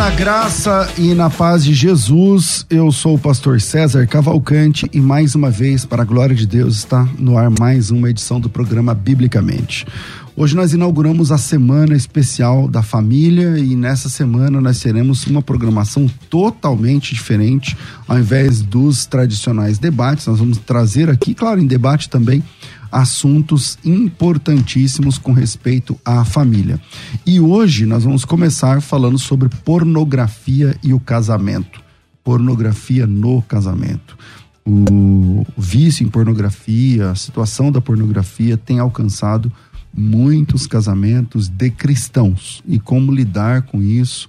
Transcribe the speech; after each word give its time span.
Na 0.00 0.08
graça 0.08 0.90
e 0.96 1.12
na 1.12 1.28
paz 1.28 1.62
de 1.62 1.74
Jesus. 1.74 2.64
Eu 2.70 2.90
sou 2.90 3.16
o 3.16 3.18
pastor 3.18 3.60
César 3.60 4.06
Cavalcante 4.06 4.88
e 4.94 4.98
mais 4.98 5.34
uma 5.34 5.50
vez, 5.50 5.84
para 5.84 6.00
a 6.00 6.06
glória 6.06 6.34
de 6.34 6.46
Deus, 6.46 6.78
está 6.78 7.06
no 7.18 7.36
ar 7.36 7.50
mais 7.50 7.90
uma 7.90 8.08
edição 8.08 8.40
do 8.40 8.48
programa 8.48 8.94
Biblicamente. 8.94 9.86
Hoje 10.34 10.56
nós 10.56 10.72
inauguramos 10.72 11.30
a 11.30 11.36
semana 11.36 11.94
especial 11.94 12.66
da 12.66 12.82
família 12.82 13.58
e 13.58 13.76
nessa 13.76 14.08
semana 14.08 14.58
nós 14.58 14.80
teremos 14.80 15.26
uma 15.26 15.42
programação 15.42 16.06
totalmente 16.30 17.14
diferente. 17.14 17.76
Ao 18.08 18.18
invés 18.18 18.62
dos 18.62 19.04
tradicionais 19.04 19.78
debates, 19.78 20.26
nós 20.26 20.38
vamos 20.38 20.56
trazer 20.56 21.10
aqui, 21.10 21.34
claro, 21.34 21.60
em 21.60 21.66
debate 21.66 22.08
também, 22.08 22.42
assuntos 22.90 23.78
importantíssimos 23.84 25.18
com 25.18 25.32
respeito 25.32 25.98
à 26.04 26.24
família. 26.24 26.80
E 27.26 27.40
hoje 27.40 27.86
nós 27.86 28.04
vamos 28.04 28.24
começar 28.24 28.80
falando 28.80 29.18
sobre 29.18 29.48
pornografia 29.48 30.76
e 30.82 30.92
o 30.92 31.00
casamento. 31.00 31.80
Pornografia 32.22 33.06
no 33.06 33.42
casamento. 33.42 34.16
O 34.64 35.44
vício 35.56 36.04
em 36.04 36.08
pornografia, 36.08 37.10
a 37.10 37.14
situação 37.14 37.72
da 37.72 37.80
pornografia 37.80 38.56
tem 38.56 38.78
alcançado 38.78 39.50
muitos 39.92 40.66
casamentos 40.66 41.48
de 41.48 41.70
cristãos. 41.70 42.62
E 42.66 42.78
como 42.78 43.12
lidar 43.12 43.62
com 43.62 43.82
isso? 43.82 44.28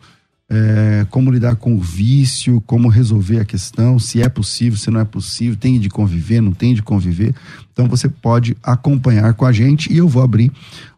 É, 0.53 1.07
como 1.09 1.31
lidar 1.31 1.55
com 1.55 1.75
o 1.75 1.79
vício, 1.79 2.59
como 2.67 2.89
resolver 2.89 3.39
a 3.39 3.45
questão, 3.45 3.97
se 3.97 4.21
é 4.21 4.27
possível, 4.27 4.77
se 4.77 4.91
não 4.91 4.99
é 4.99 5.05
possível, 5.05 5.57
tem 5.57 5.79
de 5.79 5.89
conviver, 5.89 6.41
não 6.41 6.51
tem 6.51 6.73
de 6.73 6.83
conviver. 6.83 7.33
Então 7.71 7.87
você 7.87 8.09
pode 8.09 8.57
acompanhar 8.61 9.33
com 9.33 9.45
a 9.45 9.53
gente 9.53 9.91
e 9.91 9.97
eu 9.97 10.09
vou 10.09 10.21
abrir, 10.21 10.51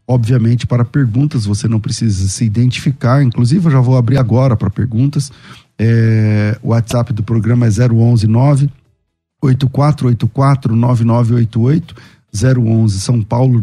obviamente, 0.08 0.66
para 0.66 0.84
perguntas. 0.84 1.46
Você 1.46 1.68
não 1.68 1.80
precisa 1.80 2.28
se 2.28 2.44
identificar, 2.44 3.22
inclusive 3.22 3.68
eu 3.68 3.72
já 3.72 3.80
vou 3.80 3.96
abrir 3.96 4.18
agora 4.18 4.58
para 4.58 4.72
perguntas. 4.72 5.32
É, 5.78 6.58
o 6.64 6.70
WhatsApp 6.70 7.14
do 7.14 7.22
programa 7.22 7.68
é 7.68 7.70
011 7.70 8.26
9 8.26 8.70
8484 9.40 10.76
9988 10.76 11.96
011 12.34 13.00
São 13.00 13.22
Paulo 13.22 13.62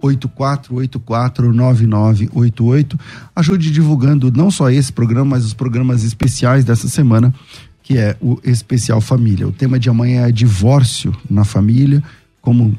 984849988. 0.00 2.98
Ajude 3.36 3.70
divulgando 3.70 4.32
não 4.32 4.50
só 4.50 4.70
esse 4.70 4.90
programa, 4.92 5.36
mas 5.36 5.44
os 5.44 5.52
programas 5.52 6.02
especiais 6.02 6.64
dessa 6.64 6.88
semana, 6.88 7.34
que 7.82 7.98
é 7.98 8.16
o 8.20 8.38
especial 8.42 9.00
família. 9.00 9.46
O 9.46 9.52
tema 9.52 9.78
de 9.78 9.88
amanhã 9.90 10.26
é 10.26 10.32
divórcio 10.32 11.14
na 11.28 11.44
família, 11.44 12.02
como 12.40 12.74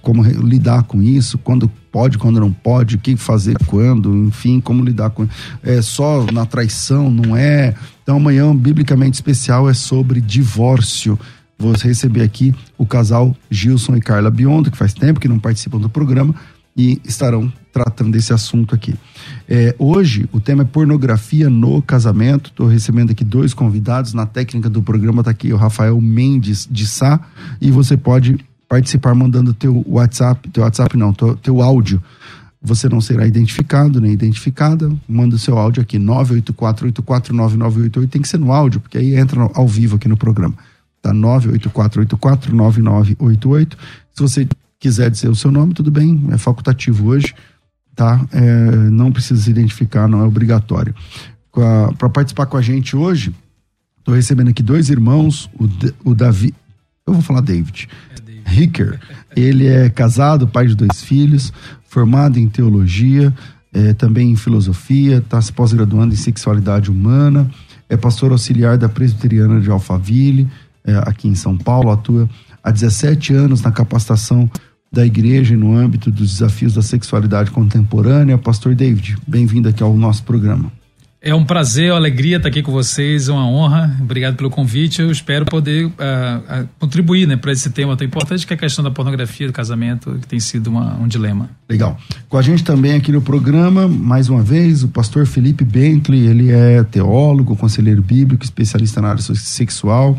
como 0.00 0.22
lidar 0.22 0.84
com 0.84 1.02
isso, 1.02 1.36
quando 1.38 1.70
pode, 1.92 2.16
quando 2.16 2.40
não 2.40 2.52
pode, 2.52 2.96
o 2.96 2.98
que 2.98 3.16
fazer 3.16 3.56
quando, 3.66 4.14
enfim, 4.16 4.60
como 4.60 4.82
lidar 4.82 5.10
com 5.10 5.28
é 5.62 5.82
só 5.82 6.24
na 6.32 6.46
traição, 6.46 7.10
não 7.10 7.36
é. 7.36 7.74
Então 8.02 8.16
amanhã 8.16 8.54
biblicamente 8.56 9.14
especial 9.14 9.68
é 9.68 9.74
sobre 9.74 10.20
divórcio 10.20 11.18
vou 11.60 11.72
receber 11.72 12.22
aqui 12.22 12.54
o 12.78 12.86
casal 12.86 13.36
Gilson 13.50 13.96
e 13.96 14.00
Carla 14.00 14.30
Biondo, 14.30 14.70
que 14.70 14.78
faz 14.78 14.94
tempo 14.94 15.20
que 15.20 15.28
não 15.28 15.38
participam 15.38 15.78
do 15.78 15.90
programa 15.90 16.34
e 16.74 16.98
estarão 17.04 17.52
tratando 17.70 18.12
desse 18.12 18.32
assunto 18.32 18.74
aqui. 18.74 18.94
É, 19.46 19.74
hoje 19.78 20.26
o 20.32 20.40
tema 20.40 20.62
é 20.62 20.64
pornografia 20.64 21.50
no 21.50 21.82
casamento. 21.82 22.48
Estou 22.50 22.66
recebendo 22.66 23.10
aqui 23.10 23.22
dois 23.22 23.52
convidados. 23.52 24.14
Na 24.14 24.24
técnica 24.24 24.70
do 24.70 24.82
programa 24.82 25.20
está 25.20 25.30
aqui 25.30 25.52
o 25.52 25.56
Rafael 25.56 26.00
Mendes 26.00 26.66
de 26.70 26.86
Sá 26.86 27.20
e 27.60 27.70
você 27.70 27.94
pode 27.96 28.38
participar 28.66 29.14
mandando 29.14 29.52
teu 29.52 29.84
WhatsApp, 29.86 30.48
teu 30.48 30.62
WhatsApp 30.62 30.96
não, 30.96 31.12
teu, 31.12 31.36
teu 31.36 31.60
áudio. 31.60 32.02
Você 32.62 32.88
não 32.88 33.00
será 33.00 33.26
identificado 33.26 34.00
nem 34.00 34.12
identificada. 34.12 34.90
Manda 35.08 35.36
o 35.36 35.38
seu 35.38 35.56
áudio 35.58 35.82
aqui 35.82 35.98
984849988. 35.98 38.08
Tem 38.08 38.22
que 38.22 38.28
ser 38.28 38.38
no 38.38 38.52
áudio, 38.52 38.80
porque 38.80 38.98
aí 38.98 39.14
entra 39.14 39.50
ao 39.54 39.68
vivo 39.68 39.96
aqui 39.96 40.08
no 40.08 40.16
programa 40.16 40.54
tá? 41.00 41.12
984849988. 41.12 43.76
Se 44.14 44.22
você 44.22 44.46
quiser 44.78 45.10
dizer 45.10 45.28
o 45.28 45.34
seu 45.34 45.50
nome, 45.50 45.74
tudo 45.74 45.90
bem, 45.90 46.28
é 46.30 46.38
facultativo 46.38 47.08
hoje, 47.08 47.34
tá? 47.94 48.24
É, 48.32 48.70
não 48.90 49.12
precisa 49.12 49.42
se 49.42 49.50
identificar, 49.50 50.08
não 50.08 50.20
é 50.20 50.24
obrigatório. 50.24 50.94
Para 51.52 52.08
participar 52.08 52.46
com 52.46 52.56
a 52.56 52.62
gente 52.62 52.96
hoje, 52.96 53.34
estou 53.98 54.14
recebendo 54.14 54.48
aqui 54.48 54.62
dois 54.62 54.88
irmãos, 54.88 55.50
o, 55.58 55.68
o 56.10 56.14
Davi, 56.14 56.54
eu 57.06 57.12
vou 57.12 57.22
falar 57.22 57.40
David, 57.40 57.88
é 58.10 58.20
David. 58.20 58.42
Ricker, 58.46 59.00
ele 59.36 59.66
é 59.66 59.90
casado, 59.90 60.48
pai 60.48 60.66
de 60.66 60.74
dois 60.74 61.02
filhos, 61.02 61.52
formado 61.88 62.38
em 62.38 62.48
teologia, 62.48 63.34
é, 63.72 63.92
também 63.92 64.30
em 64.30 64.36
filosofia, 64.36 65.18
está 65.18 65.40
se 65.42 65.52
pós-graduando 65.52 66.14
em 66.14 66.16
sexualidade 66.16 66.90
humana, 66.90 67.50
é 67.88 67.96
pastor 67.96 68.32
auxiliar 68.32 68.78
da 68.78 68.88
presbiteriana 68.88 69.60
de 69.60 69.70
Alphaville, 69.70 70.48
é, 70.84 70.96
aqui 70.98 71.28
em 71.28 71.34
São 71.34 71.56
Paulo, 71.56 71.90
atua 71.90 72.28
há 72.62 72.70
17 72.70 73.34
anos 73.34 73.62
na 73.62 73.70
capacitação 73.70 74.50
da 74.92 75.06
igreja 75.06 75.56
no 75.56 75.76
âmbito 75.76 76.10
dos 76.10 76.32
desafios 76.32 76.74
da 76.74 76.82
sexualidade 76.82 77.50
contemporânea. 77.50 78.36
Pastor 78.36 78.74
David, 78.74 79.16
bem-vindo 79.26 79.68
aqui 79.68 79.82
ao 79.82 79.96
nosso 79.96 80.24
programa. 80.24 80.72
É 81.22 81.34
um 81.34 81.44
prazer, 81.44 81.90
uma 81.92 81.98
alegria 81.98 82.38
estar 82.38 82.48
aqui 82.48 82.62
com 82.62 82.72
vocês, 82.72 83.28
uma 83.28 83.46
honra. 83.46 83.94
Obrigado 84.00 84.36
pelo 84.36 84.48
convite. 84.48 85.02
Eu 85.02 85.10
espero 85.10 85.44
poder 85.44 85.84
uh, 85.84 85.90
uh, 85.90 86.68
contribuir 86.78 87.28
né, 87.28 87.36
para 87.36 87.52
esse 87.52 87.68
tema 87.68 87.94
tão 87.94 88.06
importante 88.06 88.46
que 88.46 88.54
é 88.54 88.56
a 88.56 88.58
questão 88.58 88.82
da 88.82 88.90
pornografia, 88.90 89.46
do 89.46 89.52
casamento, 89.52 90.16
que 90.18 90.26
tem 90.26 90.40
sido 90.40 90.68
uma, 90.68 90.94
um 90.94 91.06
dilema. 91.06 91.50
Legal. 91.68 91.98
Com 92.26 92.38
a 92.38 92.42
gente 92.42 92.64
também 92.64 92.94
aqui 92.94 93.12
no 93.12 93.20
programa, 93.20 93.86
mais 93.86 94.30
uma 94.30 94.42
vez, 94.42 94.82
o 94.82 94.88
pastor 94.88 95.26
Felipe 95.26 95.62
Bentley. 95.62 96.26
Ele 96.26 96.50
é 96.52 96.82
teólogo, 96.84 97.54
conselheiro 97.54 98.00
bíblico, 98.00 98.42
especialista 98.42 99.02
na 99.02 99.10
área 99.10 99.22
sexual, 99.22 100.18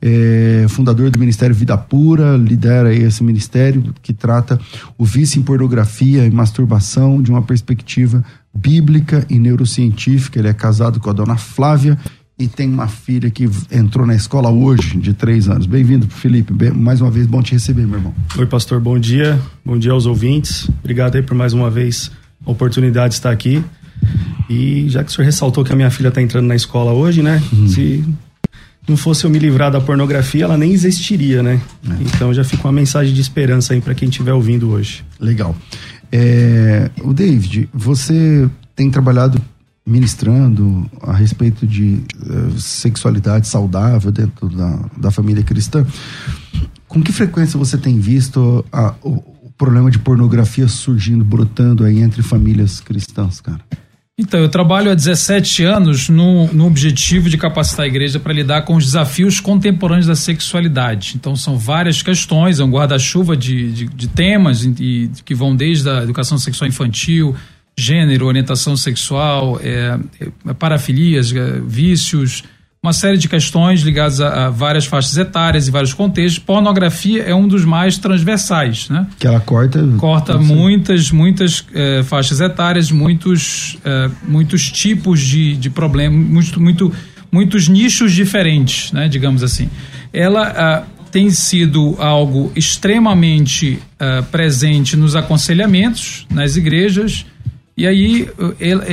é 0.00 0.64
fundador 0.68 1.10
do 1.10 1.18
Ministério 1.18 1.54
Vida 1.54 1.76
Pura, 1.76 2.36
lidera 2.36 2.94
esse 2.94 3.22
ministério 3.22 3.92
que 4.00 4.12
trata 4.12 4.58
o 4.96 5.04
vício 5.04 5.40
em 5.40 5.42
pornografia 5.42 6.24
e 6.24 6.30
masturbação 6.30 7.20
de 7.20 7.30
uma 7.30 7.42
perspectiva 7.42 8.24
bíblica 8.60 9.24
e 9.30 9.38
neurocientífica. 9.38 10.38
Ele 10.38 10.48
é 10.48 10.52
casado 10.52 10.98
com 11.00 11.08
a 11.08 11.12
dona 11.12 11.36
Flávia 11.36 11.98
e 12.38 12.46
tem 12.46 12.68
uma 12.68 12.88
filha 12.88 13.30
que 13.30 13.48
entrou 13.70 14.06
na 14.06 14.14
escola 14.14 14.50
hoje, 14.50 14.96
de 14.98 15.12
três 15.12 15.48
anos. 15.48 15.66
Bem-vindo, 15.66 16.06
Felipe. 16.08 16.52
Bem, 16.52 16.70
mais 16.70 17.00
uma 17.00 17.10
vez, 17.10 17.26
bom 17.26 17.42
te 17.42 17.52
receber, 17.52 17.86
meu 17.86 17.98
irmão. 17.98 18.14
Oi, 18.36 18.46
pastor, 18.46 18.80
bom 18.80 18.98
dia. 18.98 19.40
Bom 19.64 19.78
dia 19.78 19.92
aos 19.92 20.06
ouvintes. 20.06 20.68
Obrigado 20.80 21.16
aí 21.16 21.22
por 21.22 21.34
mais 21.34 21.52
uma 21.52 21.70
vez 21.70 22.10
a 22.44 22.50
oportunidade 22.50 23.10
de 23.10 23.14
estar 23.14 23.30
aqui. 23.30 23.62
E 24.48 24.88
já 24.88 25.02
que 25.02 25.10
o 25.10 25.14
senhor 25.14 25.26
ressaltou 25.26 25.64
que 25.64 25.72
a 25.72 25.76
minha 25.76 25.90
filha 25.90 26.08
está 26.08 26.22
entrando 26.22 26.46
na 26.46 26.54
escola 26.54 26.92
hoje, 26.92 27.22
né? 27.22 27.42
Uhum. 27.52 27.68
Se 27.68 28.04
não 28.88 28.96
fosse 28.96 29.24
eu 29.24 29.30
me 29.30 29.38
livrar 29.38 29.70
da 29.70 29.80
pornografia, 29.80 30.44
ela 30.44 30.56
nem 30.56 30.72
existiria, 30.72 31.42
né? 31.42 31.60
É. 31.86 32.02
Então 32.02 32.32
já 32.32 32.44
fica 32.44 32.66
uma 32.66 32.72
mensagem 32.72 33.12
de 33.12 33.20
esperança 33.20 33.74
aí 33.74 33.80
para 33.80 33.94
quem 33.94 34.08
estiver 34.08 34.32
ouvindo 34.32 34.70
hoje. 34.70 35.04
Legal. 35.20 35.54
É, 36.10 36.90
o 37.02 37.12
David, 37.12 37.68
você 37.72 38.48
tem 38.74 38.90
trabalhado 38.90 39.40
ministrando 39.86 40.88
a 41.00 41.12
respeito 41.12 41.66
de 41.66 42.02
uh, 42.26 42.58
sexualidade 42.58 43.48
saudável 43.48 44.12
dentro 44.12 44.48
da, 44.48 44.84
da 44.96 45.10
família 45.10 45.42
cristã. 45.42 45.86
Com 46.86 47.02
que 47.02 47.10
frequência 47.10 47.58
você 47.58 47.78
tem 47.78 47.98
visto 47.98 48.64
a, 48.70 48.94
o, 49.02 49.14
o 49.44 49.52
problema 49.56 49.90
de 49.90 49.98
pornografia 49.98 50.68
surgindo, 50.68 51.24
brotando 51.24 51.84
aí 51.84 52.00
entre 52.00 52.22
famílias 52.22 52.80
cristãs, 52.80 53.40
cara? 53.40 53.60
Então, 54.20 54.40
eu 54.40 54.48
trabalho 54.48 54.90
há 54.90 54.94
17 54.96 55.62
anos 55.62 56.08
no, 56.08 56.52
no 56.52 56.66
objetivo 56.66 57.30
de 57.30 57.38
capacitar 57.38 57.84
a 57.84 57.86
igreja 57.86 58.18
para 58.18 58.32
lidar 58.32 58.62
com 58.62 58.74
os 58.74 58.84
desafios 58.84 59.38
contemporâneos 59.38 60.06
da 60.06 60.16
sexualidade. 60.16 61.12
Então, 61.14 61.36
são 61.36 61.56
várias 61.56 62.02
questões, 62.02 62.58
é 62.58 62.64
um 62.64 62.70
guarda-chuva 62.70 63.36
de, 63.36 63.70
de, 63.70 63.84
de, 63.86 64.08
temas 64.08 64.64
e, 64.64 65.08
que 65.24 65.36
vão 65.36 65.54
desde 65.54 65.88
a 65.88 66.02
educação 66.02 66.36
sexual 66.36 66.68
infantil, 66.68 67.36
gênero, 67.76 68.26
orientação 68.26 68.76
sexual, 68.76 69.60
é, 69.62 69.96
é, 70.20 70.52
parafilias, 70.52 71.32
é, 71.32 71.60
vícios, 71.64 72.42
uma 72.82 72.92
série 72.92 73.18
de 73.18 73.28
questões 73.28 73.80
ligadas 73.80 74.20
a, 74.20 74.46
a, 74.46 74.50
várias 74.50 74.86
faixas 74.86 75.16
etárias 75.16 75.66
e 75.66 75.70
vários 75.70 75.92
contextos. 75.92 76.38
Pornografia 76.38 77.22
é 77.24 77.34
um 77.34 77.48
dos 77.48 77.64
mais 77.64 77.98
transversais, 77.98 78.88
né? 78.88 79.06
Que 79.18 79.26
ela 79.26 79.40
corta... 79.40 79.84
Corta 79.98 80.38
muitas, 80.38 81.10
muitas 81.10 81.64
eh, 81.74 82.02
faixas 82.04 82.40
etárias, 82.40 82.90
muitos, 82.92 83.76
eh, 83.84 84.10
muitos 84.26 84.70
tipos 84.70 85.20
de, 85.20 85.56
de 85.56 85.68
problemas, 85.70 86.28
muito, 86.28 86.60
muito, 86.60 86.92
muitos 87.32 87.68
nichos 87.68 88.12
diferentes, 88.12 88.92
né? 88.92 89.08
Digamos 89.08 89.42
assim. 89.42 89.68
Ela 90.12 90.46
ah, 90.56 90.82
tem 91.10 91.30
sido 91.30 91.96
algo 91.98 92.52
extremamente 92.54 93.80
ah, 93.98 94.22
presente 94.30 94.96
nos 94.96 95.16
aconselhamentos, 95.16 96.26
nas 96.30 96.56
igrejas, 96.56 97.26
e 97.76 97.86
aí 97.86 98.28
ela, 98.60 98.84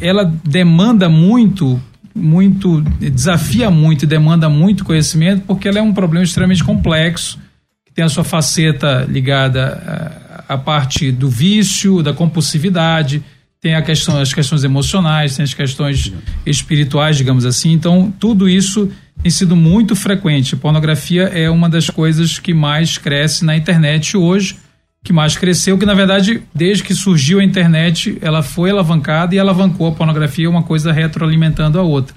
ela 0.00 0.32
demanda 0.44 1.08
muito 1.08 1.80
muito, 2.18 2.80
desafia 3.00 3.70
muito 3.70 4.04
e 4.04 4.06
demanda 4.06 4.48
muito 4.48 4.84
conhecimento, 4.84 5.44
porque 5.46 5.68
ela 5.68 5.78
é 5.78 5.82
um 5.82 5.92
problema 5.92 6.24
extremamente 6.24 6.64
complexo, 6.64 7.38
que 7.86 7.92
tem 7.92 8.04
a 8.04 8.08
sua 8.08 8.24
faceta 8.24 9.06
ligada 9.08 10.44
à, 10.48 10.54
à 10.54 10.58
parte 10.58 11.10
do 11.12 11.28
vício, 11.28 12.02
da 12.02 12.12
compulsividade, 12.12 13.22
tem 13.60 13.74
a 13.74 13.82
questão, 13.82 14.18
as 14.18 14.32
questões 14.32 14.62
emocionais, 14.62 15.36
tem 15.36 15.42
as 15.42 15.54
questões 15.54 16.12
espirituais, 16.46 17.16
digamos 17.16 17.44
assim. 17.44 17.72
Então, 17.72 18.12
tudo 18.18 18.48
isso 18.48 18.88
tem 19.20 19.30
sido 19.30 19.56
muito 19.56 19.96
frequente. 19.96 20.54
Pornografia 20.54 21.24
é 21.24 21.50
uma 21.50 21.68
das 21.68 21.90
coisas 21.90 22.38
que 22.38 22.54
mais 22.54 22.98
cresce 22.98 23.44
na 23.44 23.56
internet 23.56 24.16
hoje 24.16 24.56
que 25.04 25.12
mais 25.12 25.36
cresceu, 25.36 25.78
que 25.78 25.86
na 25.86 25.94
verdade, 25.94 26.42
desde 26.54 26.82
que 26.82 26.94
surgiu 26.94 27.40
a 27.40 27.44
internet, 27.44 28.18
ela 28.20 28.42
foi 28.42 28.70
alavancada 28.70 29.34
e 29.34 29.38
alavancou 29.38 29.88
a 29.88 29.92
pornografia, 29.92 30.50
uma 30.50 30.62
coisa 30.62 30.92
retroalimentando 30.92 31.78
a 31.78 31.82
outra. 31.82 32.14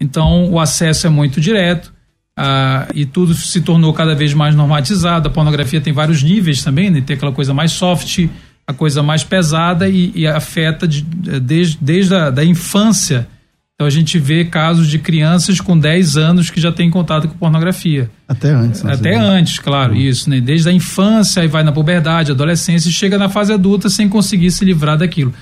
Então, 0.00 0.50
o 0.50 0.58
acesso 0.58 1.06
é 1.06 1.10
muito 1.10 1.40
direto 1.40 1.92
ah, 2.36 2.88
e 2.94 3.06
tudo 3.06 3.32
se 3.34 3.60
tornou 3.60 3.92
cada 3.92 4.14
vez 4.14 4.34
mais 4.34 4.54
normatizado. 4.54 5.28
A 5.28 5.30
pornografia 5.30 5.80
tem 5.80 5.92
vários 5.92 6.22
níveis 6.22 6.62
também, 6.62 6.90
né? 6.90 7.00
tem 7.00 7.16
aquela 7.16 7.32
coisa 7.32 7.54
mais 7.54 7.72
soft, 7.72 8.28
a 8.66 8.72
coisa 8.72 9.02
mais 9.02 9.22
pesada 9.22 9.88
e, 9.88 10.12
e 10.14 10.26
afeta 10.26 10.86
de, 10.86 11.02
desde, 11.02 11.78
desde 11.80 12.14
a 12.14 12.30
da 12.30 12.44
infância 12.44 13.28
então 13.74 13.88
a 13.88 13.90
gente 13.90 14.20
vê 14.20 14.44
casos 14.44 14.88
de 14.88 15.00
crianças 15.00 15.60
com 15.60 15.76
10 15.76 16.16
anos 16.16 16.48
que 16.48 16.60
já 16.60 16.70
têm 16.70 16.88
contato 16.88 17.26
com 17.26 17.36
pornografia. 17.36 18.08
Até 18.28 18.50
antes. 18.50 18.84
Até 18.84 19.10
vezes. 19.10 19.24
antes, 19.24 19.58
claro, 19.58 19.94
uhum. 19.94 20.00
isso, 20.00 20.30
né? 20.30 20.40
Desde 20.40 20.68
a 20.68 20.72
infância, 20.72 21.42
aí 21.42 21.48
vai 21.48 21.64
na 21.64 21.72
puberdade, 21.72 22.30
adolescência 22.30 22.88
e 22.88 22.92
chega 22.92 23.18
na 23.18 23.28
fase 23.28 23.52
adulta 23.52 23.90
sem 23.90 24.08
conseguir 24.08 24.52
se 24.52 24.64
livrar 24.64 24.96
daquilo. 24.96 25.34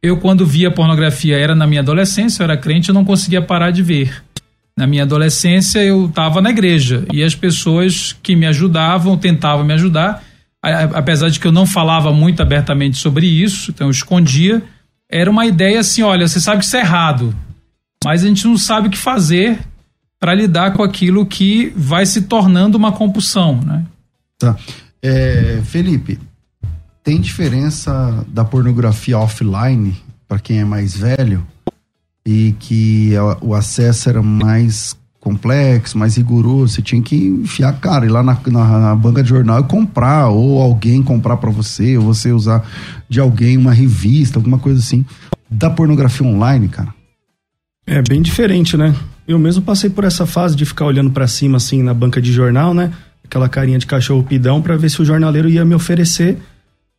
Eu, 0.00 0.16
quando 0.18 0.46
via 0.46 0.70
pornografia, 0.70 1.36
era 1.36 1.54
na 1.54 1.66
minha 1.66 1.80
adolescência, 1.80 2.42
eu 2.42 2.44
era 2.44 2.56
crente, 2.56 2.88
eu 2.88 2.94
não 2.94 3.04
conseguia 3.04 3.42
parar 3.42 3.72
de 3.72 3.82
ver. 3.82 4.22
Na 4.78 4.86
minha 4.86 5.02
adolescência, 5.02 5.80
eu 5.80 6.06
estava 6.06 6.40
na 6.40 6.50
igreja 6.50 7.04
e 7.12 7.24
as 7.24 7.34
pessoas 7.34 8.16
que 8.22 8.36
me 8.36 8.46
ajudavam, 8.46 9.18
tentavam 9.18 9.64
me 9.64 9.74
ajudar, 9.74 10.22
apesar 10.62 11.28
de 11.28 11.40
que 11.40 11.46
eu 11.46 11.52
não 11.52 11.66
falava 11.66 12.12
muito 12.12 12.40
abertamente 12.40 12.98
sobre 12.98 13.26
isso, 13.26 13.72
então 13.72 13.88
eu 13.88 13.90
escondia, 13.90 14.62
era 15.10 15.28
uma 15.28 15.44
ideia 15.44 15.80
assim: 15.80 16.02
olha, 16.02 16.26
você 16.26 16.40
sabe 16.40 16.60
que 16.60 16.64
isso 16.64 16.76
é 16.76 16.80
errado, 16.80 17.34
mas 18.04 18.24
a 18.24 18.26
gente 18.26 18.46
não 18.46 18.56
sabe 18.56 18.88
o 18.88 18.90
que 18.90 18.98
fazer 18.98 19.60
para 20.18 20.34
lidar 20.34 20.72
com 20.72 20.82
aquilo 20.82 21.24
que 21.24 21.72
vai 21.76 22.04
se 22.04 22.22
tornando 22.22 22.76
uma 22.76 22.92
compulsão, 22.92 23.60
né? 23.60 23.84
Tá. 24.38 24.56
É, 25.02 25.60
Felipe, 25.64 26.18
tem 27.02 27.20
diferença 27.20 28.24
da 28.28 28.44
pornografia 28.44 29.18
offline 29.18 29.96
para 30.28 30.38
quem 30.38 30.60
é 30.60 30.64
mais 30.64 30.96
velho 30.96 31.46
e 32.24 32.54
que 32.58 33.12
o 33.40 33.54
acesso 33.54 34.08
era 34.08 34.22
mais 34.22 34.96
complexo, 35.18 35.98
mais 35.98 36.16
rigoroso, 36.16 36.74
você 36.74 36.82
tinha 36.82 37.02
que 37.02 37.14
enfiar 37.14 37.70
a 37.70 37.72
cara, 37.74 38.06
ir 38.06 38.08
lá 38.08 38.22
na, 38.22 38.38
na, 38.46 38.78
na 38.78 38.96
banca 38.96 39.22
de 39.22 39.28
jornal 39.28 39.60
e 39.60 39.64
comprar, 39.64 40.28
ou 40.28 40.60
alguém 40.60 41.02
comprar 41.02 41.36
para 41.36 41.50
você, 41.50 41.98
ou 41.98 42.04
você 42.04 42.32
usar 42.32 42.66
de 43.08 43.20
alguém 43.20 43.56
uma 43.56 43.72
revista, 43.72 44.38
alguma 44.38 44.58
coisa 44.58 44.80
assim. 44.80 45.04
Da 45.50 45.68
pornografia 45.68 46.26
online, 46.26 46.68
cara, 46.68 46.94
é 47.86 48.02
bem 48.02 48.22
diferente, 48.22 48.76
né? 48.76 48.94
Eu 49.26 49.38
mesmo 49.38 49.62
passei 49.62 49.90
por 49.90 50.04
essa 50.04 50.26
fase 50.26 50.56
de 50.56 50.64
ficar 50.64 50.86
olhando 50.86 51.10
para 51.10 51.26
cima 51.26 51.56
assim 51.56 51.82
na 51.82 51.94
banca 51.94 52.20
de 52.20 52.32
jornal, 52.32 52.74
né? 52.74 52.92
Aquela 53.24 53.48
carinha 53.48 53.78
de 53.78 53.86
cachorro 53.86 54.24
pidão 54.24 54.60
para 54.60 54.76
ver 54.76 54.90
se 54.90 55.00
o 55.00 55.04
jornaleiro 55.04 55.48
ia 55.48 55.64
me 55.64 55.74
oferecer, 55.74 56.38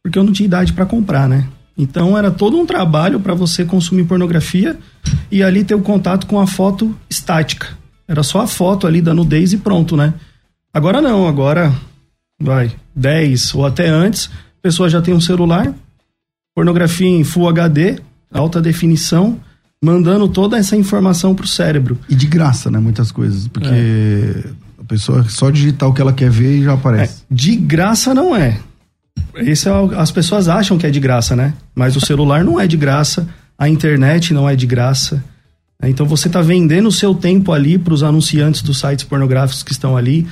porque 0.02 0.18
eu 0.18 0.24
não 0.24 0.32
tinha 0.32 0.46
idade 0.46 0.74
para 0.74 0.86
comprar, 0.86 1.28
né? 1.28 1.48
Então 1.78 2.18
era 2.18 2.30
todo 2.30 2.58
um 2.58 2.66
trabalho 2.66 3.20
para 3.20 3.34
você 3.34 3.66
consumir 3.66 4.04
pornografia 4.06 4.78
e 5.32 5.42
ali 5.42 5.64
ter 5.64 5.76
o 5.76 5.82
contato 5.82 6.28
com 6.28 6.40
a 6.40 6.48
foto 6.48 6.96
estática. 7.10 7.70
Era 8.08 8.24
só 8.24 8.42
a 8.42 8.48
foto 8.48 8.86
ali 8.86 9.02
da 9.02 9.14
nudez 9.14 9.54
e 9.54 9.58
pronto, 9.58 9.96
né? 9.96 10.14
Agora 10.74 11.02
não, 11.02 11.28
agora 11.28 11.74
vai 12.42 12.72
10 12.96 13.56
ou 13.56 13.66
até 13.66 13.88
antes, 13.88 14.28
a 14.28 14.62
pessoa 14.62 14.90
já 14.90 15.02
tem 15.02 15.14
um 15.14 15.22
celular, 15.22 15.74
pornografia 16.56 17.08
em 17.08 17.24
Full 17.24 17.48
HD, 17.50 18.00
alta 18.32 18.62
definição, 18.62 19.40
mandando 19.84 20.28
toda 20.28 20.58
essa 20.58 20.76
informação 20.76 21.34
pro 21.34 21.48
cérebro. 21.48 21.98
E 22.08 22.16
de 22.16 22.28
graça, 22.28 22.70
né? 22.70 22.80
Muitas 22.80 23.12
coisas. 23.12 23.48
Porque 23.48 23.68
é. 23.68 24.44
a 24.80 24.84
pessoa 24.86 25.24
só 25.28 25.50
digitar 25.50 25.90
o 25.90 25.94
que 25.94 26.02
ela 26.02 26.14
quer 26.14 26.30
ver 26.30 26.60
e 26.60 26.64
já 26.64 26.74
aparece. 26.74 27.24
É, 27.30 27.34
de 27.34 27.56
graça 27.56 28.14
não 28.14 28.36
é. 28.36 28.60
Esse 29.36 29.68
é, 29.68 29.72
as 29.98 30.12
pessoas 30.12 30.48
acham 30.48 30.78
que 30.78 30.86
é 30.86 30.92
de 30.92 31.00
graça, 31.00 31.36
né? 31.36 31.54
Mas 31.74 31.96
o 31.96 32.02
celular 32.02 32.44
não 32.44 32.60
é 32.60 32.68
de 32.68 32.78
graça, 32.78 33.28
a 33.58 33.68
internet 33.68 34.34
não 34.34 34.48
é 34.48 34.56
de 34.56 34.68
graça. 34.68 35.24
Então 35.84 36.06
você 36.06 36.28
está 36.28 36.42
vendendo 36.42 36.88
o 36.88 36.92
seu 36.92 37.16
tempo 37.16 37.52
ali 37.52 37.78
para 37.78 37.94
os 37.94 38.04
anunciantes 38.04 38.62
dos 38.62 38.80
sites 38.80 39.04
pornográficos 39.04 39.64
que 39.64 39.72
estão 39.72 39.98
ali. 39.98 40.28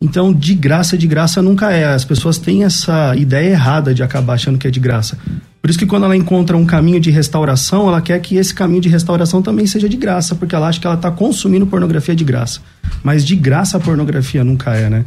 Então, 0.00 0.32
de 0.32 0.54
graça, 0.54 0.98
de 0.98 1.06
graça 1.06 1.40
nunca 1.42 1.70
é. 1.70 1.84
As 1.84 2.04
pessoas 2.04 2.38
têm 2.38 2.64
essa 2.64 3.14
ideia 3.16 3.50
errada 3.50 3.94
de 3.94 4.02
acabar 4.02 4.34
achando 4.34 4.58
que 4.58 4.66
é 4.66 4.70
de 4.70 4.80
graça. 4.80 5.18
Por 5.64 5.70
isso 5.70 5.78
que 5.78 5.86
quando 5.86 6.04
ela 6.04 6.14
encontra 6.14 6.58
um 6.58 6.66
caminho 6.66 7.00
de 7.00 7.10
restauração, 7.10 7.88
ela 7.88 8.02
quer 8.02 8.20
que 8.20 8.36
esse 8.36 8.52
caminho 8.52 8.82
de 8.82 8.90
restauração 8.90 9.40
também 9.40 9.66
seja 9.66 9.88
de 9.88 9.96
graça, 9.96 10.34
porque 10.34 10.54
ela 10.54 10.68
acha 10.68 10.78
que 10.78 10.86
ela 10.86 10.94
está 10.94 11.10
consumindo 11.10 11.66
pornografia 11.66 12.14
de 12.14 12.22
graça. 12.22 12.60
Mas 13.02 13.24
de 13.24 13.34
graça 13.34 13.78
a 13.78 13.80
pornografia 13.80 14.44
nunca 14.44 14.76
é, 14.76 14.90
né? 14.90 15.06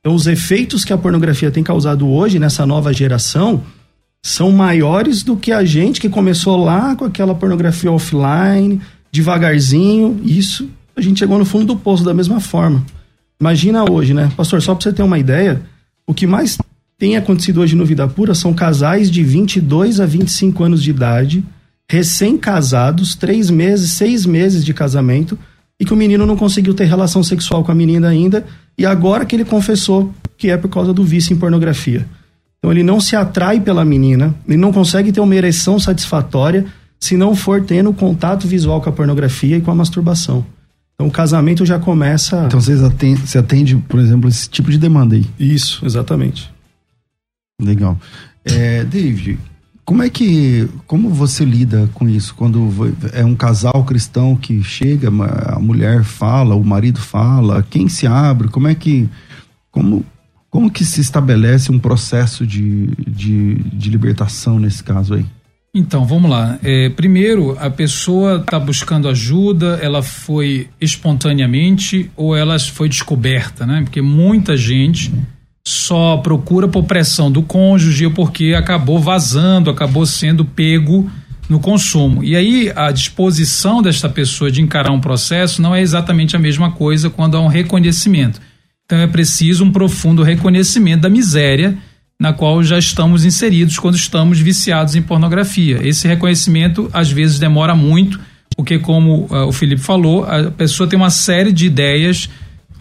Então 0.00 0.12
os 0.12 0.26
efeitos 0.26 0.84
que 0.84 0.92
a 0.92 0.98
pornografia 0.98 1.52
tem 1.52 1.62
causado 1.62 2.08
hoje 2.08 2.40
nessa 2.40 2.66
nova 2.66 2.92
geração 2.92 3.62
são 4.20 4.50
maiores 4.50 5.22
do 5.22 5.36
que 5.36 5.52
a 5.52 5.64
gente 5.64 6.00
que 6.00 6.08
começou 6.08 6.56
lá 6.56 6.96
com 6.96 7.04
aquela 7.04 7.32
pornografia 7.32 7.92
offline, 7.92 8.80
devagarzinho. 9.12 10.20
Isso 10.24 10.68
a 10.96 11.00
gente 11.00 11.20
chegou 11.20 11.38
no 11.38 11.44
fundo 11.44 11.66
do 11.66 11.76
poço 11.76 12.02
da 12.02 12.12
mesma 12.12 12.40
forma. 12.40 12.84
Imagina 13.40 13.88
hoje, 13.88 14.12
né? 14.12 14.32
Pastor, 14.36 14.60
só 14.62 14.74
para 14.74 14.82
você 14.82 14.92
ter 14.92 15.04
uma 15.04 15.20
ideia, 15.20 15.62
o 16.04 16.12
que 16.12 16.26
mais 16.26 16.58
tem 17.02 17.16
acontecido 17.16 17.60
hoje 17.60 17.74
no 17.74 17.84
Vida 17.84 18.06
Pura 18.06 18.32
são 18.32 18.54
casais 18.54 19.10
de 19.10 19.24
22 19.24 19.98
a 19.98 20.06
25 20.06 20.62
anos 20.62 20.80
de 20.80 20.90
idade, 20.90 21.44
recém-casados, 21.90 23.16
três 23.16 23.50
meses, 23.50 23.90
seis 23.90 24.24
meses 24.24 24.64
de 24.64 24.72
casamento, 24.72 25.36
e 25.80 25.84
que 25.84 25.92
o 25.92 25.96
menino 25.96 26.24
não 26.24 26.36
conseguiu 26.36 26.72
ter 26.74 26.84
relação 26.84 27.20
sexual 27.20 27.64
com 27.64 27.72
a 27.72 27.74
menina 27.74 28.06
ainda, 28.06 28.46
e 28.78 28.86
agora 28.86 29.24
que 29.24 29.34
ele 29.34 29.44
confessou 29.44 30.14
que 30.38 30.48
é 30.48 30.56
por 30.56 30.68
causa 30.68 30.92
do 30.92 31.02
vício 31.02 31.34
em 31.34 31.36
pornografia. 31.36 32.06
Então 32.58 32.70
ele 32.70 32.84
não 32.84 33.00
se 33.00 33.16
atrai 33.16 33.58
pela 33.58 33.84
menina, 33.84 34.32
ele 34.46 34.58
não 34.58 34.72
consegue 34.72 35.10
ter 35.10 35.18
uma 35.20 35.34
ereção 35.34 35.80
satisfatória 35.80 36.66
se 37.00 37.16
não 37.16 37.34
for 37.34 37.64
tendo 37.64 37.92
contato 37.92 38.46
visual 38.46 38.80
com 38.80 38.90
a 38.90 38.92
pornografia 38.92 39.56
e 39.56 39.60
com 39.60 39.72
a 39.72 39.74
masturbação. 39.74 40.46
Então 40.94 41.08
o 41.08 41.10
casamento 41.10 41.66
já 41.66 41.80
começa. 41.80 42.44
Então 42.46 42.60
vocês 42.60 42.80
atendem, 42.80 43.26
você 43.26 43.38
atende, 43.38 43.74
por 43.74 43.98
exemplo, 43.98 44.28
esse 44.28 44.48
tipo 44.48 44.70
de 44.70 44.78
demanda 44.78 45.16
aí? 45.16 45.26
Isso, 45.36 45.84
exatamente. 45.84 46.51
Legal. 47.62 47.98
É, 48.44 48.84
David, 48.84 49.38
como 49.84 50.02
é 50.02 50.08
que, 50.08 50.68
como 50.86 51.10
você 51.10 51.44
lida 51.44 51.88
com 51.94 52.08
isso 52.08 52.34
quando 52.34 52.68
é 53.12 53.24
um 53.24 53.34
casal 53.34 53.84
cristão 53.84 54.36
que 54.36 54.62
chega, 54.62 55.08
a 55.08 55.58
mulher 55.58 56.04
fala, 56.04 56.54
o 56.54 56.64
marido 56.64 57.00
fala, 57.00 57.66
quem 57.68 57.88
se 57.88 58.06
abre, 58.06 58.48
como 58.48 58.68
é 58.68 58.74
que, 58.74 59.08
como, 59.70 60.04
como 60.48 60.70
que 60.70 60.84
se 60.84 61.00
estabelece 61.00 61.72
um 61.72 61.78
processo 61.78 62.46
de, 62.46 62.86
de, 63.08 63.54
de 63.54 63.90
libertação 63.90 64.58
nesse 64.58 64.84
caso 64.84 65.14
aí? 65.14 65.26
Então, 65.74 66.04
vamos 66.04 66.30
lá. 66.30 66.58
É, 66.62 66.90
primeiro, 66.90 67.56
a 67.58 67.70
pessoa 67.70 68.36
está 68.36 68.60
buscando 68.60 69.08
ajuda, 69.08 69.78
ela 69.80 70.02
foi 70.02 70.68
espontaneamente 70.78 72.10
ou 72.14 72.36
ela 72.36 72.58
foi 72.58 72.90
descoberta, 72.90 73.64
né? 73.64 73.80
Porque 73.82 74.02
muita 74.02 74.54
gente 74.54 75.10
só 75.66 76.16
procura 76.18 76.66
por 76.66 76.84
pressão 76.84 77.30
do 77.30 77.42
cônjuge 77.42 78.08
porque 78.10 78.54
acabou 78.56 78.98
vazando, 78.98 79.70
acabou 79.70 80.04
sendo 80.04 80.44
pego 80.44 81.10
no 81.48 81.60
consumo. 81.60 82.24
E 82.24 82.34
aí 82.34 82.72
a 82.74 82.90
disposição 82.90 83.82
desta 83.82 84.08
pessoa 84.08 84.50
de 84.50 84.60
encarar 84.60 84.92
um 84.92 85.00
processo 85.00 85.62
não 85.62 85.74
é 85.74 85.80
exatamente 85.80 86.34
a 86.34 86.38
mesma 86.38 86.72
coisa 86.72 87.10
quando 87.10 87.36
há 87.36 87.40
um 87.40 87.46
reconhecimento. 87.46 88.40
Então 88.84 88.98
é 88.98 89.06
preciso 89.06 89.64
um 89.64 89.70
profundo 89.70 90.22
reconhecimento 90.22 91.02
da 91.02 91.08
miséria 91.08 91.78
na 92.20 92.32
qual 92.32 92.62
já 92.62 92.78
estamos 92.78 93.24
inseridos 93.24 93.78
quando 93.78 93.96
estamos 93.96 94.38
viciados 94.38 94.94
em 94.94 95.02
pornografia. 95.02 95.80
Esse 95.82 96.06
reconhecimento 96.06 96.88
às 96.92 97.10
vezes 97.10 97.38
demora 97.38 97.74
muito, 97.74 98.20
porque, 98.56 98.78
como 98.78 99.26
uh, 99.30 99.48
o 99.48 99.52
Felipe 99.52 99.82
falou, 99.82 100.24
a 100.24 100.50
pessoa 100.50 100.88
tem 100.88 100.96
uma 100.96 101.10
série 101.10 101.52
de 101.52 101.66
ideias 101.66 102.28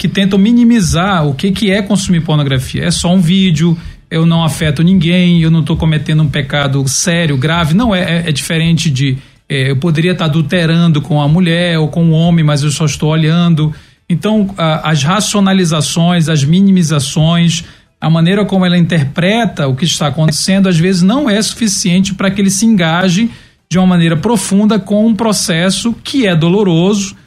que 0.02 0.08
tentam 0.08 0.40
minimizar 0.40 1.28
o 1.28 1.36
que, 1.36 1.52
que 1.52 1.70
é 1.70 1.80
consumir 1.80 2.22
pornografia. 2.22 2.86
É 2.86 2.90
só 2.90 3.14
um 3.14 3.22
vídeo, 3.22 3.78
eu 4.10 4.26
não 4.26 4.44
afeto 4.44 4.82
ninguém, 4.82 5.44
eu 5.44 5.52
não 5.52 5.60
estou 5.60 5.78
cometendo 5.78 6.24
um 6.24 6.28
pecado 6.28 6.84
sério, 6.88 7.38
grave. 7.38 7.76
Não, 7.76 7.94
é, 7.94 8.00
é, 8.00 8.30
é 8.30 8.32
diferente 8.32 8.90
de. 8.90 9.20
É, 9.48 9.70
eu 9.70 9.76
poderia 9.78 10.14
estar 10.14 10.26
tá 10.26 10.32
adulterando 10.32 11.04
com 11.04 11.22
a 11.22 11.28
mulher 11.28 11.78
ou 11.78 11.88
com 11.88 12.10
o 12.10 12.14
homem, 12.14 12.44
mas 12.44 12.64
eu 12.64 12.72
só 12.72 12.86
estou 12.86 13.12
olhando. 13.12 13.76
Então, 14.10 14.50
a, 14.58 14.90
as 14.90 15.04
racionalizações, 15.04 16.28
as 16.30 16.44
minimizações, 16.44 17.64
a 18.00 18.10
maneira 18.10 18.44
como 18.44 18.66
ela 18.66 18.80
interpreta 18.80 19.68
o 19.68 19.76
que 19.76 19.86
está 19.86 20.08
acontecendo, 20.08 20.68
às 20.68 20.80
vezes 20.80 21.04
não 21.04 21.30
é 21.30 21.40
suficiente 21.44 22.16
para 22.16 22.32
que 22.32 22.42
ele 22.42 22.50
se 22.50 22.66
engaje 22.66 23.30
de 23.70 23.78
uma 23.78 23.86
maneira 23.86 24.18
profunda 24.18 24.80
com 24.80 25.06
um 25.06 25.14
processo 25.14 25.94
que 26.04 26.26
é 26.26 26.36
doloroso 26.36 27.21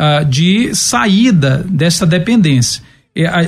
uh, 0.00 0.24
de 0.24 0.74
saída 0.74 1.64
dessa 1.68 2.06
dependência. 2.06 2.82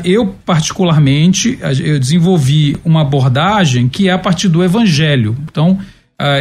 Eu, 0.04 0.34
particularmente, 0.44 1.56
eu 1.82 1.98
desenvolvi 1.98 2.76
uma 2.84 3.02
abordagem 3.02 3.88
que 3.88 4.08
é 4.08 4.12
a 4.12 4.18
partir 4.18 4.48
do 4.48 4.62
evangelho. 4.62 5.36
Então, 5.50 5.78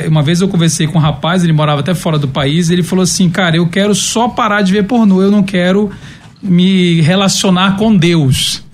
uma 0.07 0.23
vez 0.23 0.41
eu 0.41 0.47
conversei 0.47 0.87
com 0.87 0.97
um 0.97 1.01
rapaz, 1.01 1.43
ele 1.43 1.53
morava 1.53 1.81
até 1.81 1.93
fora 1.93 2.17
do 2.17 2.27
país, 2.27 2.71
ele 2.71 2.81
falou 2.81 3.03
assim, 3.03 3.29
cara, 3.29 3.55
eu 3.55 3.69
quero 3.69 3.93
só 3.93 4.27
parar 4.27 4.63
de 4.63 4.73
ver 4.73 4.85
pornô, 4.85 5.21
eu 5.21 5.29
não 5.29 5.43
quero 5.43 5.91
me 6.41 7.01
relacionar 7.01 7.77
com 7.77 7.95
Deus. 7.95 8.63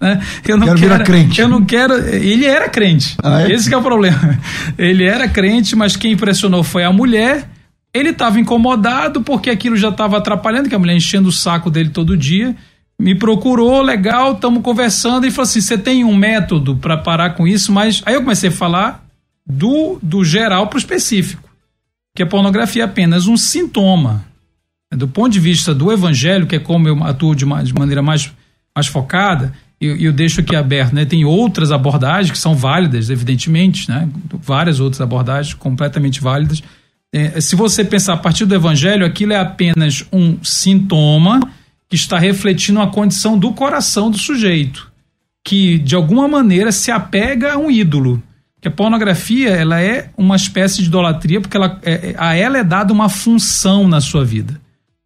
Né? 0.00 0.20
eu 0.46 0.56
não 0.56 0.68
quero, 0.68 0.78
quero 0.78 1.04
crente. 1.04 1.40
Eu 1.40 1.48
não 1.48 1.64
quero. 1.64 1.94
Ele 1.94 2.46
era 2.46 2.68
crente. 2.68 3.16
Ah, 3.20 3.42
é? 3.42 3.52
Esse 3.52 3.72
é 3.72 3.76
o 3.76 3.82
problema. 3.82 4.38
Ele 4.78 5.04
era 5.04 5.28
crente, 5.28 5.74
mas 5.74 5.96
quem 5.96 6.12
impressionou 6.12 6.62
foi 6.62 6.84
a 6.84 6.92
mulher. 6.92 7.48
Ele 7.92 8.10
estava 8.10 8.38
incomodado 8.38 9.22
porque 9.22 9.50
aquilo 9.50 9.76
já 9.76 9.88
estava 9.88 10.18
atrapalhando, 10.18 10.68
que 10.68 10.74
a 10.74 10.78
mulher 10.78 10.96
enchendo 10.96 11.28
o 11.28 11.32
saco 11.32 11.70
dele 11.70 11.90
todo 11.90 12.16
dia. 12.16 12.54
Me 13.00 13.14
procurou, 13.14 13.80
legal, 13.80 14.32
estamos 14.32 14.62
conversando 14.62 15.26
e 15.26 15.30
falou 15.30 15.44
assim: 15.44 15.60
você 15.60 15.78
tem 15.78 16.04
um 16.04 16.16
método 16.16 16.76
para 16.76 16.96
parar 16.96 17.30
com 17.30 17.46
isso? 17.46 17.72
Mas 17.72 18.02
aí 18.04 18.14
eu 18.14 18.22
comecei 18.22 18.50
a 18.50 18.52
falar 18.52 19.06
do, 19.46 19.98
do 20.02 20.24
geral 20.24 20.66
para 20.66 20.76
o 20.76 20.80
específico, 20.80 21.48
que 22.14 22.22
a 22.22 22.26
pornografia 22.26 22.82
é 22.82 22.84
apenas 22.84 23.26
um 23.26 23.36
sintoma 23.36 24.28
do 24.96 25.06
ponto 25.06 25.30
de 25.30 25.40
vista 25.40 25.74
do 25.74 25.92
evangelho, 25.92 26.46
que 26.46 26.56
é 26.56 26.58
como 26.58 26.88
eu 26.88 27.02
atuo 27.04 27.34
de, 27.34 27.44
uma, 27.44 27.62
de 27.62 27.74
maneira 27.74 28.02
mais, 28.02 28.32
mais 28.74 28.86
focada, 28.86 29.52
e 29.80 29.86
eu, 29.86 29.96
eu, 29.96 30.12
deixo 30.12 30.40
aqui 30.40 30.56
aberto, 30.56 30.94
né? 30.94 31.04
Tem 31.04 31.24
outras 31.24 31.70
abordagens 31.70 32.32
que 32.32 32.38
são 32.38 32.54
válidas, 32.54 33.10
evidentemente, 33.10 33.88
né? 33.88 34.08
Várias 34.40 34.80
outras 34.80 35.00
abordagens 35.00 35.54
completamente 35.54 36.20
válidas. 36.20 36.62
É, 37.12 37.40
se 37.40 37.56
você 37.56 37.84
pensar 37.84 38.14
a 38.14 38.18
partir 38.18 38.44
do 38.44 38.54
evangelho, 38.54 39.06
aquilo 39.06 39.32
é 39.32 39.38
apenas 39.38 40.04
um 40.12 40.38
sintoma 40.42 41.40
que 41.88 41.96
está 41.96 42.18
refletindo 42.18 42.80
a 42.80 42.86
condição 42.86 43.38
do 43.38 43.52
coração 43.52 44.10
do 44.10 44.18
sujeito, 44.18 44.92
que 45.44 45.78
de 45.78 45.94
alguma 45.94 46.28
maneira 46.28 46.70
se 46.70 46.90
apega 46.90 47.54
a 47.54 47.58
um 47.58 47.70
ídolo. 47.70 48.22
Que 48.60 48.68
a 48.68 48.72
pornografia 48.72 49.50
ela 49.50 49.80
é 49.80 50.10
uma 50.18 50.36
espécie 50.36 50.82
de 50.82 50.88
idolatria 50.88 51.40
porque 51.40 51.56
ela, 51.56 51.78
é, 51.82 52.14
a 52.18 52.34
ela 52.34 52.58
é 52.58 52.64
dada 52.64 52.92
uma 52.92 53.08
função 53.08 53.88
na 53.88 54.00
sua 54.00 54.24
vida. 54.24 54.60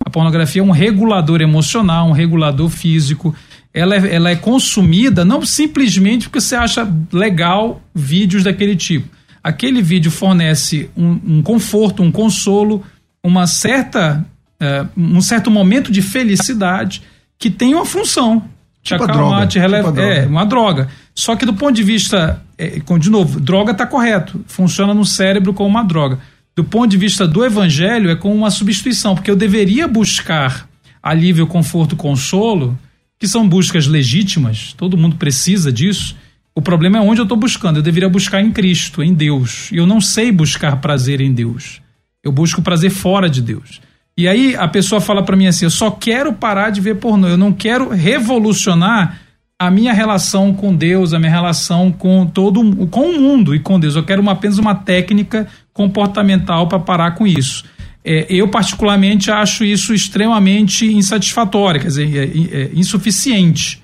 A 0.04 0.11
pornografia 0.11 0.61
é 0.61 0.64
um 0.64 0.71
regulador 0.71 1.40
emocional, 1.40 2.09
um 2.09 2.12
regulador 2.12 2.68
físico. 2.68 3.35
Ela 3.73 3.94
é, 3.94 4.14
ela 4.14 4.30
é 4.30 4.37
consumida 4.37 5.25
não 5.25 5.44
simplesmente 5.44 6.28
porque 6.28 6.40
você 6.40 6.56
acha 6.56 6.90
legal 7.12 7.80
vídeos 7.94 8.42
daquele 8.42 8.75
tipo. 8.75 9.09
Aquele 9.42 9.82
vídeo 9.82 10.11
fornece 10.11 10.90
um, 10.96 11.18
um 11.25 11.42
conforto, 11.42 12.02
um 12.02 12.12
consolo, 12.12 12.84
uma 13.22 13.46
certa, 13.46 14.25
uh, 14.61 14.88
um 14.96 15.20
certo 15.20 15.50
momento 15.50 15.90
de 15.90 16.00
felicidade 16.02 17.02
que 17.38 17.50
tem 17.50 17.75
uma 17.75 17.87
função. 17.87 18.44
Tipo 18.82 19.04
acalmar, 19.04 19.46
te 19.46 19.58
releva, 19.58 19.90
tipo 19.90 20.00
é, 20.00 20.26
uma 20.26 20.44
droga. 20.44 20.88
Só 21.14 21.37
que 21.37 21.46
do 21.46 21.54
ponto 21.54 21.72
de 21.72 21.82
vista, 21.84 22.42
é, 22.58 22.80
de 22.99 23.11
novo, 23.11 23.38
droga 23.38 23.72
está 23.72 23.87
correto, 23.87 24.44
funciona 24.46 24.92
no 24.92 25.04
cérebro 25.04 25.54
como 25.54 25.68
uma 25.68 25.84
droga 25.84 26.18
do 26.54 26.62
ponto 26.62 26.90
de 26.90 26.96
vista 26.96 27.26
do 27.26 27.44
evangelho, 27.44 28.11
é 28.11 28.16
como 28.16 28.34
uma 28.34 28.50
substituição, 28.50 29.14
porque 29.14 29.30
eu 29.30 29.37
deveria 29.37 29.88
buscar 29.88 30.68
alívio, 31.02 31.46
conforto, 31.46 31.96
consolo, 31.96 32.78
que 33.18 33.26
são 33.26 33.49
buscas 33.49 33.87
legítimas, 33.87 34.75
todo 34.76 34.96
mundo 34.96 35.16
precisa 35.16 35.72
disso. 35.72 36.16
O 36.54 36.61
problema 36.61 36.99
é 36.99 37.00
onde 37.00 37.21
eu 37.21 37.25
estou 37.25 37.37
buscando. 37.37 37.76
Eu 37.78 37.82
deveria 37.82 38.09
buscar 38.09 38.40
em 38.40 38.52
Cristo, 38.52 39.02
em 39.02 39.14
Deus. 39.14 39.71
E 39.73 39.76
eu 39.76 39.87
não 39.87 40.00
sei 40.00 40.30
buscar 40.30 40.76
prazer 40.80 41.21
em 41.21 41.32
Deus. 41.32 41.80
Eu 42.23 42.30
busco 42.30 42.62
prazer 42.62 42.90
fora 42.90 43.28
de 43.28 43.40
Deus. 43.40 43.80
E 44.16 44.28
aí 44.28 44.54
a 44.54 44.68
pessoa 44.68 45.00
fala 45.00 45.23
para 45.23 45.37
mim 45.37 45.47
assim: 45.47 45.64
eu 45.64 45.71
só 45.71 45.90
quero 45.90 46.32
parar 46.32 46.71
de 46.71 46.80
ver 46.80 46.97
pornô, 46.97 47.28
eu 47.28 47.38
não 47.38 47.52
quero 47.52 47.88
revolucionar 47.88 49.21
a 49.59 49.71
minha 49.71 49.92
relação 49.92 50.52
com 50.52 50.75
Deus, 50.75 51.14
a 51.14 51.18
minha 51.18 51.30
relação 51.30 51.92
com 51.92 52.26
todo 52.26 52.61
com 52.88 53.11
o 53.11 53.21
mundo 53.21 53.54
e 53.54 53.61
com 53.61 53.80
Deus. 53.80 53.97
Eu 53.97 54.04
quero 54.04 54.21
uma, 54.21 54.32
apenas 54.32 54.59
uma 54.59 54.75
técnica 54.75 55.47
comportamental 55.73 56.66
para 56.68 56.78
parar 56.78 57.12
com 57.12 57.26
isso. 57.26 57.64
É, 58.04 58.26
eu, 58.28 58.49
particularmente, 58.49 59.30
acho 59.30 59.64
isso 59.64 59.94
extremamente 59.94 60.85
insatisfatório, 60.85 61.80
quer 61.80 61.87
dizer, 61.87 62.16
é, 62.16 62.62
é, 62.62 62.71
insuficiente. 62.75 63.81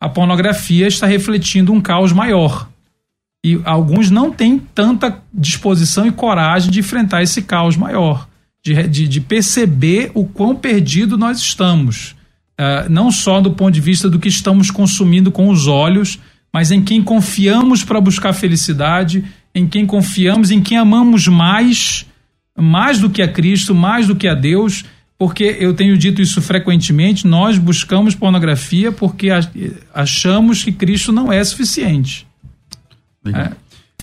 A 0.00 0.08
pornografia 0.08 0.88
está 0.88 1.06
refletindo 1.06 1.72
um 1.72 1.80
caos 1.80 2.12
maior. 2.12 2.68
E 3.44 3.60
alguns 3.64 4.10
não 4.10 4.30
têm 4.30 4.58
tanta 4.58 5.22
disposição 5.32 6.06
e 6.06 6.12
coragem 6.12 6.70
de 6.70 6.80
enfrentar 6.80 7.22
esse 7.22 7.42
caos 7.42 7.76
maior, 7.76 8.28
de, 8.62 8.88
de, 8.88 9.08
de 9.08 9.20
perceber 9.20 10.10
o 10.14 10.24
quão 10.24 10.56
perdido 10.56 11.16
nós 11.16 11.38
estamos 11.38 12.16
uh, 12.60 12.90
não 12.90 13.10
só 13.10 13.40
do 13.40 13.52
ponto 13.52 13.72
de 13.72 13.80
vista 13.80 14.10
do 14.10 14.18
que 14.18 14.28
estamos 14.28 14.70
consumindo 14.70 15.32
com 15.32 15.48
os 15.48 15.66
olhos, 15.66 16.18
mas 16.52 16.70
em 16.70 16.82
quem 16.82 17.02
confiamos 17.02 17.82
para 17.82 18.00
buscar 18.00 18.32
felicidade, 18.34 19.24
em 19.54 19.66
quem 19.66 19.86
confiamos, 19.86 20.50
em 20.50 20.60
quem 20.60 20.76
amamos 20.76 21.26
mais, 21.26 22.06
mais 22.56 22.98
do 22.98 23.08
que 23.08 23.22
a 23.22 23.28
Cristo, 23.28 23.74
mais 23.74 24.06
do 24.06 24.14
que 24.14 24.28
a 24.28 24.34
Deus, 24.34 24.84
porque 25.20 25.44
eu 25.60 25.74
tenho 25.74 25.98
dito 25.98 26.22
isso 26.22 26.40
frequentemente, 26.40 27.26
nós 27.26 27.58
buscamos 27.58 28.14
pornografia 28.14 28.90
porque 28.90 29.28
achamos 29.92 30.64
que 30.64 30.72
Cristo 30.72 31.12
não 31.12 31.30
é 31.30 31.44
suficiente. 31.44 32.26
É. 33.26 33.52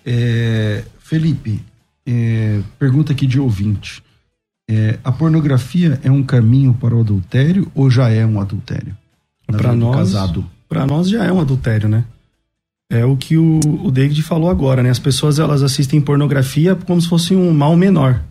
É, 0.06 0.84
Felipe, 1.00 1.60
é, 2.06 2.60
pergunta 2.78 3.14
aqui 3.14 3.26
de 3.26 3.40
ouvinte. 3.40 4.04
É, 4.70 5.00
a 5.04 5.12
pornografia 5.12 6.00
é 6.04 6.12
um 6.12 6.22
caminho 6.22 6.72
para 6.76 6.96
o 6.96 7.00
adultério 7.00 7.72
ou 7.74 7.90
já 7.90 8.10
é 8.10 8.24
um 8.24 8.40
adultério? 8.40 8.96
Para 9.48 9.74
nós, 9.74 9.96
casado. 9.96 10.46
Para 10.70 10.86
nós 10.86 11.10
já 11.10 11.24
é 11.24 11.32
um 11.32 11.42
adultério, 11.42 11.90
né? 11.90 12.06
É 12.92 13.04
o 13.04 13.18
que 13.18 13.38
o, 13.38 13.60
o 13.84 13.90
David 13.90 14.22
falou 14.22 14.52
agora, 14.52 14.84
né? 14.84 14.92
As 14.92 15.00
pessoas 15.00 15.40
elas 15.40 15.64
assistem 15.64 16.00
pornografia 16.00 16.76
como 16.76 17.02
se 17.02 17.10
fosse 17.10 17.36
um 17.36 17.52
mal 17.52 17.76
menor. 17.76 18.22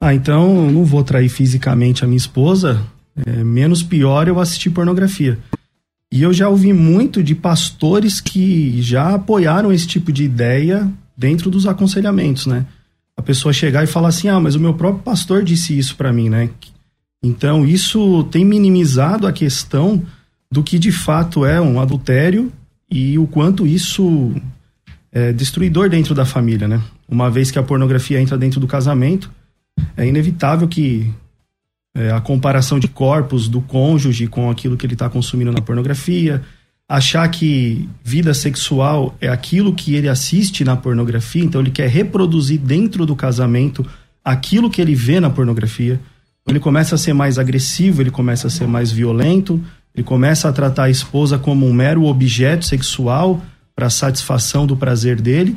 Ah, 0.00 0.14
então 0.14 0.70
não 0.70 0.84
vou 0.84 1.02
trair 1.02 1.28
fisicamente 1.28 2.04
a 2.04 2.06
minha 2.06 2.16
esposa, 2.16 2.84
é 3.26 3.42
menos 3.42 3.82
pior 3.82 4.28
eu 4.28 4.38
assistir 4.38 4.70
pornografia. 4.70 5.38
E 6.12 6.22
eu 6.22 6.32
já 6.32 6.48
ouvi 6.48 6.72
muito 6.72 7.22
de 7.22 7.34
pastores 7.34 8.20
que 8.20 8.80
já 8.80 9.14
apoiaram 9.14 9.72
esse 9.72 9.86
tipo 9.86 10.12
de 10.12 10.24
ideia 10.24 10.90
dentro 11.16 11.50
dos 11.50 11.66
aconselhamentos, 11.66 12.46
né? 12.46 12.66
a 13.16 13.22
pessoa 13.22 13.52
chegar 13.52 13.82
e 13.82 13.86
falar 13.86 14.08
assim: 14.08 14.28
ah, 14.28 14.38
mas 14.38 14.54
o 14.54 14.60
meu 14.60 14.74
próprio 14.74 15.02
pastor 15.02 15.42
disse 15.42 15.76
isso 15.76 15.96
para 15.96 16.12
mim, 16.12 16.28
né? 16.28 16.50
Então, 17.22 17.66
isso 17.66 18.24
tem 18.24 18.44
minimizado 18.44 19.26
a 19.26 19.32
questão 19.32 20.02
do 20.50 20.62
que 20.62 20.78
de 20.78 20.92
fato 20.92 21.44
é 21.44 21.60
um 21.60 21.80
adultério 21.80 22.52
e 22.90 23.18
o 23.18 23.26
quanto 23.26 23.66
isso 23.66 24.34
é 25.10 25.32
destruidor 25.32 25.88
dentro 25.88 26.14
da 26.14 26.24
família, 26.24 26.68
né? 26.68 26.80
Uma 27.08 27.30
vez 27.30 27.50
que 27.50 27.58
a 27.58 27.62
pornografia 27.62 28.20
entra 28.20 28.36
dentro 28.36 28.60
do 28.60 28.66
casamento, 28.66 29.30
é 29.96 30.06
inevitável 30.06 30.68
que 30.68 31.12
é, 31.94 32.10
a 32.10 32.20
comparação 32.20 32.78
de 32.78 32.88
corpos 32.88 33.48
do 33.48 33.60
cônjuge 33.60 34.26
com 34.26 34.50
aquilo 34.50 34.76
que 34.76 34.84
ele 34.84 34.92
está 34.92 35.08
consumindo 35.08 35.50
na 35.50 35.62
pornografia, 35.62 36.42
achar 36.88 37.26
que 37.28 37.88
vida 38.04 38.32
sexual 38.34 39.16
é 39.20 39.28
aquilo 39.28 39.74
que 39.74 39.94
ele 39.94 40.08
assiste 40.08 40.62
na 40.64 40.76
pornografia, 40.76 41.42
então 41.42 41.60
ele 41.60 41.70
quer 41.70 41.88
reproduzir 41.88 42.60
dentro 42.60 43.06
do 43.06 43.16
casamento 43.16 43.84
aquilo 44.24 44.70
que 44.70 44.80
ele 44.80 44.94
vê 44.94 45.20
na 45.20 45.30
pornografia. 45.30 46.00
Ele 46.46 46.60
começa 46.60 46.94
a 46.94 46.98
ser 46.98 47.12
mais 47.12 47.38
agressivo, 47.38 48.02
ele 48.02 48.10
começa 48.10 48.46
a 48.46 48.50
ser 48.50 48.68
mais 48.68 48.92
violento, 48.92 49.60
ele 49.94 50.04
começa 50.04 50.48
a 50.48 50.52
tratar 50.52 50.84
a 50.84 50.90
esposa 50.90 51.38
como 51.38 51.66
um 51.66 51.72
mero 51.72 52.04
objeto 52.04 52.64
sexual 52.64 53.42
para 53.74 53.90
satisfação 53.90 54.66
do 54.66 54.76
prazer 54.76 55.20
dele. 55.20 55.56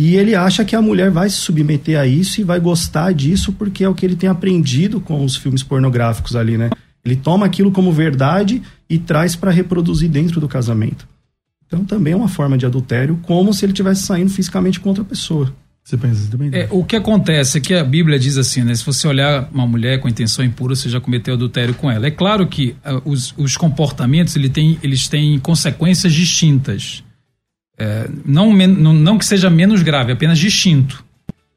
E 0.00 0.16
ele 0.16 0.34
acha 0.34 0.64
que 0.64 0.74
a 0.74 0.80
mulher 0.80 1.10
vai 1.10 1.28
se 1.28 1.36
submeter 1.36 2.00
a 2.00 2.06
isso 2.06 2.40
e 2.40 2.44
vai 2.44 2.58
gostar 2.58 3.12
disso 3.12 3.52
porque 3.52 3.84
é 3.84 3.88
o 3.88 3.94
que 3.94 4.06
ele 4.06 4.16
tem 4.16 4.30
aprendido 4.30 4.98
com 4.98 5.22
os 5.22 5.36
filmes 5.36 5.62
pornográficos 5.62 6.34
ali, 6.34 6.56
né? 6.56 6.70
Ele 7.04 7.14
toma 7.14 7.44
aquilo 7.44 7.70
como 7.70 7.92
verdade 7.92 8.62
e 8.88 8.98
traz 8.98 9.36
para 9.36 9.50
reproduzir 9.50 10.08
dentro 10.08 10.40
do 10.40 10.48
casamento. 10.48 11.06
Então 11.66 11.84
também 11.84 12.14
é 12.14 12.16
uma 12.16 12.28
forma 12.28 12.56
de 12.56 12.64
adultério, 12.64 13.18
como 13.24 13.52
se 13.52 13.62
ele 13.62 13.72
estivesse 13.72 14.04
saindo 14.04 14.30
fisicamente 14.30 14.80
com 14.80 14.88
outra 14.88 15.04
pessoa. 15.04 15.54
Você 15.84 15.98
pensa 15.98 16.30
também? 16.30 16.48
É, 16.54 16.66
o 16.70 16.82
que 16.82 16.96
acontece 16.96 17.58
é 17.58 17.60
que 17.60 17.74
a 17.74 17.84
Bíblia 17.84 18.18
diz 18.18 18.38
assim, 18.38 18.64
né? 18.64 18.74
Se 18.74 18.86
você 18.86 19.06
olhar 19.06 19.50
uma 19.52 19.66
mulher 19.66 20.00
com 20.00 20.08
intenção 20.08 20.42
impura, 20.42 20.74
você 20.74 20.88
já 20.88 20.98
cometeu 20.98 21.34
adultério 21.34 21.74
com 21.74 21.90
ela. 21.90 22.06
É 22.06 22.10
claro 22.10 22.46
que 22.46 22.74
uh, 22.86 23.02
os, 23.04 23.34
os 23.36 23.54
comportamentos 23.54 24.34
ele 24.34 24.48
tem, 24.48 24.78
eles 24.82 25.08
têm 25.08 25.38
consequências 25.38 26.10
distintas. 26.14 27.04
É, 27.80 28.10
não, 28.26 28.52
não, 28.52 29.16
que 29.16 29.24
seja 29.24 29.48
menos 29.48 29.82
grave, 29.82 30.12
apenas 30.12 30.38
distinto. 30.38 31.02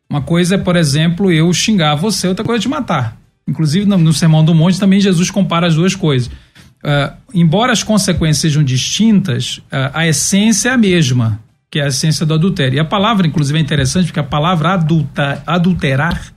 Uma 0.10 0.22
coisa 0.22 0.56
é, 0.56 0.58
por 0.58 0.78
exemplo, 0.78 1.30
eu 1.30 1.52
xingar 1.52 1.96
você, 1.96 2.30
outra 2.30 2.46
coisa 2.46 2.62
é 2.62 2.64
te 2.64 2.70
matar. 2.70 3.18
Inclusive, 3.46 3.86
no, 3.86 3.98
no 3.98 4.14
Sermão 4.14 4.44
do 4.46 4.56
Monte 4.56 4.80
também 4.80 5.02
Jesus 5.02 5.30
compara 5.30 5.68
as 5.68 5.76
duas 5.76 5.96
coisas. 5.96 6.28
Uh, 6.28 7.14
embora 7.34 7.74
as 7.74 7.84
consequências 7.84 8.40
sejam 8.40 8.64
distintas, 8.64 9.58
uh, 9.58 9.92
a 9.94 10.08
essência 10.08 10.70
é 10.70 10.72
a 10.72 10.78
mesma, 10.78 11.42
que 11.70 11.80
é 11.80 11.84
a 11.84 11.88
essência 11.88 12.26
do 12.26 12.34
adultério. 12.34 12.78
E 12.78 12.80
a 12.80 12.86
palavra, 12.86 13.28
inclusive, 13.28 13.60
é 13.60 13.62
interessante 13.62 14.06
porque 14.06 14.20
a 14.20 14.24
palavra 14.24 14.74
adulta, 14.74 15.44
adulterar 15.46 16.33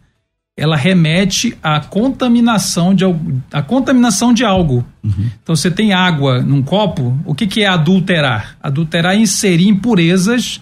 ela 0.57 0.75
remete 0.75 1.57
à 1.63 1.81
contaminação 1.81 2.95
de, 2.95 3.05
à 3.53 3.61
contaminação 3.61 4.33
de 4.33 4.43
algo. 4.43 4.85
Uhum. 5.05 5.31
Então, 5.43 5.55
você 5.55 5.71
tem 5.71 5.93
água 5.93 6.41
num 6.41 6.63
copo, 6.63 7.19
o 7.27 7.35
que, 7.35 7.47
que 7.47 7.63
é 7.63 7.67
adulterar? 7.67 8.57
Adulterar 8.63 9.15
é 9.15 9.19
inserir 9.19 9.69
impurezas 9.69 10.61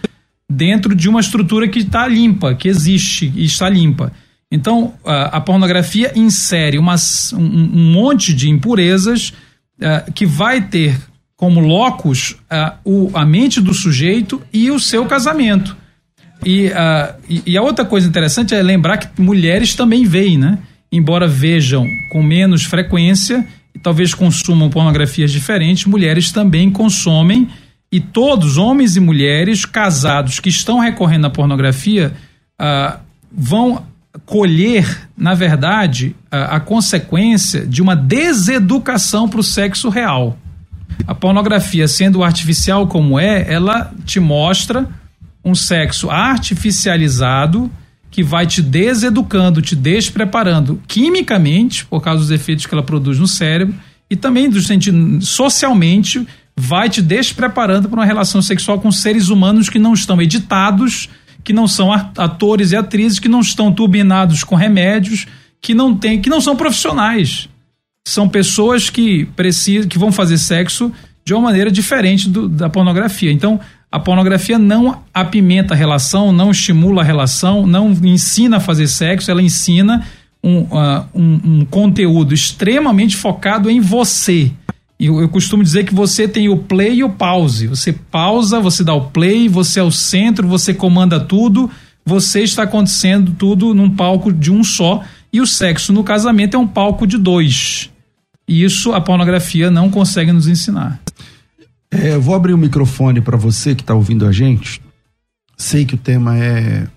dentro 0.51 0.95
de 0.95 1.09
uma 1.09 1.21
estrutura 1.21 1.69
que 1.69 1.79
está 1.79 2.09
limpa, 2.09 2.55
que 2.55 2.69
existe 2.69 3.33
e 3.37 3.45
está 3.45 3.69
limpa. 3.69 4.13
Então, 4.51 4.95
a, 5.05 5.37
a 5.37 5.41
pornografia 5.41 6.13
insere 6.17 6.77
uma, 6.77 6.97
um, 7.33 7.39
um, 7.39 7.93
monte 7.93 8.35
de 8.35 8.51
impurezas 8.51 9.33
uh, 9.79 10.13
que 10.13 10.27
vai 10.27 10.61
ter 10.61 10.97
como 11.37 11.61
locus 11.61 12.33
uh, 12.33 12.73
o, 12.85 13.11
a 13.15 13.25
mente 13.25 13.61
do 13.61 13.73
sujeito 13.73 14.43
e 14.53 14.71
o 14.71 14.81
seu 14.81 15.07
casamento. 15.07 15.77
E, 16.45 16.67
uh, 16.67 17.15
e, 17.29 17.43
e, 17.47 17.57
a 17.57 17.63
outra 17.63 17.85
coisa 17.85 18.07
interessante 18.07 18.55
é 18.55 18.63
lembrar 18.63 18.99
que 18.99 19.21
mulheres 19.21 19.75
também 19.75 20.05
veem, 20.05 20.37
né? 20.37 20.59
Embora 20.93 21.27
vejam 21.27 21.87
com 22.11 22.23
menos 22.23 22.65
frequência 22.65 23.47
e 23.75 23.79
talvez 23.79 24.15
consumam 24.15 24.71
pornografias 24.71 25.33
diferentes, 25.33 25.87
mulheres 25.87 26.31
também 26.31 26.71
consomem 26.71 27.49
e 27.91 28.01
todos, 28.01 28.59
homens 28.59 28.97
e 28.97 29.01
mulheres 29.01 29.65
casados 29.65 30.41
que 30.41 30.49
estão 30.49 30.79
recorrendo 30.79 31.27
à 31.27 31.31
pornografia, 31.31 32.13
uh, 32.61 32.99
vão 33.33 33.85
colher, 34.27 35.09
na 35.17 35.35
verdade, 35.35 36.15
a, 36.31 36.57
a 36.57 36.61
consequência 36.61 37.67
de 37.67 37.83
uma 37.83 37.97
deseducação 37.97 39.29
para 39.29 39.41
o 39.41 39.45
sexo 39.45 39.89
real. 39.89 40.39
A 41.07 41.15
pornografia, 41.15 41.89
sendo 41.89 42.23
artificial 42.23 42.87
como 42.87 43.19
é, 43.19 43.53
ela 43.53 43.93
te 44.05 44.21
mostra 44.21 44.89
um 45.45 45.55
sexo 45.55 46.11
artificializado 46.11 47.71
que 48.11 48.23
vai 48.23 48.47
te 48.47 48.63
deseducando, 48.63 49.61
te 49.61 49.75
despreparando 49.75 50.81
quimicamente, 50.87 51.85
por 51.85 52.01
causa 52.01 52.21
dos 52.21 52.31
efeitos 52.31 52.65
que 52.65 52.73
ela 52.73 52.83
produz 52.83 53.19
no 53.19 53.27
cérebro, 53.27 53.75
e 54.09 54.15
também 54.15 54.49
do 54.49 54.61
sentido 54.61 55.21
socialmente, 55.21 56.27
vai 56.57 56.89
te 56.89 57.03
despreparando 57.03 57.89
para 57.89 57.99
uma 57.99 58.07
relação 58.07 58.41
sexual 58.41 58.79
com 58.79 58.93
seres 58.93 59.29
humanos 59.29 59.69
que 59.69 59.79
não 59.79 59.93
estão 59.93 60.23
editados, 60.23 61.09
que 61.43 61.53
não 61.53 61.67
são 61.67 61.93
atores 61.93 62.73
e 62.73 62.77
atrizes, 62.77 63.19
que 63.19 63.29
não 63.29 63.41
estão 63.41 63.73
turbinados 63.73 64.45
com 64.45 64.55
remédios, 64.55 65.27
que 65.61 65.75
não 65.75 65.97
tem, 65.97 66.21
que 66.21 66.31
não 66.31 66.41
são 66.41 66.55
profissionais. 66.55 67.49
São 68.07 68.29
pessoas 68.29 68.89
que 68.89 69.25
precisam, 69.37 69.89
que 69.89 69.99
vão 69.99 70.13
fazer 70.13 70.39
sexo 70.39 70.93
de 71.25 71.35
uma 71.35 71.43
maneira 71.43 71.71
diferente 71.71 72.29
do, 72.29 72.49
da 72.49 72.69
pornografia. 72.69 73.33
Então, 73.33 73.59
a 73.95 74.01
pornografia 74.01 74.59
não 74.59 75.05
apimenta 75.15 75.73
a 75.73 75.77
relação, 75.77 76.33
não 76.33 76.51
estimula 76.51 77.01
a 77.01 77.05
relação, 77.05 77.65
não 77.65 77.93
ensina 78.03 78.57
a 78.57 78.61
fazer 78.61 78.89
sexo, 78.89 79.31
ela 79.31 79.41
ensina 79.41 80.05
um, 80.43 80.63
uh, 80.63 81.07
um, 81.15 81.41
um 81.45 81.65
conteúdo 81.65 82.35
extremamente 82.35 83.17
focado 83.17 83.71
em 83.71 83.79
você. 83.79 84.51
E 84.99 85.07
eu, 85.07 85.21
eu, 85.21 85.29
costumo 85.29 85.63
dizer 85.63 85.85
que 85.85 85.95
você 85.95 86.27
tem 86.27 86.49
o 86.49 86.57
play 86.57 86.95
e 86.95 87.05
o 87.05 87.11
pause. 87.11 87.69
Você 87.69 87.93
pausa, 87.93 88.59
você 88.59 88.83
dá 88.83 88.93
o 88.93 89.11
play, 89.11 89.49
você 89.49 89.79
é 89.79 89.83
o 89.85 89.93
centro, 89.93 90.49
você 90.49 90.75
comanda 90.75 91.21
tudo, 91.21 91.71
você 92.05 92.41
está 92.41 92.65
acontecendo 92.65 93.33
tudo 93.39 93.73
num 93.75 93.89
palco 93.89 94.33
de 94.33 94.51
um 94.51 94.65
só. 94.65 95.05
E 95.33 95.41
o 95.41 95.47
sexo 95.47 95.93
no 95.93 96.03
casamento 96.03 96.57
é 96.57 96.59
um 96.59 96.67
palco 96.67 97.07
de 97.07 97.17
dois. 97.17 97.91
E 98.49 98.65
isso 98.65 98.93
a 98.93 99.01
pornografia 99.01 99.71
não 99.71 99.89
consegue 99.89 100.33
nos 100.33 100.49
ensinar. 100.49 101.01
É, 101.95 102.19
vou 102.19 102.35
abrir 102.35 102.53
o 102.53 102.59
microfone 102.59 103.21
para 103.21 103.37
você 103.37 103.73
que 103.73 103.83
está 103.83 103.95
ouvindo 103.95 104.27
a 104.27 104.33
gente. 104.33 104.83
Sei 105.57 105.85
que 105.85 105.95
o 105.95 105.99
tema 105.99 106.37
é 106.37 106.89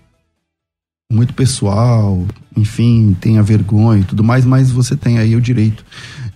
muito 1.11 1.35
pessoal, 1.35 2.25
enfim, 2.55 3.15
tem 3.21 3.37
a 3.37 3.43
vergonha 3.43 4.01
e 4.01 4.03
tudo 4.03 4.23
mais, 4.23 4.43
mas 4.43 4.71
você 4.71 4.95
tem 4.95 5.19
aí 5.19 5.35
o 5.35 5.41
direito 5.41 5.85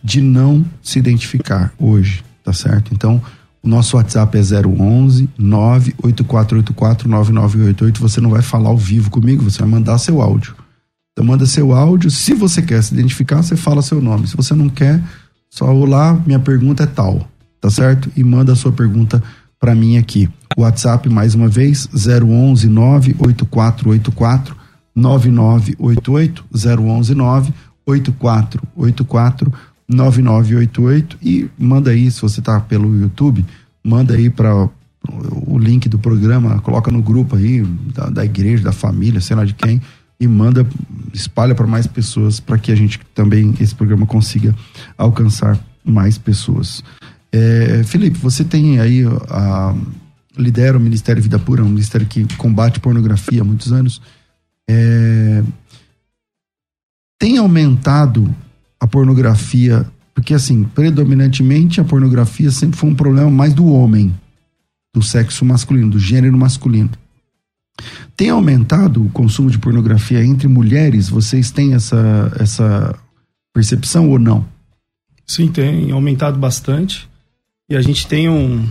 de 0.03 0.21
não 0.21 0.63
se 0.81 0.99
identificar 0.99 1.73
hoje, 1.79 2.23
tá 2.43 2.53
certo? 2.53 2.93
Então, 2.93 3.19
o 3.63 3.67
nosso 3.67 3.97
WhatsApp 3.97 4.37
é 4.37 4.41
011 4.41 5.27
98484 5.39 7.09
9988. 7.09 7.99
Você 7.99 8.21
não 8.21 8.29
vai 8.29 8.43
falar 8.43 8.69
ao 8.69 8.77
vivo 8.77 9.09
comigo, 9.09 9.43
você 9.43 9.59
vai 9.59 9.69
mandar 9.69 9.97
seu 9.97 10.21
áudio. 10.21 10.55
Então, 11.11 11.25
manda 11.25 11.47
seu 11.47 11.73
áudio. 11.73 12.11
Se 12.11 12.35
você 12.35 12.61
quer 12.61 12.81
se 12.83 12.93
identificar, 12.93 13.41
você 13.41 13.55
fala 13.55 13.81
seu 13.81 13.99
nome. 13.99 14.27
Se 14.27 14.37
você 14.37 14.53
não 14.53 14.69
quer, 14.69 15.01
só 15.49 15.65
olá, 15.73 16.13
minha 16.27 16.39
pergunta 16.39 16.83
é 16.83 16.87
tal 16.87 17.27
tá 17.61 17.69
certo? 17.69 18.11
E 18.17 18.23
manda 18.23 18.53
a 18.53 18.55
sua 18.55 18.71
pergunta 18.71 19.21
para 19.59 19.75
mim 19.75 19.97
aqui. 19.97 20.27
WhatsApp 20.57 21.07
mais 21.07 21.35
uma 21.35 21.47
vez 21.47 21.87
011 21.93 22.67
98484 22.67 24.57
9988 24.93 26.43
011 26.51 27.15
98484 27.15 29.53
9988 29.87 31.17
e 31.21 31.49
manda 31.57 31.91
aí 31.91 32.11
se 32.11 32.21
você 32.21 32.41
tá 32.41 32.59
pelo 32.59 32.99
YouTube, 32.99 33.45
manda 33.83 34.15
aí 34.15 34.29
para 34.29 34.67
o 35.47 35.57
link 35.57 35.87
do 35.87 35.99
programa, 35.99 36.59
coloca 36.59 36.91
no 36.91 37.01
grupo 37.01 37.35
aí 37.35 37.61
da, 37.93 38.09
da 38.09 38.25
igreja, 38.25 38.63
da 38.63 38.71
família, 38.71 39.21
sei 39.21 39.35
lá 39.35 39.45
de 39.45 39.53
quem 39.53 39.81
e 40.21 40.27
manda, 40.27 40.67
espalha 41.11 41.55
para 41.55 41.65
mais 41.65 41.87
pessoas 41.87 42.39
para 42.39 42.59
que 42.59 42.71
a 42.71 42.75
gente 42.75 42.99
também 43.15 43.55
esse 43.59 43.73
programa 43.73 44.05
consiga 44.05 44.55
alcançar 44.95 45.59
mais 45.83 46.19
pessoas. 46.19 46.83
É, 47.31 47.83
Felipe, 47.83 48.17
você 48.17 48.43
tem 48.43 48.79
aí 48.79 49.03
a, 49.29 49.75
lidera 50.37 50.77
o 50.77 50.81
Ministério 50.81 51.21
Vida 51.21 51.39
Pura, 51.39 51.63
um 51.63 51.69
ministério 51.69 52.07
que 52.07 52.25
combate 52.35 52.79
pornografia 52.79 53.41
há 53.41 53.45
muitos 53.45 53.71
anos. 53.71 54.01
É, 54.69 55.43
tem 57.19 57.37
aumentado 57.37 58.33
a 58.79 58.87
pornografia, 58.87 59.85
porque 60.13 60.33
assim, 60.33 60.63
predominantemente 60.63 61.79
a 61.79 61.83
pornografia 61.83 62.51
sempre 62.51 62.77
foi 62.77 62.89
um 62.89 62.95
problema 62.95 63.29
mais 63.29 63.53
do 63.53 63.67
homem, 63.67 64.13
do 64.93 65.01
sexo 65.01 65.45
masculino, 65.45 65.91
do 65.91 65.99
gênero 65.99 66.37
masculino. 66.37 66.89
Tem 68.15 68.29
aumentado 68.29 69.05
o 69.05 69.09
consumo 69.09 69.49
de 69.49 69.57
pornografia 69.57 70.23
entre 70.23 70.47
mulheres? 70.47 71.09
Vocês 71.09 71.51
têm 71.51 71.73
essa, 71.73 72.31
essa 72.39 72.95
percepção 73.53 74.09
ou 74.09 74.19
não? 74.19 74.45
Sim, 75.25 75.47
tem 75.47 75.91
aumentado 75.91 76.37
bastante. 76.37 77.09
E 77.71 77.75
a 77.77 77.81
gente 77.81 78.05
tem 78.05 78.27
um, 78.27 78.67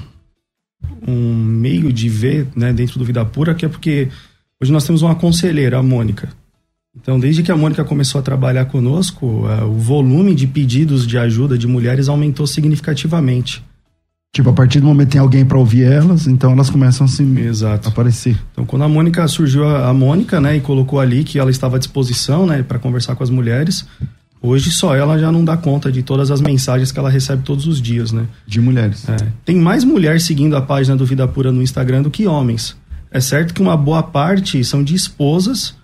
um 1.08 1.34
meio 1.34 1.90
de 1.90 2.06
ver 2.06 2.48
né, 2.54 2.70
dentro 2.70 2.98
do 2.98 3.04
Vida 3.04 3.24
Pura, 3.24 3.54
que 3.54 3.64
é 3.64 3.68
porque 3.68 4.10
hoje 4.60 4.70
nós 4.70 4.84
temos 4.84 5.00
uma 5.00 5.14
conselheira, 5.14 5.78
a 5.78 5.82
Mônica. 5.82 6.28
Então, 6.94 7.18
desde 7.18 7.42
que 7.42 7.50
a 7.50 7.56
Mônica 7.56 7.82
começou 7.82 8.18
a 8.18 8.22
trabalhar 8.22 8.66
conosco, 8.66 9.24
uh, 9.26 9.64
o 9.64 9.72
volume 9.72 10.34
de 10.34 10.46
pedidos 10.46 11.06
de 11.06 11.16
ajuda 11.16 11.56
de 11.56 11.66
mulheres 11.66 12.10
aumentou 12.10 12.46
significativamente. 12.46 13.64
Tipo, 14.34 14.50
a 14.50 14.52
partir 14.52 14.80
do 14.80 14.86
momento 14.86 15.06
que 15.06 15.12
tem 15.12 15.20
alguém 15.22 15.46
para 15.46 15.56
ouvir 15.56 15.84
elas, 15.84 16.26
então 16.26 16.52
elas 16.52 16.68
começam 16.68 17.06
a 17.06 17.08
se 17.08 17.22
Exato. 17.22 17.88
aparecer. 17.88 18.38
Então, 18.52 18.66
quando 18.66 18.82
a 18.82 18.88
Mônica 18.88 19.26
surgiu 19.28 19.66
a, 19.66 19.88
a 19.88 19.94
Mônica, 19.94 20.42
né, 20.42 20.58
e 20.58 20.60
colocou 20.60 21.00
ali 21.00 21.24
que 21.24 21.38
ela 21.38 21.50
estava 21.50 21.76
à 21.76 21.78
disposição, 21.78 22.44
né, 22.44 22.62
para 22.62 22.78
conversar 22.78 23.16
com 23.16 23.24
as 23.24 23.30
mulheres, 23.30 23.86
Hoje 24.42 24.70
só 24.70 24.96
ela 24.96 25.18
já 25.18 25.30
não 25.30 25.44
dá 25.44 25.56
conta 25.56 25.92
de 25.92 26.02
todas 26.02 26.30
as 26.30 26.40
mensagens 26.40 26.90
que 26.90 26.98
ela 26.98 27.10
recebe 27.10 27.42
todos 27.42 27.66
os 27.66 27.80
dias, 27.80 28.10
né? 28.10 28.26
De 28.46 28.60
mulheres. 28.60 29.06
É. 29.08 29.16
Tem 29.44 29.56
mais 29.56 29.84
mulheres 29.84 30.24
seguindo 30.24 30.56
a 30.56 30.62
página 30.62 30.96
do 30.96 31.04
Vida 31.04 31.28
Pura 31.28 31.52
no 31.52 31.62
Instagram 31.62 32.02
do 32.02 32.10
que 32.10 32.26
homens. 32.26 32.74
É 33.10 33.20
certo 33.20 33.52
que 33.52 33.60
uma 33.60 33.76
boa 33.76 34.02
parte 34.02 34.64
são 34.64 34.82
de 34.82 34.94
esposas 34.94 35.74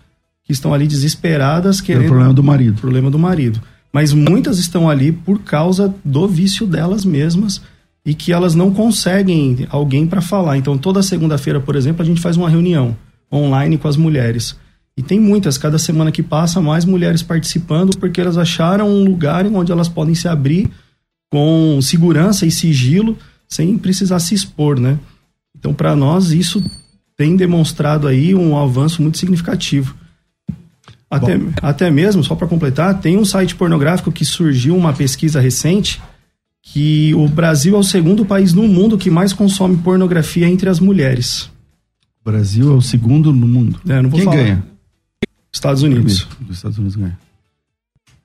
que 0.45 0.53
estão 0.53 0.73
ali 0.73 0.87
desesperadas 0.87 1.81
querendo. 1.81 2.05
É 2.05 2.07
o 2.07 2.11
problema 2.11 2.33
do 2.33 2.43
marido. 2.43 2.81
Problema 2.81 3.11
do 3.11 3.19
marido. 3.19 3.61
Mas 3.93 4.13
muitas 4.13 4.59
estão 4.59 4.89
ali 4.89 5.13
por 5.13 5.41
causa 5.41 5.95
do 6.05 6.27
vício 6.27 6.67
delas 6.67 7.05
mesmas 7.05 7.61
e 8.05 8.15
que 8.15 8.33
elas 8.33 8.55
não 8.55 8.73
conseguem 8.73 9.67
alguém 9.69 10.07
para 10.07 10.21
falar. 10.21 10.57
Então, 10.57 10.79
toda 10.79 11.03
segunda-feira, 11.03 11.61
por 11.61 11.75
exemplo, 11.75 12.03
a 12.03 12.05
gente 12.05 12.21
faz 12.21 12.37
uma 12.37 12.49
reunião 12.49 12.97
online 13.33 13.77
com 13.77 13.89
as 13.89 13.97
mulheres. 13.97 14.57
E 14.97 15.03
tem 15.03 15.21
muitas, 15.21 15.59
cada 15.59 15.79
semana 15.79 16.11
que 16.11 16.23
passa, 16.23 16.61
mais 16.61 16.85
mulheres 16.85 17.23
participando, 17.23 17.97
porque 17.99 18.21
elas 18.21 18.39
acharam 18.39 18.89
um 18.89 19.05
lugar 19.05 19.47
onde 19.47 19.71
elas 19.71 19.89
podem 19.89 20.15
se 20.15 20.27
abrir 20.27 20.71
com 21.31 21.79
segurança 21.83 22.47
e 22.47 22.51
sigilo, 22.51 23.19
sem 23.47 23.77
precisar 23.77 24.19
se 24.21 24.35
expor, 24.35 24.81
né? 24.81 24.99
Então, 25.59 25.75
para 25.75 25.95
nós, 25.95 26.33
isso 26.33 26.65
tem 27.17 27.37
demonstrado 27.37 28.07
aí 28.07 28.35
um 28.35 28.57
avanço 28.57 29.03
muito 29.03 29.19
significativo. 29.19 29.95
Até, 31.11 31.39
até 31.63 31.91
mesmo, 31.91 32.25
só 32.25 32.35
para 32.35 32.49
completar, 32.49 33.01
tem 33.01 33.17
um 33.17 33.25
site 33.25 33.55
pornográfico 33.55 34.11
que 34.11 34.25
surgiu 34.25 34.77
uma 34.77 34.93
pesquisa 34.93 35.41
recente 35.41 36.01
que 36.63 37.15
o 37.15 37.29
Brasil 37.29 37.77
é 37.77 37.79
o 37.79 37.83
segundo 37.83 38.25
país 38.25 38.53
no 38.53 38.67
mundo 38.67 38.99
que 38.99 39.09
mais 39.09 39.33
consome 39.33 39.77
pornografia 39.77 40.49
entre 40.49 40.69
as 40.69 40.81
mulheres. 40.81 41.51
O 42.21 42.31
Brasil 42.31 42.73
é 42.73 42.77
o 42.77 42.83
segundo 42.83 43.33
no 43.33 43.47
mundo. 43.47 43.81
É, 43.89 44.03
não 44.03 44.11
vou 44.11 44.19
Quem 44.19 44.25
falar. 44.25 44.37
ganha? 44.37 44.65
Estados 45.57 45.83
Unidos. 45.83 46.27
Os 46.49 46.57
Estados 46.57 46.79
Unidos 46.79 46.97
ganha. 46.97 47.19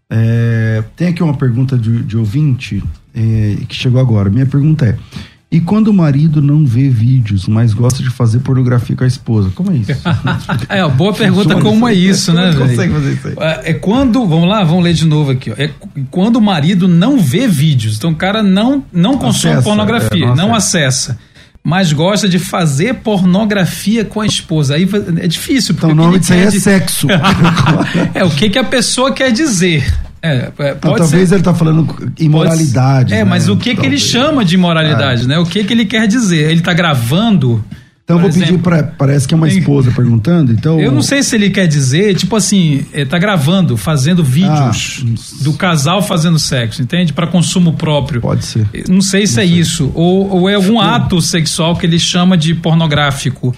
É, 0.09 0.83
tem 0.95 1.07
aqui 1.07 1.23
uma 1.23 1.35
pergunta 1.35 1.77
de, 1.77 2.03
de 2.03 2.17
ouvinte 2.17 2.83
é, 3.15 3.57
que 3.67 3.75
chegou 3.75 3.99
agora. 3.99 4.29
Minha 4.29 4.45
pergunta 4.45 4.85
é: 4.85 4.97
e 5.49 5.59
quando 5.59 5.87
o 5.87 5.93
marido 5.93 6.41
não 6.41 6.65
vê 6.65 6.89
vídeos, 6.89 7.45
mas 7.45 7.73
gosta 7.73 8.01
de 8.01 8.09
fazer 8.09 8.39
pornografia 8.39 8.95
com 8.95 9.03
a 9.03 9.07
esposa? 9.07 9.51
Como 9.55 9.71
é 9.71 9.75
isso? 9.77 9.91
É, 10.69 10.83
ó, 10.83 10.89
boa 10.89 11.13
pergunta 11.13 11.59
como 11.59 11.87
é 11.87 11.93
isso, 11.93 12.33
né, 12.33 12.51
Como 12.55 12.65
velho? 12.65 12.69
consegue 12.69 12.93
fazer 12.93 13.13
isso 13.13 13.27
aí? 13.27 13.35
É 13.39 13.71
é 13.71 13.73
quando, 13.73 14.25
vamos 14.25 14.47
lá, 14.47 14.63
vamos 14.63 14.83
ler 14.83 14.93
de 14.93 15.05
novo 15.05 15.31
aqui, 15.31 15.51
ó. 15.51 15.55
É 15.57 15.69
quando 16.09 16.37
o 16.37 16.41
marido 16.41 16.87
não 16.87 17.17
vê 17.19 17.47
vídeos. 17.47 17.97
Então 17.97 18.11
o 18.11 18.15
cara 18.15 18.41
não, 18.41 18.83
não 18.93 19.17
consome 19.17 19.53
Acessa, 19.53 19.67
pornografia, 19.67 20.25
é, 20.25 20.27
não 20.27 20.35
não 20.35 20.55
acessa. 20.55 21.17
Mas 21.63 21.93
gosta 21.93 22.27
de 22.27 22.39
fazer 22.39 22.95
pornografia 22.95 24.03
com 24.03 24.19
a 24.19 24.25
esposa. 24.25 24.75
Aí 24.75 24.89
é 25.17 25.27
difícil. 25.27 25.75
porque 25.75 25.91
Então 25.91 25.91
o 25.91 26.07
nome 26.07 26.19
disso 26.19 26.33
aí 26.33 26.41
é 26.41 26.51
sexo. 26.51 27.07
É, 28.13 28.23
o 28.23 28.29
que, 28.29 28.49
que 28.49 28.57
a 28.57 28.63
pessoa 28.63 29.13
quer 29.13 29.31
dizer. 29.31 29.85
É, 30.21 30.51
é, 30.57 30.71
Não, 30.71 30.77
pode 30.77 30.97
talvez 30.97 31.29
ser, 31.29 31.35
ele 31.35 31.43
tá 31.43 31.53
falando 31.53 32.13
imoralidade. 32.19 33.13
É, 33.13 33.17
né? 33.17 33.23
mas 33.23 33.47
o 33.47 33.57
que, 33.57 33.75
que 33.75 33.85
ele 33.85 33.97
chama 33.97 34.45
de 34.45 34.55
imoralidade, 34.55 35.27
né? 35.27 35.39
O 35.39 35.45
que, 35.45 35.63
que 35.63 35.73
ele 35.73 35.85
quer 35.85 36.07
dizer? 36.07 36.51
Ele 36.51 36.61
tá 36.61 36.73
gravando. 36.73 37.63
Então 38.03 38.17
eu 38.17 38.21
vou 38.21 38.29
pedir 38.29 38.43
exemplo, 38.43 38.63
pra. 38.63 38.83
Parece 38.83 39.27
que 39.27 39.33
é 39.33 39.37
uma 39.37 39.47
esposa 39.47 39.91
perguntando, 39.91 40.51
então. 40.51 40.79
Eu 40.79 40.91
não 40.91 41.01
sei 41.01 41.23
se 41.23 41.35
ele 41.35 41.49
quer 41.49 41.67
dizer, 41.67 42.15
tipo 42.15 42.35
assim, 42.35 42.85
é, 42.91 43.05
tá 43.05 43.17
gravando, 43.17 43.77
fazendo 43.77 44.23
vídeos 44.23 45.05
Ah, 45.05 45.43
do 45.43 45.53
casal 45.53 46.01
fazendo 46.01 46.37
sexo, 46.37 46.81
entende? 46.81 47.13
Para 47.13 47.27
consumo 47.27 47.73
próprio. 47.73 48.19
Pode 48.19 48.43
ser. 48.45 48.67
Não 48.89 49.01
sei 49.01 49.25
se 49.27 49.39
é 49.39 49.45
isso. 49.45 49.91
Ou, 49.93 50.29
ou 50.29 50.49
é 50.49 50.55
algum 50.55 50.79
ato 50.79 51.21
sexual 51.21 51.75
que 51.75 51.85
ele 51.85 51.99
chama 51.99 52.37
de 52.37 52.53
pornográfico. 52.53 53.55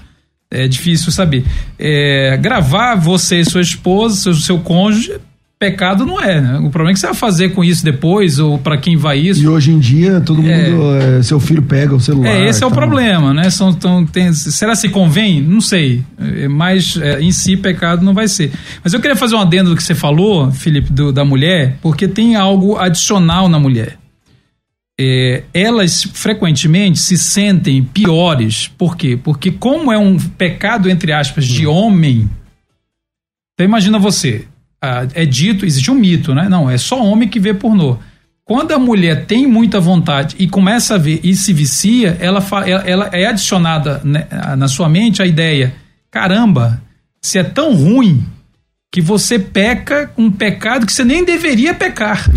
É 0.52 0.68
difícil 0.68 1.12
saber. 1.12 1.44
É, 1.80 2.38
gravar 2.38 2.96
você 2.96 3.40
e 3.40 3.46
sua 3.46 3.62
esposa, 3.62 4.16
seu, 4.22 4.34
seu 4.36 4.60
cônjuge, 4.60 5.14
pecado 5.72 6.06
não 6.06 6.20
é, 6.22 6.42
né? 6.42 6.58
O 6.60 6.70
problema 6.70 6.92
é 6.92 6.94
que 6.94 7.00
você 7.00 7.06
vai 7.08 7.16
fazer 7.16 7.50
com 7.50 7.64
isso 7.64 7.84
depois, 7.86 8.38
ou 8.40 8.58
para 8.58 8.78
quem 8.78 8.98
vai 8.98 9.18
isso. 9.18 9.42
E 9.42 9.48
hoje 9.48 9.72
em 9.72 9.80
dia 9.80 10.20
todo 10.20 10.46
É. 10.46 10.70
mundo. 10.70 10.96
é, 10.96 11.24
seu 11.24 11.40
filho 11.40 11.62
pega 11.62 11.96
o 11.96 12.00
celular. 12.00 12.30
É, 12.30 12.50
esse 12.50 12.62
é 12.62 12.66
o 12.66 12.70
então- 12.70 12.78
problema, 12.78 13.34
né? 13.34 13.50
São, 13.50 13.74
tão, 13.74 14.06
tem, 14.06 14.34
será 14.34 14.76
se 14.76 14.90
convém? 14.90 15.42
Não 15.42 15.62
sei. 15.62 16.04
É, 16.20 16.48
Mas 16.48 16.98
é, 16.98 17.22
em 17.22 17.32
si 17.32 17.56
pecado 17.56 18.04
não 18.04 18.14
vai 18.14 18.28
ser. 18.28 18.52
Mas 18.84 18.94
eu 18.94 19.00
queria 19.00 19.16
fazer 19.16 19.36
um 19.36 19.40
adendo 19.40 19.70
do 19.70 19.76
que 19.76 19.84
você 19.84 19.96
falou, 19.96 20.52
Felipe, 20.52 20.92
do- 20.92 21.12
da 21.14 21.24
mulher, 21.24 21.78
porque 21.82 22.08
tem 22.08 22.36
algo 22.36 22.78
adicional 22.78 23.48
na 23.48 23.60
mulher. 23.60 23.98
É, 25.00 25.44
elas 25.54 26.04
frequentemente 26.14 27.00
se 27.00 27.18
sentem 27.18 27.82
piores. 27.84 28.68
Por 28.78 28.96
quê? 28.96 29.18
Porque 29.22 29.50
como 29.50 29.92
é 29.92 29.98
um 29.98 30.18
pecado, 30.20 30.90
entre 30.90 31.12
aspas, 31.12 31.46
de 31.46 31.66
homem, 31.66 32.30
então 33.54 33.66
imagina 33.66 33.98
você, 33.98 34.46
ah, 34.86 35.08
é 35.14 35.26
dito, 35.26 35.66
existe 35.66 35.90
um 35.90 35.96
mito, 35.96 36.36
né? 36.36 36.50
Não, 36.50 36.70
é 36.70 36.78
só 36.78 37.02
homem 37.02 37.30
que 37.30 37.40
vê 37.40 37.54
pornô. 37.54 37.98
Quando 38.44 38.74
a 38.74 38.78
mulher 38.78 39.26
tem 39.26 39.48
muita 39.48 39.80
vontade 39.80 40.36
e 40.38 40.46
começa 40.46 40.96
a 40.96 40.98
ver 40.98 41.22
e 41.24 41.34
se 41.34 41.54
vicia, 41.54 42.18
ela, 42.20 42.46
ela, 42.86 43.10
é 43.14 43.26
adicionada 43.26 44.02
né, 44.04 44.28
na 44.58 44.68
sua 44.68 44.90
mente 44.90 45.22
a 45.22 45.26
ideia: 45.26 45.74
caramba, 46.12 46.82
se 47.22 47.40
é 47.40 47.46
tão 47.46 47.74
ruim 47.74 48.26
que 48.92 49.00
você 49.00 49.40
peca 49.40 50.12
um 50.18 50.30
pecado 50.30 50.86
que 50.86 50.92
você 50.92 51.06
nem 51.06 51.24
deveria 51.24 51.74
pecar. 51.74 52.30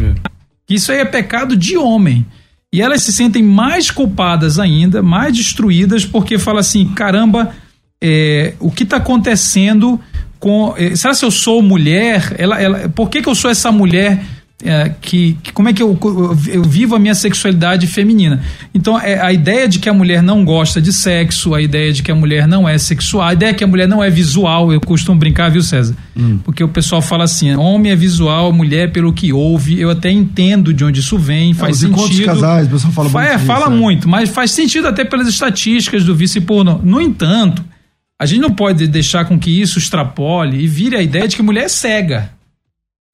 Isso 0.70 0.92
aí 0.92 0.98
é 0.98 1.04
pecado 1.04 1.56
de 1.56 1.76
homem. 1.76 2.24
E 2.72 2.80
elas 2.80 3.02
se 3.02 3.12
sentem 3.12 3.42
mais 3.42 3.90
culpadas 3.90 4.60
ainda, 4.60 5.02
mais 5.02 5.36
destruídas, 5.36 6.06
porque 6.06 6.38
fala 6.38 6.60
assim: 6.60 6.86
caramba, 6.94 7.52
é, 8.00 8.54
o 8.60 8.70
que 8.70 8.84
está 8.84 8.98
acontecendo 8.98 10.00
com. 10.46 10.74
é, 10.76 10.94
será 10.94 11.12
se 11.12 11.24
eu 11.24 11.30
sou 11.30 11.60
mulher? 11.60 12.34
Ela, 12.38 12.60
ela, 12.60 12.88
por 12.88 13.10
que, 13.10 13.20
que 13.20 13.28
eu 13.28 13.34
sou 13.34 13.50
essa 13.50 13.72
mulher? 13.72 14.22
é, 14.64 14.90
que, 15.02 15.36
que- 15.42 15.52
como 15.52 15.68
é 15.68 15.72
que 15.74 15.82
eu, 15.82 15.98
eu, 16.02 16.38
eu 16.48 16.62
vivo 16.64 16.96
a 16.96 16.98
minha 16.98 17.14
sexualidade 17.14 17.86
feminina? 17.86 18.40
Então, 18.74 18.98
é, 18.98 19.20
a 19.20 19.30
ideia 19.30 19.68
de 19.68 19.78
que 19.78 19.86
a 19.86 19.92
mulher 19.92 20.22
não 20.22 20.46
gosta 20.46 20.80
de 20.80 20.94
sexo, 20.94 21.54
a 21.54 21.60
ideia 21.60 21.92
de 21.92 22.02
que 22.02 22.10
a 22.10 22.14
mulher 22.14 22.48
não 22.48 22.66
é 22.66 22.78
sexual, 22.78 23.28
a 23.28 23.34
ideia 23.34 23.52
de 23.52 23.58
que 23.58 23.64
a 23.64 23.66
mulher 23.66 23.86
não 23.86 24.02
é 24.02 24.08
visual, 24.08 24.72
eu 24.72 24.80
costumo 24.80 25.18
brincar, 25.18 25.50
viu, 25.50 25.62
César? 25.62 25.94
Porque 26.42 26.64
o 26.64 26.68
pessoal 26.68 27.02
fala 27.02 27.24
assim: 27.24 27.54
homem 27.54 27.92
é 27.92 27.96
visual, 27.96 28.50
mulher 28.50 28.92
pelo 28.92 29.12
que 29.12 29.30
ouve. 29.30 29.78
Eu 29.78 29.90
até 29.90 30.10
entendo 30.10 30.72
de 30.72 30.82
onde 30.84 31.00
isso 31.00 31.18
vem, 31.18 31.52
faz 31.52 31.76
os 31.76 31.82
encontros 31.84 32.10
de 32.12 32.16
sentido. 32.24 32.34
casais, 32.40 32.66
o 32.66 32.70
pessoal 32.70 32.92
fala 32.94 33.10
Fa- 33.10 33.18
muito 33.20 33.32
é, 33.34 33.38
fala 33.38 33.66
é. 33.66 33.68
muito, 33.78 34.08
mas 34.08 34.30
faz 34.30 34.52
sentido 34.52 34.88
até 34.88 35.04
pelas 35.04 35.28
estatísticas 35.28 36.02
do 36.02 36.14
vice 36.16 36.40
pornô. 36.40 36.80
No 36.82 36.98
entanto, 36.98 37.62
a 38.20 38.26
gente 38.26 38.40
não 38.40 38.50
pode 38.50 38.86
deixar 38.86 39.24
com 39.26 39.38
que 39.38 39.50
isso 39.60 39.78
extrapole 39.78 40.58
e 40.62 40.66
vire 40.66 40.96
a 40.96 41.02
ideia 41.02 41.26
de 41.28 41.36
que 41.36 41.42
mulher 41.42 41.64
é 41.64 41.68
cega. 41.68 42.30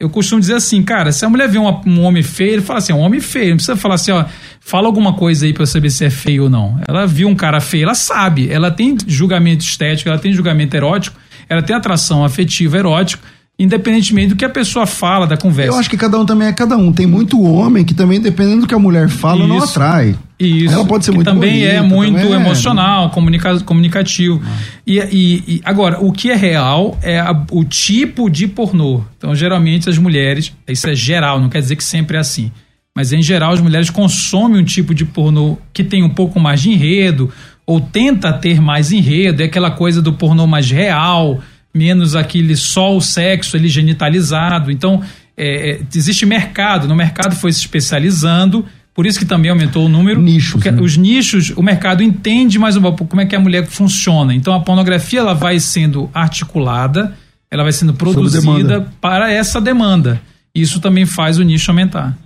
Eu 0.00 0.10
costumo 0.10 0.40
dizer 0.40 0.54
assim, 0.54 0.82
cara, 0.82 1.12
se 1.12 1.24
a 1.24 1.28
mulher 1.28 1.48
vê 1.48 1.58
uma- 1.58 1.80
um 1.86 2.02
homem 2.02 2.24
feio, 2.24 2.54
ele 2.54 2.62
fala 2.62 2.80
assim, 2.80 2.92
é 2.92 2.96
um 2.96 3.00
homem 3.00 3.20
feio. 3.20 3.50
Não 3.50 3.56
precisa 3.56 3.76
falar 3.76 3.94
assim, 3.94 4.10
ó, 4.10 4.24
fala 4.60 4.88
alguma 4.88 5.12
coisa 5.14 5.46
aí 5.46 5.52
pra 5.52 5.62
eu 5.62 5.66
saber 5.66 5.90
se 5.90 6.04
é 6.04 6.10
feio 6.10 6.44
ou 6.44 6.50
não. 6.50 6.80
Ela 6.88 7.06
viu 7.06 7.28
um 7.28 7.36
cara 7.36 7.60
feio, 7.60 7.84
ela 7.84 7.94
sabe. 7.94 8.50
Ela 8.50 8.70
tem 8.70 8.96
julgamento 9.06 9.62
estético, 9.64 10.08
ela 10.08 10.18
tem 10.18 10.32
julgamento 10.32 10.76
erótico, 10.76 11.16
ela 11.48 11.62
tem 11.62 11.76
atração 11.76 12.24
afetiva 12.24 12.78
erótico, 12.78 13.22
independentemente 13.56 14.30
do 14.30 14.36
que 14.36 14.44
a 14.44 14.48
pessoa 14.50 14.86
fala, 14.86 15.24
da 15.24 15.36
conversa. 15.36 15.72
Eu 15.76 15.78
acho 15.78 15.88
que 15.90 15.96
cada 15.96 16.18
um 16.18 16.26
também 16.26 16.48
é 16.48 16.52
cada 16.52 16.76
um. 16.76 16.92
Tem 16.92 17.06
muito 17.06 17.40
homem 17.40 17.84
que 17.84 17.94
também, 17.94 18.20
dependendo 18.20 18.62
do 18.62 18.66
que 18.66 18.74
a 18.74 18.78
mulher 18.80 19.08
fala, 19.08 19.46
não 19.46 19.58
Isso. 19.58 19.66
atrai. 19.78 20.16
Isso. 20.46 20.74
Ela 20.74 20.85
pode 20.85 21.05
ser 21.05 21.11
que 21.12 21.16
muito 21.18 21.31
também 21.31 21.64
é 21.64 21.76
bonita, 21.78 21.94
muito 21.94 22.14
também 22.20 22.33
é- 22.33 22.37
emocional, 22.37 23.11
comunica 23.11 23.61
comunicativo. 23.61 24.42
E, 24.87 24.98
e- 24.98 25.44
e, 25.48 25.61
agora, 25.64 25.98
o 26.00 26.12
que 26.12 26.31
é 26.31 26.35
real 26.37 26.98
é 27.02 27.20
a- 27.20 27.44
o 27.50 27.64
tipo 27.64 28.28
de 28.31 28.46
pornô. 28.48 29.02
Então, 29.18 29.35
geralmente 29.35 29.88
as 29.88 29.98
mulheres, 29.98 30.52
isso 30.68 30.88
é 30.88 30.94
geral, 30.94 31.40
não 31.40 31.48
quer 31.48 31.61
dizer 31.61 31.76
que 31.76 31.85
sempre 31.85 32.16
é 32.16 32.20
assim. 32.20 32.50
Mas 32.94 33.12
em 33.12 33.22
geral 33.22 33.52
as 33.52 33.61
mulheres 33.61 33.88
consomem 33.88 34.61
um 34.61 34.64
tipo 34.64 34.94
de 34.94 35.05
pornô 35.05 35.57
que 35.72 35.83
tem 35.83 36.02
um 36.02 36.11
pouco 36.11 36.38
mais 36.38 36.61
de 36.61 36.70
enredo 36.70 37.31
ou 37.64 37.81
tenta 37.81 38.31
ter 38.33 38.61
mais 38.61 38.92
enredo, 38.92 39.42
é 39.42 39.46
aquela 39.46 39.70
coisa 39.70 40.02
do 40.02 40.12
pornô 40.12 40.46
mais 40.46 40.70
real, 40.70 41.40
menos 41.74 42.14
aquele 42.14 42.55
só 42.55 42.94
o 42.94 43.00
sexo 43.00 43.57
ele 43.57 43.68
genitalizado. 43.68 44.70
Então, 44.70 45.00
é, 45.35 45.70
é, 45.70 45.81
existe 45.94 46.26
mercado, 46.26 46.87
no 46.87 46.94
mercado 46.94 47.35
foi 47.35 47.50
se 47.52 47.61
especializando, 47.61 48.66
por 48.94 49.07
isso 49.07 49.18
que 49.18 49.24
também 49.24 49.50
aumentou 49.50 49.87
o 49.87 49.88
número. 49.88 50.20
Nichos, 50.20 50.62
né? 50.62 50.81
Os 50.81 50.96
nichos, 50.96 51.50
o 51.57 51.62
mercado 51.62 52.02
entende 52.02 52.59
mais 52.59 52.76
um 52.76 52.83
pouco 52.83 53.07
como 53.07 53.22
é 53.22 53.26
que 53.26 53.35
a 53.35 53.40
mulher 53.40 53.66
funciona. 53.66 54.35
Então 54.35 54.55
a 54.55 54.61
pornografia 54.61 55.20
ela 55.20 55.35
vai 55.35 55.59
sendo 55.59 56.11
articulada, 56.12 57.16
ela 57.50 57.62
vai 57.62 57.72
sendo 57.72 57.94
produzida 57.94 58.87
para 59.00 59.33
essa 59.33 59.61
demanda. 59.61 60.20
Isso 60.55 60.78
também 60.81 61.07
faz 61.07 61.38
o 61.38 61.42
nicho 61.42 61.70
aumentar. 61.70 62.16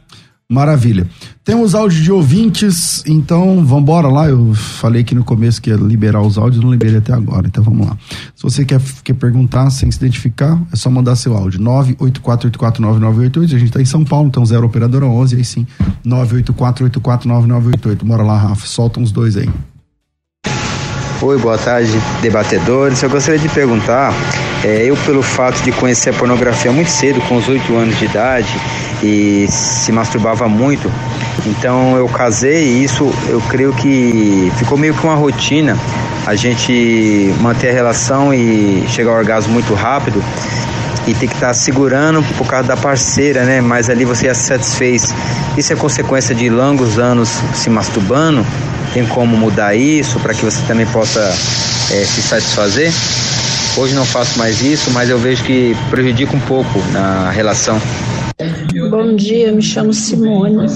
Maravilha. 0.48 1.08
Temos 1.44 1.74
áudio 1.74 2.00
de 2.00 2.12
ouvintes, 2.12 3.02
então 3.04 3.64
vamos 3.64 3.82
embora 3.82 4.06
lá. 4.06 4.28
Eu 4.28 4.54
falei 4.54 5.02
aqui 5.02 5.12
no 5.12 5.24
começo 5.24 5.60
que 5.60 5.70
ia 5.70 5.76
liberar 5.76 6.22
os 6.22 6.38
áudios, 6.38 6.62
não 6.62 6.70
liberei 6.70 6.98
até 6.98 7.12
agora, 7.12 7.48
então 7.48 7.64
vamos 7.64 7.84
lá. 7.84 7.98
Se 8.34 8.44
você 8.44 8.64
quer, 8.64 8.80
quer 9.02 9.14
perguntar 9.14 9.68
sem 9.70 9.90
se 9.90 9.98
identificar, 9.98 10.56
é 10.72 10.76
só 10.76 10.88
mandar 10.88 11.16
seu 11.16 11.36
áudio. 11.36 11.58
984849988. 11.60 13.44
A 13.44 13.58
gente 13.58 13.64
está 13.64 13.82
em 13.82 13.84
São 13.84 14.04
Paulo, 14.04 14.28
então 14.28 14.46
0 14.46 14.64
operadora 14.64 15.04
11, 15.04 15.34
aí 15.34 15.44
sim. 15.44 15.66
984849988. 16.06 18.04
Bora 18.04 18.22
lá, 18.22 18.38
Rafa, 18.38 18.68
solta 18.68 19.00
uns 19.00 19.10
dois 19.10 19.36
aí. 19.36 19.48
Oi, 21.22 21.38
boa 21.38 21.58
tarde, 21.58 21.90
debatedores. 22.22 23.02
Eu 23.02 23.10
gostaria 23.10 23.40
de 23.40 23.48
perguntar, 23.48 24.12
é, 24.62 24.84
eu 24.84 24.96
pelo 24.98 25.22
fato 25.22 25.60
de 25.64 25.72
conhecer 25.72 26.10
a 26.10 26.12
pornografia 26.12 26.70
muito 26.70 26.90
cedo, 26.90 27.20
com 27.22 27.36
os 27.36 27.48
8 27.48 27.74
anos 27.74 27.98
de 27.98 28.04
idade, 28.04 28.48
e 29.02 29.46
se 29.48 29.92
masturbava 29.92 30.48
muito, 30.48 30.90
então 31.46 31.96
eu 31.96 32.08
casei 32.08 32.64
e 32.64 32.84
isso 32.84 33.12
eu 33.28 33.40
creio 33.48 33.72
que 33.72 34.52
ficou 34.56 34.76
meio 34.76 34.94
que 34.94 35.04
uma 35.04 35.14
rotina, 35.14 35.76
a 36.26 36.34
gente 36.34 37.34
manter 37.40 37.70
a 37.70 37.72
relação 37.72 38.34
e 38.34 38.84
chegar 38.88 39.12
ao 39.12 39.18
orgasmo 39.18 39.52
muito 39.52 39.74
rápido 39.74 40.22
e 41.06 41.14
ter 41.14 41.28
que 41.28 41.34
estar 41.34 41.54
segurando 41.54 42.22
por 42.36 42.46
causa 42.46 42.66
da 42.66 42.76
parceira, 42.76 43.44
né? 43.44 43.60
Mas 43.60 43.88
ali 43.88 44.04
você 44.04 44.26
já 44.26 44.34
se 44.34 44.44
satisfez. 44.44 45.14
Isso 45.56 45.72
é 45.72 45.76
consequência 45.76 46.34
de 46.34 46.50
longos 46.50 46.98
anos 46.98 47.40
se 47.54 47.70
masturbando? 47.70 48.44
Tem 48.92 49.06
como 49.06 49.36
mudar 49.36 49.76
isso 49.76 50.18
para 50.18 50.34
que 50.34 50.44
você 50.44 50.60
também 50.66 50.86
possa 50.86 51.20
eh, 51.20 52.04
se 52.04 52.22
satisfazer? 52.22 52.92
Hoje 53.76 53.94
não 53.94 54.06
faço 54.06 54.38
mais 54.38 54.62
isso, 54.62 54.90
mas 54.90 55.10
eu 55.10 55.18
vejo 55.18 55.44
que 55.44 55.76
prejudica 55.90 56.34
um 56.34 56.40
pouco 56.40 56.82
na 56.92 57.30
relação. 57.30 57.80
Bom 58.90 59.16
dia, 59.16 59.52
me 59.52 59.62
chamo 59.62 59.92
Simone. 59.92 60.66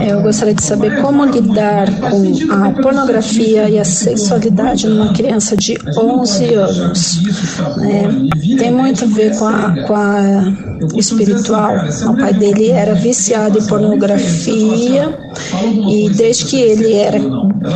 É, 0.00 0.12
eu 0.12 0.22
gostaria 0.22 0.54
de 0.54 0.62
saber 0.62 1.00
como 1.00 1.24
lidar 1.24 1.86
com 2.00 2.52
a 2.52 2.70
pornografia 2.82 3.68
e 3.68 3.78
a 3.78 3.84
sexualidade 3.84 4.86
numa 4.88 5.12
criança 5.12 5.56
de 5.56 5.76
11 5.96 6.54
anos. 6.54 7.22
É, 7.82 8.56
tem 8.56 8.70
muito 8.72 9.04
a 9.04 9.08
ver 9.08 9.36
com 9.38 9.46
a, 9.46 9.76
com 9.86 9.94
a 9.94 10.54
espiritual. 10.96 11.74
O 12.08 12.16
pai 12.16 12.34
dele 12.34 12.70
era 12.70 12.94
viciado 12.94 13.58
em 13.58 13.66
pornografia 13.66 15.18
e 15.88 16.10
desde 16.10 16.46
que 16.46 16.60
ele 16.60 16.94
era 16.94 17.18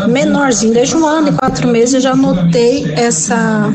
menorzinho, 0.09 0.75
desde 0.75 0.97
um 0.97 1.07
ano 1.07 1.29
e 1.29 1.33
quatro 1.33 1.69
meses, 1.69 1.95
eu 1.95 2.01
já 2.01 2.16
notei 2.16 2.93
essa. 2.93 3.71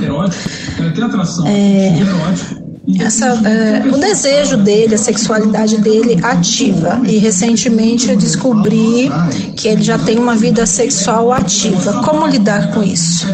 É, 1.47 2.64
essa, 2.99 3.27
é, 3.47 3.87
o 3.87 3.97
desejo 3.97 4.57
dele, 4.57 4.95
a 4.95 4.97
sexualidade 4.97 5.77
dele 5.81 6.19
ativa. 6.23 7.01
E 7.05 7.17
recentemente 7.17 8.09
eu 8.09 8.17
descobri 8.17 9.09
que 9.55 9.67
ele 9.67 9.81
já 9.81 9.97
tem 9.97 10.19
uma 10.19 10.35
vida 10.35 10.65
sexual 10.65 11.31
ativa. 11.31 12.03
Como 12.03 12.27
lidar 12.27 12.71
com 12.71 12.83
isso? 12.83 13.27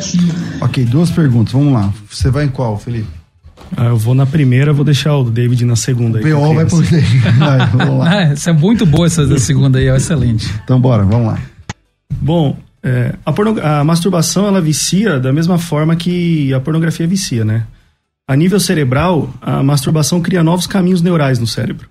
Ok, 0.62 0.86
duas 0.86 1.10
perguntas. 1.10 1.54
Vamos 1.54 1.74
lá. 1.74 1.94
Você 2.10 2.30
vai 2.30 2.46
em 2.46 2.50
qual, 2.50 2.78
Felipe? 2.78 3.08
Ah, 3.76 3.86
eu 3.86 3.98
vou 3.98 4.14
na 4.14 4.26
primeira, 4.26 4.74
vou 4.74 4.84
deixar 4.84 5.16
o 5.16 5.24
David 5.24 5.66
na 5.66 5.76
segunda. 5.76 6.20
O 6.20 6.22
PO 6.22 6.54
vai 6.54 6.66
por 6.66 6.84
David. 6.84 7.20
Vai, 7.40 7.68
vamos 7.68 8.00
lá. 8.00 8.10
Ah, 8.10 8.50
é 8.50 8.54
muito 8.54 8.86
boa 8.86 9.08
essa 9.08 9.26
da 9.26 9.38
segunda 9.38 9.80
aí, 9.80 9.88
é 9.88 9.96
excelente. 9.96 10.54
Então 10.64 10.80
bora, 10.80 11.04
vamos 11.04 11.28
lá. 11.28 11.40
Bom, 12.20 12.58
é, 12.84 13.16
a, 13.26 13.80
a 13.80 13.84
masturbação 13.84 14.46
ela 14.46 14.60
vicia 14.60 15.20
da 15.20 15.32
mesma 15.32 15.58
forma 15.58 15.96
que 15.96 16.54
a 16.54 16.60
pornografia 16.60 17.08
vicia, 17.08 17.46
né? 17.46 17.64
A 18.32 18.36
nível 18.38 18.62
cerebral, 18.62 19.30
a 19.42 19.62
masturbação 19.62 20.22
cria 20.22 20.42
novos 20.42 20.66
caminhos 20.66 21.02
neurais 21.02 21.38
no 21.38 21.46
cérebro. 21.46 21.90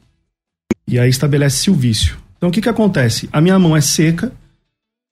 E 0.89 0.99
aí 0.99 1.11
estabelece-se 1.11 1.71
o 1.71 1.75
vício. 1.75 2.17
Então 2.39 2.49
o 2.49 2.53
que, 2.53 2.63
que 2.63 2.69
acontece? 2.71 3.29
A 3.31 3.43
minha 3.43 3.59
mão 3.59 3.77
é 3.77 3.83
seca 3.83 4.33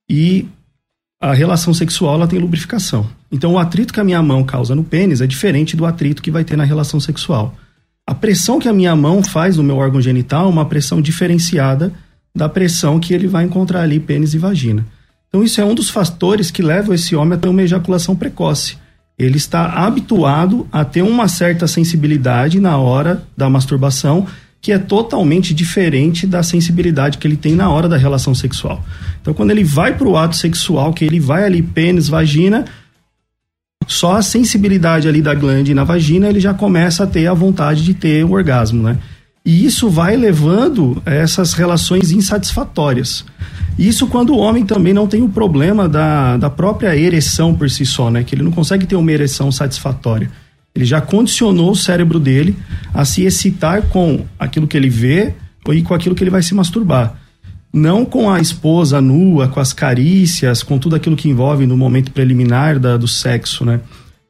e 0.08 0.48
a 1.20 1.34
relação 1.34 1.74
sexual 1.74 2.14
ela 2.14 2.26
tem 2.26 2.38
lubrificação. 2.38 3.10
Então 3.30 3.52
o 3.52 3.58
atrito 3.58 3.92
que 3.92 4.00
a 4.00 4.04
minha 4.04 4.22
mão 4.22 4.42
causa 4.42 4.74
no 4.74 4.82
pênis 4.82 5.20
é 5.20 5.26
diferente 5.26 5.76
do 5.76 5.84
atrito 5.84 6.22
que 6.22 6.30
vai 6.30 6.44
ter 6.44 6.56
na 6.56 6.64
relação 6.64 6.98
sexual. 6.98 7.54
A 8.06 8.14
pressão 8.14 8.58
que 8.58 8.66
a 8.66 8.72
minha 8.72 8.96
mão 8.96 9.22
faz 9.22 9.58
no 9.58 9.62
meu 9.62 9.76
órgão 9.76 10.00
genital 10.00 10.46
é 10.46 10.48
uma 10.48 10.64
pressão 10.64 10.98
diferenciada 10.98 11.92
da 12.34 12.48
pressão 12.48 12.98
que 12.98 13.12
ele 13.12 13.26
vai 13.26 13.44
encontrar 13.44 13.82
ali 13.82 14.00
pênis 14.00 14.32
e 14.32 14.38
vagina. 14.38 14.82
Então 15.28 15.44
isso 15.44 15.60
é 15.60 15.64
um 15.66 15.74
dos 15.74 15.90
fatores 15.90 16.50
que 16.50 16.62
levam 16.62 16.94
esse 16.94 17.14
homem 17.14 17.36
a 17.36 17.38
ter 17.38 17.50
uma 17.50 17.62
ejaculação 17.62 18.16
precoce 18.16 18.78
ele 19.18 19.36
está 19.36 19.66
habituado 19.84 20.66
a 20.70 20.84
ter 20.84 21.02
uma 21.02 21.26
certa 21.26 21.66
sensibilidade 21.66 22.60
na 22.60 22.78
hora 22.78 23.22
da 23.36 23.50
masturbação 23.50 24.26
que 24.60 24.72
é 24.72 24.78
totalmente 24.78 25.54
diferente 25.54 26.26
da 26.26 26.42
sensibilidade 26.42 27.18
que 27.18 27.26
ele 27.26 27.36
tem 27.36 27.54
na 27.54 27.70
hora 27.70 27.88
da 27.88 27.96
relação 27.96 28.34
sexual. 28.34 28.84
Então, 29.20 29.32
quando 29.32 29.50
ele 29.50 29.64
vai 29.64 29.96
para 29.96 30.08
o 30.08 30.16
ato 30.16 30.36
sexual, 30.36 30.92
que 30.92 31.04
ele 31.04 31.20
vai 31.20 31.44
ali 31.44 31.62
pênis, 31.62 32.08
vagina, 32.08 32.64
só 33.86 34.16
a 34.16 34.22
sensibilidade 34.22 35.08
ali 35.08 35.22
da 35.22 35.34
glande 35.34 35.74
na 35.74 35.84
vagina, 35.84 36.28
ele 36.28 36.40
já 36.40 36.52
começa 36.52 37.04
a 37.04 37.06
ter 37.06 37.26
a 37.26 37.34
vontade 37.34 37.84
de 37.84 37.94
ter 37.94 38.24
o 38.24 38.32
orgasmo, 38.32 38.82
né? 38.82 38.98
E 39.48 39.64
isso 39.64 39.88
vai 39.88 40.14
levando 40.14 41.00
essas 41.06 41.54
relações 41.54 42.10
insatisfatórias. 42.10 43.24
Isso 43.78 44.06
quando 44.06 44.34
o 44.34 44.36
homem 44.36 44.66
também 44.66 44.92
não 44.92 45.06
tem 45.06 45.22
o 45.22 45.28
problema 45.30 45.88
da, 45.88 46.36
da 46.36 46.50
própria 46.50 46.94
ereção 46.94 47.54
por 47.54 47.70
si 47.70 47.86
só, 47.86 48.10
né? 48.10 48.22
Que 48.22 48.34
ele 48.34 48.42
não 48.42 48.50
consegue 48.50 48.84
ter 48.84 48.94
uma 48.94 49.10
ereção 49.10 49.50
satisfatória. 49.50 50.30
Ele 50.74 50.84
já 50.84 51.00
condicionou 51.00 51.70
o 51.70 51.74
cérebro 51.74 52.20
dele 52.20 52.58
a 52.92 53.06
se 53.06 53.22
excitar 53.22 53.84
com 53.84 54.26
aquilo 54.38 54.66
que 54.66 54.76
ele 54.76 54.90
vê 54.90 55.32
e 55.70 55.80
com 55.80 55.94
aquilo 55.94 56.14
que 56.14 56.22
ele 56.22 56.30
vai 56.30 56.42
se 56.42 56.54
masturbar. 56.54 57.18
Não 57.72 58.04
com 58.04 58.30
a 58.30 58.42
esposa 58.42 59.00
nua, 59.00 59.48
com 59.48 59.60
as 59.60 59.72
carícias, 59.72 60.62
com 60.62 60.78
tudo 60.78 60.94
aquilo 60.94 61.16
que 61.16 61.30
envolve 61.30 61.66
no 61.66 61.74
momento 61.74 62.12
preliminar 62.12 62.78
da, 62.78 62.98
do 62.98 63.08
sexo, 63.08 63.64
né? 63.64 63.80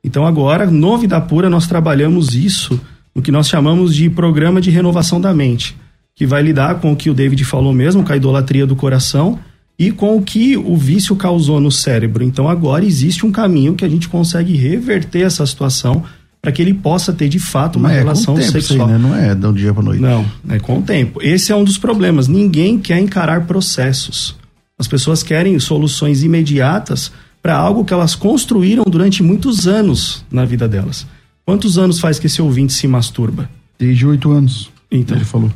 Então 0.05 0.25
agora, 0.25 0.65
no 0.71 0.97
Vida 0.97 1.21
Pura, 1.21 1.51
nós 1.51 1.67
trabalhamos 1.67 2.37
isso 2.37 2.81
no 3.19 3.23
que 3.23 3.33
nós 3.33 3.49
chamamos 3.49 3.97
de 3.97 4.09
programa 4.09 4.61
de 4.61 4.71
renovação 4.71 5.21
da 5.21 5.35
mente 5.35 5.77
que 6.15 6.25
vai 6.25 6.41
lidar 6.41 6.77
com 6.77 6.93
o 6.93 6.97
que 6.97 7.11
o 7.11 7.15
David 7.15 7.45
falou 7.45 7.73
mesmo, 7.73 8.05
com 8.05 8.13
a 8.13 8.17
idolatria 8.17 8.65
do 8.65 8.77
coração 8.77 9.41
e 9.77 9.91
com 9.91 10.17
o 10.17 10.23
que 10.23 10.57
o 10.57 10.77
vício 10.77 11.17
causou 11.17 11.61
no 11.61 11.71
cérebro. 11.71 12.23
Então 12.23 12.49
agora 12.49 12.85
existe 12.85 13.27
um 13.27 13.33
caminho 13.33 13.75
que 13.75 13.85
a 13.85 13.89
gente 13.89 14.09
consegue 14.09 14.57
reverter 14.57 15.23
essa 15.23 15.45
situação 15.45 16.05
para 16.41 16.53
que 16.53 16.63
ele 16.63 16.75
possa 16.75 17.13
ter 17.13 17.29
de 17.29 17.41
fato 17.41 17.77
uma 17.77 17.93
é 17.93 17.99
relação 17.99 18.37
sexual. 18.41 18.87
Aí, 18.87 18.93
né? 18.93 18.99
Não 18.99 19.15
é 19.15 19.35
de 19.35 19.47
um 19.47 19.53
dia 19.53 19.75
para 19.75 19.83
noite. 19.83 20.01
Não, 20.01 20.25
é 20.49 20.61
com 20.61 20.79
o 20.79 20.83
tempo. 20.83 21.21
Esse 21.21 21.51
é 21.51 21.57
um 21.57 21.65
dos 21.65 21.77
problemas. 21.77 22.29
Ninguém 22.29 22.79
quer 22.79 23.01
encarar 23.01 23.47
processos. 23.47 24.37
As 24.79 24.87
pessoas 24.87 25.25
querem 25.25 25.59
soluções 25.59 26.23
imediatas 26.23 27.11
para 27.43 27.57
algo 27.57 27.85
que 27.85 27.93
elas 27.93 28.15
construíram 28.15 28.85
durante 28.89 29.25
muitos 29.25 29.67
anos 29.67 30.25
na 30.31 30.45
vida 30.45 30.69
delas. 30.69 31.05
Quantos 31.49 31.79
anos 31.79 31.99
faz 31.99 32.19
que 32.19 32.27
esse 32.27 32.43
ouvinte 32.43 32.75
se 32.75 32.87
masturba? 32.87 33.49
Desde 33.79 34.07
oito 34.07 34.31
anos. 34.31 34.71
Então, 34.91 35.17
ele 35.17 35.25
falou. 35.25 35.51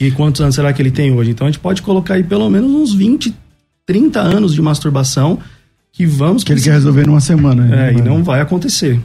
E 0.00 0.10
quantos 0.10 0.40
anos 0.40 0.54
será 0.54 0.72
que 0.72 0.80
ele 0.80 0.90
tem 0.90 1.12
hoje? 1.12 1.32
Então 1.32 1.46
a 1.46 1.50
gente 1.50 1.60
pode 1.60 1.82
colocar 1.82 2.14
aí 2.14 2.24
pelo 2.24 2.48
menos 2.48 2.72
uns 2.72 2.94
20, 2.94 3.34
30 3.84 4.20
anos 4.20 4.54
de 4.54 4.62
masturbação 4.62 5.38
que 5.92 6.06
vamos. 6.06 6.42
Que 6.42 6.52
ele 6.54 6.62
quer 6.62 6.72
resolver 6.72 7.06
numa 7.06 7.20
semana. 7.20 7.62
Né? 7.62 7.90
É, 7.90 7.92
e 7.92 8.00
não 8.00 8.24
vai 8.24 8.40
acontecer. 8.40 8.98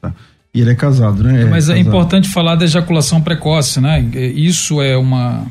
Tá. 0.00 0.14
E 0.54 0.62
ele 0.62 0.70
é 0.70 0.74
casado, 0.74 1.22
né? 1.22 1.42
É, 1.42 1.44
mas 1.44 1.68
é, 1.68 1.74
é 1.74 1.78
importante 1.78 2.30
falar 2.30 2.54
da 2.54 2.64
ejaculação 2.64 3.20
precoce, 3.20 3.78
né? 3.78 4.00
Isso 4.00 4.80
é 4.80 4.96
uma, 4.96 5.44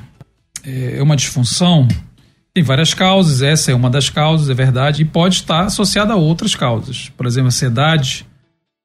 é 0.63 1.03
uma 1.03 1.15
disfunção. 1.15 1.88
Tem 2.51 2.63
várias 2.63 2.95
causas, 2.95 3.43
essa 3.43 3.71
é 3.71 3.75
uma 3.75 3.91
das 3.91 4.09
causas, 4.09 4.49
é 4.49 4.55
verdade, 4.55 5.03
e 5.03 5.05
pode 5.05 5.35
estar 5.35 5.65
associada 5.65 6.13
a 6.13 6.15
outras 6.15 6.55
causas. 6.55 7.11
Por 7.15 7.27
exemplo, 7.27 7.49
ansiedade. 7.49 8.25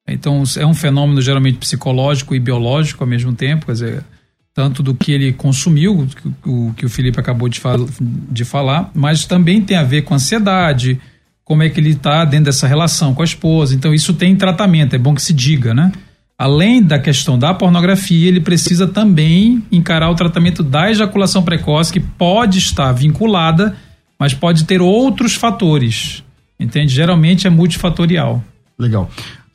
Então, 0.08 0.42
é 0.56 0.66
um 0.66 0.74
fenômeno 0.74 1.20
geralmente 1.22 1.58
psicológico 1.58 2.34
e 2.34 2.40
biológico 2.40 3.04
ao 3.04 3.08
mesmo 3.08 3.32
tempo, 3.32 3.66
quer 3.66 3.72
dizer 3.72 4.04
tanto 4.52 4.82
do 4.82 4.94
que 4.94 5.12
ele 5.12 5.32
consumiu, 5.32 6.06
o 6.44 6.74
que 6.76 6.84
o 6.84 6.88
Felipe 6.88 7.20
acabou 7.20 7.48
de, 7.48 7.60
fal 7.60 7.86
de 8.00 8.44
falar, 8.44 8.90
mas 8.92 9.24
também 9.24 9.62
tem 9.62 9.76
a 9.76 9.82
ver 9.82 10.02
com 10.02 10.14
ansiedade, 10.14 11.00
como 11.44 11.62
é 11.62 11.68
que 11.68 11.80
ele 11.80 11.90
está 11.90 12.24
dentro 12.24 12.46
dessa 12.46 12.66
relação 12.66 13.14
com 13.14 13.22
a 13.22 13.24
esposa. 13.24 13.74
Então, 13.74 13.94
isso 13.94 14.12
tem 14.14 14.34
tratamento, 14.36 14.94
é 14.94 14.98
bom 14.98 15.14
que 15.14 15.22
se 15.22 15.32
diga, 15.32 15.72
né? 15.72 15.92
Além 16.36 16.82
da 16.82 16.98
questão 16.98 17.38
da 17.38 17.52
pornografia, 17.52 18.28
ele 18.28 18.40
precisa 18.40 18.86
também 18.86 19.62
encarar 19.70 20.10
o 20.10 20.14
tratamento 20.14 20.62
da 20.62 20.90
ejaculação 20.90 21.42
precoce, 21.42 21.92
que 21.92 22.00
pode 22.00 22.58
estar 22.58 22.92
vinculada, 22.92 23.76
mas 24.18 24.32
pode 24.32 24.64
ter 24.64 24.80
outros 24.80 25.34
fatores. 25.34 26.24
Entende? 26.58 26.94
Geralmente 26.94 27.46
é 27.46 27.50
multifatorial. 27.50 28.42
Legal. 28.78 29.10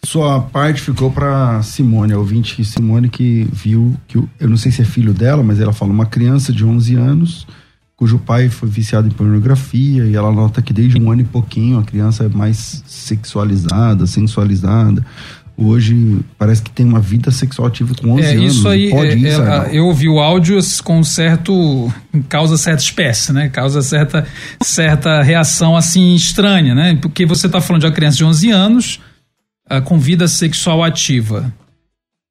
Sua 0.06 0.40
parte 0.40 0.82
ficou 0.82 1.12
para 1.12 1.62
Simone, 1.64 2.14
a 2.14 2.18
ouvinte 2.18 2.64
Simone 2.64 3.10
que 3.10 3.48
viu 3.52 3.96
que 4.08 4.18
eu 4.18 4.48
não 4.48 4.56
sei 4.56 4.72
se 4.72 4.82
é 4.82 4.86
filho 4.86 5.14
dela, 5.14 5.42
mas 5.42 5.60
ela 5.60 5.74
fala 5.74 5.92
uma 5.92 6.06
criança 6.06 6.54
de 6.54 6.64
11 6.64 6.96
anos 6.96 7.48
cujo 7.98 8.20
pai 8.20 8.50
foi 8.50 8.70
viciado 8.70 9.08
em 9.08 9.12
pornografia 9.12 10.06
e 10.06 10.16
ela 10.16 10.32
nota 10.32 10.62
que 10.62 10.74
desde 10.74 11.00
um 11.00 11.12
ano 11.12 11.22
e 11.22 11.26
pouquinho 11.26 11.80
a 11.80 11.84
criança 11.84 12.26
é 12.26 12.30
mais 12.30 12.84
sexualizada, 12.86 14.06
sensualizada. 14.06 15.06
Hoje 15.58 16.20
parece 16.38 16.62
que 16.62 16.70
tem 16.70 16.86
uma 16.86 17.00
vida 17.00 17.32
sexual 17.32 17.70
ativa 17.70 17.96
com 17.96 18.12
11 18.12 18.22
é, 18.22 18.32
anos. 18.32 18.56
Isso 18.56 18.68
aí, 18.68 18.90
Pode 18.90 19.08
é, 19.08 19.18
ir, 19.18 19.28
é, 19.28 19.70
eu 19.72 19.86
ouvi 19.86 20.10
o 20.10 20.20
áudio 20.20 20.60
com 20.84 21.02
certo. 21.02 21.90
causa 22.28 22.58
certa 22.58 22.84
espécie, 22.84 23.32
né? 23.32 23.48
Causa 23.48 23.82
certa, 23.82 24.28
certa 24.62 25.24
reação 25.24 25.78
assim 25.78 26.14
estranha, 26.14 26.76
né? 26.76 27.00
Porque 27.02 27.26
você 27.26 27.48
está 27.48 27.62
falando 27.62 27.82
de 27.82 27.88
uma 27.88 27.94
criança 27.94 28.18
de 28.18 28.26
11 28.26 28.52
anos 28.52 29.00
uh, 29.72 29.82
com 29.82 30.00
vida 30.00 30.28
sexual 30.28 30.84
ativa, 30.84 31.54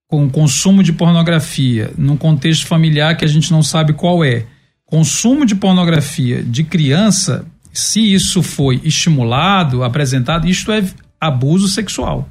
com 0.09 0.29
consumo 0.29 0.83
de 0.83 0.93
pornografia, 0.93 1.93
num 1.97 2.17
contexto 2.17 2.67
familiar 2.67 3.17
que 3.17 3.25
a 3.25 3.29
gente 3.29 3.51
não 3.51 3.63
sabe 3.63 3.93
qual 3.93 4.25
é, 4.25 4.47
consumo 4.85 5.45
de 5.45 5.55
pornografia 5.55 6.43
de 6.43 6.63
criança, 6.63 7.47
se 7.73 8.13
isso 8.13 8.43
foi 8.43 8.81
estimulado, 8.85 9.83
apresentado, 9.83 10.49
isto 10.49 10.71
é 10.71 10.85
abuso 11.21 11.69
sexual. 11.69 12.29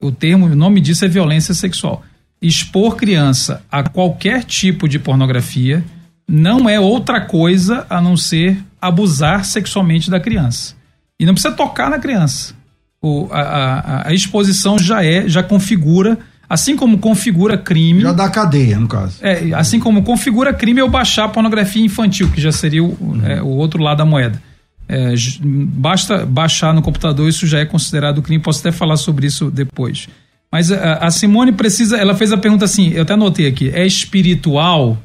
O 0.00 0.10
termo, 0.10 0.46
o 0.46 0.56
nome 0.56 0.80
disso 0.80 1.04
é 1.04 1.08
violência 1.08 1.54
sexual. 1.54 2.02
Expor 2.40 2.96
criança 2.96 3.62
a 3.70 3.82
qualquer 3.82 4.42
tipo 4.44 4.88
de 4.88 4.98
pornografia 4.98 5.84
não 6.26 6.68
é 6.68 6.80
outra 6.80 7.20
coisa 7.20 7.86
a 7.90 8.00
não 8.00 8.16
ser 8.16 8.64
abusar 8.80 9.44
sexualmente 9.44 10.10
da 10.10 10.18
criança. 10.18 10.74
E 11.20 11.26
não 11.26 11.34
precisa 11.34 11.54
tocar 11.54 11.90
na 11.90 11.98
criança 11.98 12.54
o, 13.02 13.28
a, 13.30 13.40
a, 13.40 14.08
a, 14.08 14.14
exposição 14.14 14.78
já 14.78 15.04
é, 15.04 15.28
já 15.28 15.42
configura, 15.42 16.18
assim 16.48 16.76
como 16.76 16.98
configura 16.98 17.58
crime. 17.58 18.00
Já 18.00 18.12
dá 18.12 18.30
cadeia, 18.30 18.78
no 18.78 18.86
caso. 18.86 19.18
É, 19.20 19.52
assim 19.54 19.80
como 19.80 20.02
configura 20.02 20.54
crime 20.54 20.80
eu 20.80 20.88
baixar 20.88 21.28
pornografia 21.28 21.84
infantil, 21.84 22.30
que 22.30 22.40
já 22.40 22.52
seria 22.52 22.82
o, 22.82 22.96
uhum. 23.00 23.26
é, 23.26 23.42
o 23.42 23.48
outro 23.48 23.82
lado 23.82 23.98
da 23.98 24.04
moeda. 24.04 24.40
É, 24.88 25.14
basta 25.42 26.24
baixar 26.24 26.72
no 26.72 26.82
computador, 26.82 27.28
isso 27.28 27.46
já 27.46 27.58
é 27.58 27.64
considerado 27.64 28.22
crime. 28.22 28.42
Posso 28.42 28.60
até 28.60 28.70
falar 28.70 28.96
sobre 28.96 29.26
isso 29.26 29.50
depois. 29.50 30.08
Mas 30.50 30.70
a, 30.70 30.94
a 30.94 31.10
Simone 31.10 31.52
precisa, 31.52 31.96
ela 31.96 32.14
fez 32.14 32.32
a 32.32 32.36
pergunta 32.36 32.64
assim, 32.64 32.90
eu 32.90 33.02
até 33.02 33.14
anotei 33.14 33.46
aqui, 33.46 33.70
é 33.74 33.86
espiritual? 33.86 34.98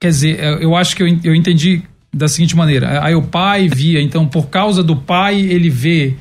quer 0.00 0.08
dizer, 0.08 0.38
eu 0.60 0.76
acho 0.76 0.94
que 0.94 1.02
eu, 1.02 1.08
eu 1.24 1.34
entendi 1.34 1.82
da 2.12 2.28
seguinte 2.28 2.56
maneira: 2.56 3.04
aí 3.04 3.14
o 3.14 3.22
pai 3.22 3.68
via, 3.68 4.00
então 4.00 4.26
por 4.26 4.48
causa 4.48 4.82
do 4.82 4.96
pai 4.96 5.40
ele 5.40 5.68
vê 5.68 6.16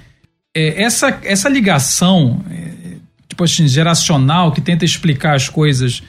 é, 0.58 0.82
essa, 0.82 1.20
essa 1.24 1.48
ligação, 1.48 2.42
é, 2.50 2.96
tipo 3.30 3.44
assim, 3.44 3.68
geracional 3.68 4.52
que 4.52 4.60
tenta 4.60 4.84
explicar 4.84 5.36
as 5.36 5.48
coisas 5.48 6.02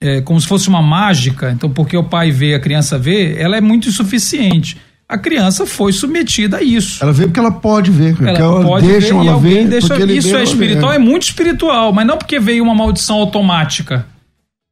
é, 0.00 0.22
como 0.22 0.40
se 0.40 0.46
fosse 0.46 0.68
uma 0.68 0.80
mágica, 0.80 1.52
então 1.52 1.68
porque 1.68 1.96
o 1.96 2.02
pai 2.02 2.30
vê, 2.30 2.54
a 2.54 2.60
criança 2.60 2.98
vê, 2.98 3.36
ela 3.38 3.56
é 3.56 3.60
muito 3.60 3.88
insuficiente. 3.88 4.78
A 5.06 5.18
criança 5.18 5.66
foi 5.66 5.92
submetida 5.92 6.56
a 6.56 6.62
isso. 6.62 7.04
Ela 7.04 7.12
vê 7.12 7.24
porque 7.24 7.38
ela 7.38 7.52
pode 7.52 7.90
ver. 7.90 8.16
Ela, 8.18 8.38
ela 8.38 8.64
pode 8.64 8.86
deixa 8.86 9.08
ver 9.08 9.26
ela 9.26 9.38
ver. 9.38 9.68
Deixa, 9.68 10.04
isso 10.06 10.34
é 10.34 10.42
espiritual, 10.42 10.90
vê. 10.90 10.96
é 10.96 10.98
muito 10.98 11.24
espiritual, 11.24 11.92
mas 11.92 12.06
não 12.06 12.16
porque 12.16 12.40
veio 12.40 12.64
uma 12.64 12.74
maldição 12.74 13.16
automática. 13.16 14.06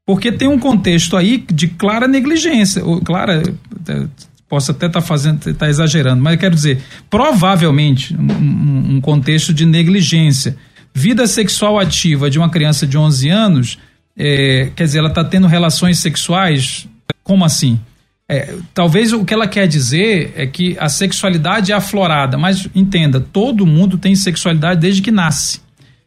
Porque 0.07 0.33
tem 0.33 0.49
um 0.49 0.59
contexto 0.59 1.15
aí 1.15 1.45
de 1.53 1.69
clara 1.69 2.09
negligência, 2.09 2.83
ou 2.83 3.03
clara, 3.03 3.43
é, 3.87 4.07
posso 4.51 4.73
até 4.73 4.87
estar 4.87 5.01
tá 5.01 5.07
fazendo, 5.07 5.55
tá 5.55 5.69
exagerando, 5.69 6.21
mas 6.21 6.39
quero 6.39 6.55
dizer, 6.55 6.83
provavelmente 7.09 8.15
um, 8.15 8.97
um 8.97 9.01
contexto 9.01 9.55
de 9.55 9.65
negligência. 9.65 10.57
Vida 10.93 11.27
sexual 11.29 11.79
ativa 11.79 12.29
de 12.29 12.37
uma 12.37 12.51
criança 12.51 12.85
de 12.85 12.99
11 12.99 13.29
anos 13.29 13.79
é, 14.17 14.71
quer 14.75 14.85
dizer, 14.85 14.99
ela 14.99 15.09
está 15.09 15.25
tendo 15.25 15.47
relações 15.47 15.99
sexuais, 15.99 16.87
como 17.23 17.45
assim? 17.45 17.81
É, 18.29 18.55
talvez 18.75 19.13
o 19.13 19.25
que 19.25 19.33
ela 19.33 19.49
quer 19.49 19.67
dizer 19.67 20.33
é 20.37 20.47
que 20.47 20.77
a 20.79 20.89
sexualidade 20.89 21.73
é 21.73 21.75
aflorada, 21.75 22.37
mas 22.37 22.69
entenda, 22.75 23.19
todo 23.19 23.67
mundo 23.67 23.97
tem 23.97 24.15
sexualidade 24.15 24.81
desde 24.81 25.01
que 25.01 25.11
nasce. 25.11 25.61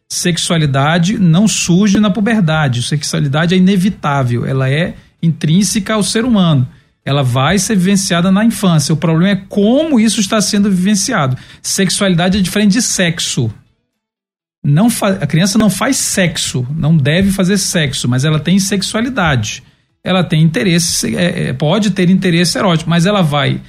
Sexualidade 0.08 1.17
não 1.17 1.47
surge 1.47 1.99
na 1.99 2.12
puberdade, 2.12 2.84
sexualidade 2.84 3.56
é 3.56 3.58
inevitável, 3.58 4.45
ela 4.45 4.69
é 4.69 4.93
intrínseca 5.21 5.95
ao 5.95 6.03
ser 6.03 6.23
humano. 6.23 6.67
Ela 7.05 7.23
vai 7.23 7.59
ser 7.59 7.75
vivenciada 7.75 8.31
na 8.31 8.45
infância. 8.45 8.93
O 8.93 8.97
problema 8.97 9.31
é 9.31 9.43
como 9.49 9.99
isso 9.99 10.19
está 10.19 10.39
sendo 10.39 10.69
vivenciado. 10.69 11.37
Sexualidade 11.61 12.37
é 12.37 12.41
diferente 12.41 12.73
de 12.73 12.81
sexo 12.81 13.51
não 14.63 14.87
a 15.19 15.27
criança 15.27 15.57
não 15.57 15.69
faz 15.69 15.97
sexo, 15.97 16.65
não 16.73 16.95
deve 16.95 17.31
fazer 17.31 17.57
sexo, 17.57 18.07
mas 18.07 18.23
ela 18.23 18.39
tem 18.39 18.57
sexualidade. 18.59 19.61
Ela 20.01 20.23
tem 20.23 20.41
interesse, 20.41 21.15
é, 21.15 21.49
é, 21.49 21.53
pode 21.53 21.91
ter 21.91 22.09
interesse 22.09 22.57
erótico, 22.57 22.89
mas 22.89 23.05
ela 23.05 23.21
vai, 23.21 23.59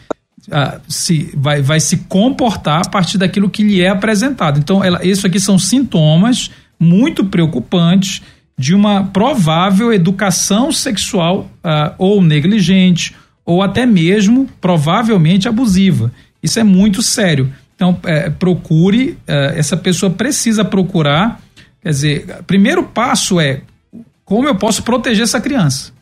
a, 0.50 0.78
se, 0.86 1.32
vai, 1.36 1.60
vai 1.60 1.80
se 1.80 1.98
comportar 2.08 2.82
a 2.86 2.88
partir 2.88 3.18
daquilo 3.18 3.50
que 3.50 3.64
lhe 3.64 3.82
é 3.82 3.88
apresentado. 3.88 4.58
Então, 4.58 4.82
ela, 4.84 5.04
isso 5.04 5.26
aqui 5.26 5.40
são 5.40 5.58
sintomas 5.58 6.50
muito 6.78 7.24
preocupantes 7.24 8.22
de 8.56 8.72
uma 8.72 9.04
provável 9.04 9.92
educação 9.92 10.70
sexual 10.70 11.50
uh, 11.64 11.94
ou 11.98 12.22
negligente, 12.22 13.14
ou 13.44 13.62
até 13.62 13.84
mesmo 13.84 14.48
provavelmente 14.60 15.48
abusiva. 15.48 16.12
Isso 16.42 16.58
é 16.58 16.64
muito 16.64 17.02
sério. 17.02 17.52
Então, 17.74 17.98
é, 18.04 18.30
procure, 18.30 19.18
é, 19.26 19.58
essa 19.58 19.76
pessoa 19.76 20.10
precisa 20.10 20.64
procurar. 20.64 21.40
Quer 21.82 21.90
dizer, 21.90 22.42
primeiro 22.46 22.84
passo 22.84 23.40
é 23.40 23.62
como 24.24 24.48
eu 24.48 24.54
posso 24.54 24.82
proteger 24.82 25.24
essa 25.24 25.40
criança. 25.40 25.92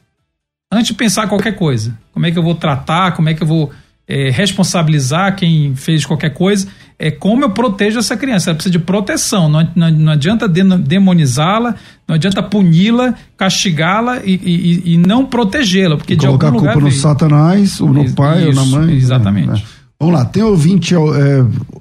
Antes 0.70 0.88
de 0.88 0.94
pensar 0.94 1.28
qualquer 1.28 1.56
coisa. 1.56 1.98
Como 2.12 2.24
é 2.26 2.30
que 2.30 2.38
eu 2.38 2.42
vou 2.42 2.54
tratar, 2.54 3.12
como 3.12 3.28
é 3.28 3.34
que 3.34 3.42
eu 3.42 3.46
vou 3.46 3.72
é, 4.06 4.30
responsabilizar 4.30 5.36
quem 5.36 5.74
fez 5.74 6.04
qualquer 6.04 6.30
coisa. 6.30 6.66
É 6.98 7.10
como 7.10 7.44
eu 7.44 7.50
protejo 7.50 7.98
essa 7.98 8.16
criança. 8.16 8.50
Ela 8.50 8.56
precisa 8.56 8.72
de 8.72 8.78
proteção. 8.78 9.48
Não, 9.48 9.68
não, 9.74 9.90
não 9.90 10.12
adianta 10.12 10.48
demonizá-la, 10.48 11.74
não 12.06 12.14
adianta 12.14 12.42
puni-la, 12.42 13.14
castigá-la 13.36 14.18
e, 14.24 14.34
e, 14.34 14.94
e, 14.94 14.98
não 14.98 15.26
protegê-la. 15.26 15.96
Porque 15.96 16.14
de 16.14 16.26
colocar 16.26 16.48
algum 16.48 16.58
lugar 16.58 16.70
a 16.70 16.74
culpa 16.74 16.88
no 16.88 16.94
Satanás, 16.94 17.80
ou 17.80 17.92
no 17.92 18.12
pai, 18.14 18.48
Isso, 18.48 18.48
ou 18.48 18.54
na 18.54 18.64
mãe. 18.64 18.94
Exatamente. 18.94 19.62
É. 19.62 19.82
Vamos 20.02 20.16
lá, 20.16 20.24
tem 20.24 20.42
ouvinte 20.42 20.96
é, 20.96 20.98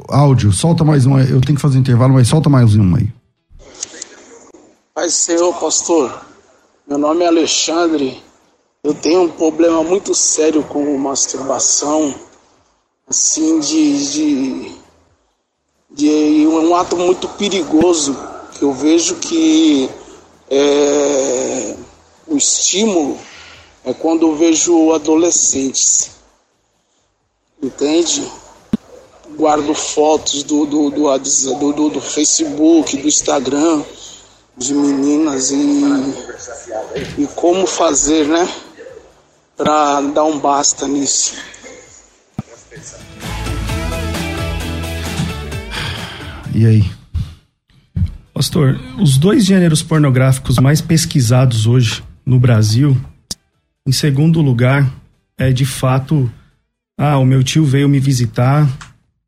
áudio, 0.10 0.52
solta 0.52 0.84
mais 0.84 1.08
um, 1.08 1.18
eu 1.18 1.42
tenho 1.42 1.56
que 1.56 1.62
fazer 1.62 1.80
intervalo, 1.80 2.14
mas 2.14 2.28
solta 2.28 2.52
mais 2.52 2.76
um 2.76 2.96
aí. 2.96 3.10
Pai 4.94 5.10
Senhor, 5.10 5.52
pastor, 5.60 6.22
meu 6.88 7.00
nome 7.00 7.24
é 7.24 7.28
Alexandre, 7.28 8.22
eu 8.84 8.94
tenho 8.94 9.24
um 9.24 9.30
problema 9.30 9.84
muito 9.84 10.14
sério 10.16 10.64
com 10.64 10.98
masturbação, 10.98 12.14
assim, 13.08 13.60
de, 13.60 14.12
de, 14.12 14.72
de 15.92 16.48
um 16.48 16.76
ato 16.76 16.96
muito 16.96 17.28
perigoso, 17.30 18.18
que 18.58 18.64
eu 18.64 18.74
vejo 18.74 19.16
que 19.16 19.90
é, 20.50 21.76
o 22.28 22.38
estímulo 22.38 23.18
é 23.84 23.94
quando 23.94 24.28
eu 24.28 24.36
vejo 24.36 24.94
adolescentes 24.94 26.22
entende? 27.62 28.30
Guardo 29.38 29.74
fotos 29.74 30.44
do, 30.44 30.66
do, 30.66 30.90
do, 30.90 31.74
do, 31.74 31.90
do 31.90 32.02
Facebook, 32.02 32.98
do 32.98 33.08
Instagram, 33.08 33.84
de 34.58 34.74
meninas 34.74 35.52
e, 35.52 35.84
e 37.18 37.28
como 37.36 37.66
fazer, 37.66 38.28
né? 38.28 38.48
Para 39.58 40.02
dar 40.14 40.24
um 40.24 40.40
basta 40.40 40.88
nisso. 40.88 41.36
E 46.54 46.66
aí? 46.66 46.92
Pastor, 48.34 48.80
os 49.00 49.18
dois 49.18 49.46
gêneros 49.46 49.84
pornográficos 49.84 50.58
mais 50.58 50.82
pesquisados 50.82 51.68
hoje 51.68 52.04
no 52.26 52.40
Brasil, 52.40 52.98
em 53.88 53.92
segundo 53.92 54.42
lugar, 54.42 54.92
é 55.38 55.52
de 55.52 55.66
fato 55.66 56.32
ah, 56.98 57.18
o 57.18 57.26
meu 57.26 57.44
tio 57.44 57.66
veio 57.66 57.90
me 57.90 58.00
visitar, 58.00 58.70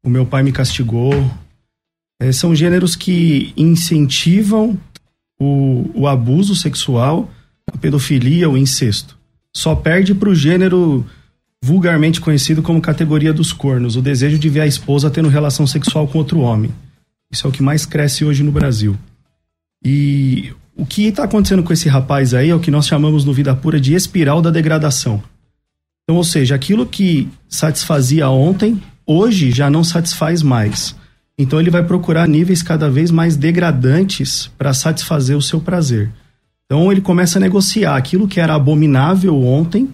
o 0.03 0.09
meu 0.09 0.25
pai 0.25 0.43
me 0.43 0.51
castigou. 0.51 1.12
É, 2.21 2.31
são 2.31 2.55
gêneros 2.55 2.95
que 2.95 3.51
incentivam 3.57 4.79
o, 5.39 5.89
o 5.95 6.07
abuso 6.07 6.55
sexual, 6.55 7.31
a 7.71 7.77
pedofilia, 7.77 8.47
o 8.49 8.55
incesto. 8.55 9.17
Só 9.55 9.75
perde 9.75 10.15
para 10.15 10.29
o 10.29 10.35
gênero 10.35 11.05
vulgarmente 11.63 12.19
conhecido 12.19 12.61
como 12.61 12.81
categoria 12.81 13.31
dos 13.31 13.53
cornos, 13.53 13.95
o 13.95 14.01
desejo 14.01 14.37
de 14.37 14.49
ver 14.49 14.61
a 14.61 14.67
esposa 14.67 15.09
tendo 15.09 15.29
relação 15.29 15.65
sexual 15.65 16.07
com 16.07 16.17
outro 16.17 16.39
homem. 16.39 16.71
Isso 17.31 17.47
é 17.47 17.49
o 17.49 17.53
que 17.53 17.63
mais 17.63 17.85
cresce 17.85 18.25
hoje 18.25 18.43
no 18.43 18.51
Brasil. 18.51 18.97
E 19.83 20.51
o 20.75 20.85
que 20.85 21.05
está 21.05 21.23
acontecendo 21.23 21.63
com 21.63 21.71
esse 21.71 21.87
rapaz 21.87 22.33
aí 22.33 22.49
é 22.49 22.55
o 22.55 22.59
que 22.59 22.71
nós 22.71 22.87
chamamos 22.87 23.23
no 23.23 23.33
Vida 23.33 23.55
Pura 23.55 23.79
de 23.79 23.93
espiral 23.93 24.41
da 24.41 24.49
degradação. 24.49 25.23
Então, 26.03 26.17
ou 26.17 26.23
seja, 26.23 26.55
aquilo 26.55 26.85
que 26.85 27.29
satisfazia 27.47 28.29
ontem, 28.29 28.81
hoje 29.05 29.51
já 29.51 29.69
não 29.69 29.83
satisfaz 29.83 30.41
mais. 30.41 30.95
Então 31.37 31.59
ele 31.59 31.69
vai 31.69 31.83
procurar 31.83 32.27
níveis 32.27 32.61
cada 32.61 32.89
vez 32.89 33.09
mais 33.09 33.35
degradantes 33.35 34.51
para 34.57 34.73
satisfazer 34.73 35.37
o 35.37 35.41
seu 35.41 35.59
prazer. 35.61 36.11
Então 36.73 36.91
ele 36.91 37.01
começa 37.01 37.38
a 37.38 37.39
negociar 37.39 37.95
aquilo 37.95 38.27
que 38.27 38.39
era 38.39 38.55
abominável 38.55 39.39
ontem, 39.43 39.88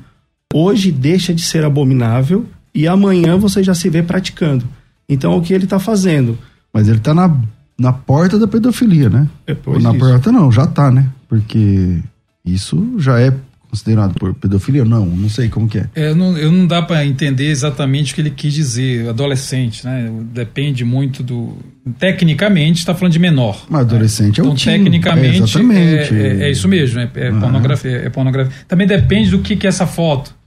hoje 0.53 0.93
deixa 0.93 1.33
de 1.33 1.41
ser 1.41 1.65
abominável 1.65 2.45
e 2.73 2.87
amanhã 2.87 3.37
você 3.37 3.61
já 3.61 3.73
se 3.73 3.89
vê 3.89 4.01
praticando. 4.01 4.65
Então 5.09 5.35
o 5.35 5.41
que 5.41 5.53
ele 5.53 5.65
está 5.65 5.77
fazendo? 5.77 6.39
Mas 6.73 6.87
ele 6.87 6.99
está 6.99 7.13
na, 7.13 7.35
na 7.77 7.91
porta 7.91 8.39
da 8.39 8.47
pedofilia, 8.47 9.09
né? 9.09 9.27
É, 9.45 9.57
na 9.77 9.89
isso. 9.89 9.99
porta 9.99 10.31
não, 10.31 10.49
já 10.49 10.63
está, 10.63 10.89
né? 10.89 11.09
Porque 11.27 11.99
isso 12.45 12.93
já 12.97 13.19
é 13.19 13.33
considerado 13.69 14.13
por 14.15 14.33
pedofilia? 14.33 14.83
Não, 14.83 15.05
não 15.05 15.29
sei 15.29 15.47
como 15.47 15.67
que 15.67 15.77
é. 15.77 15.89
é 15.95 16.13
não, 16.13 16.37
eu 16.37 16.51
não 16.51 16.65
dá 16.65 16.81
para 16.81 17.05
entender 17.05 17.47
exatamente 17.47 18.11
o 18.11 18.15
que 18.15 18.21
ele 18.21 18.31
quis 18.31 18.53
dizer, 18.53 19.07
adolescente, 19.07 19.85
né? 19.85 20.11
Depende 20.33 20.83
muito 20.83 21.21
do. 21.23 21.57
Tecnicamente, 21.97 22.79
está 22.79 22.93
falando 22.93 23.13
de 23.13 23.19
menor. 23.19 23.65
Mas 23.69 23.81
adolescente 23.81 24.39
né? 24.39 24.45
é 24.45 24.49
o 24.49 24.53
Então, 24.53 24.73
tecnicamente, 24.73 25.57
é, 25.57 26.09
é, 26.11 26.43
é, 26.43 26.51
isso 26.51 26.67
mesmo, 26.67 26.99
é, 26.99 27.09
é 27.15 27.31
pornografia, 27.31 27.97
é 27.97 28.09
pornografia. 28.09 28.53
Também 28.67 28.85
depende 28.85 29.31
do 29.31 29.39
que, 29.39 29.55
que 29.55 29.65
é 29.65 29.69
essa 29.69 29.87
foto. 29.87 30.38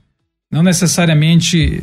Não 0.53 0.61
necessariamente 0.61 1.81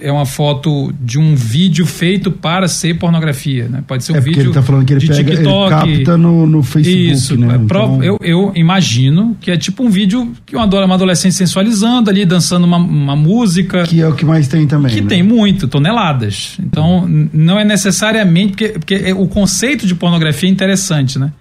é 0.00 0.12
uma 0.12 0.24
foto 0.24 0.94
de 1.00 1.18
um 1.18 1.34
vídeo 1.34 1.84
feito 1.84 2.30
para 2.30 2.68
ser 2.68 2.96
pornografia, 2.96 3.68
né? 3.68 3.82
Pode 3.84 4.04
ser 4.04 4.12
um 4.12 4.16
é 4.16 4.20
vídeo 4.20 4.42
ele 4.42 4.52
tá 4.52 4.62
falando 4.62 4.84
que 4.84 4.92
ele 4.92 5.00
de 5.00 5.08
pega, 5.08 5.30
TikTok. 5.32 5.88
Ele 5.88 5.96
capta 5.96 6.16
no, 6.16 6.46
no 6.46 6.62
Facebook, 6.62 7.10
Isso, 7.10 7.36
né? 7.36 7.54
É 7.54 7.56
então... 7.56 8.04
eu, 8.04 8.16
eu 8.22 8.52
imagino 8.54 9.36
que 9.40 9.50
é 9.50 9.56
tipo 9.56 9.82
um 9.82 9.90
vídeo 9.90 10.32
que 10.46 10.54
uma, 10.54 10.66
uma 10.66 10.94
adolescente 10.94 11.34
sensualizando 11.34 12.08
ali, 12.08 12.24
dançando 12.24 12.64
uma, 12.64 12.76
uma 12.76 13.16
música. 13.16 13.82
Que 13.82 14.00
é 14.00 14.06
o 14.06 14.14
que 14.14 14.24
mais 14.24 14.46
tem 14.46 14.68
também. 14.68 14.94
Que 14.94 15.00
né? 15.00 15.08
tem 15.08 15.24
muito, 15.24 15.66
toneladas. 15.66 16.58
Então, 16.60 17.08
não 17.32 17.58
é 17.58 17.64
necessariamente. 17.64 18.52
Porque, 18.52 18.68
porque 18.68 18.94
é, 18.94 19.12
o 19.12 19.26
conceito 19.26 19.84
de 19.84 19.96
pornografia 19.96 20.48
é 20.48 20.52
interessante, 20.52 21.18
né? 21.18 21.32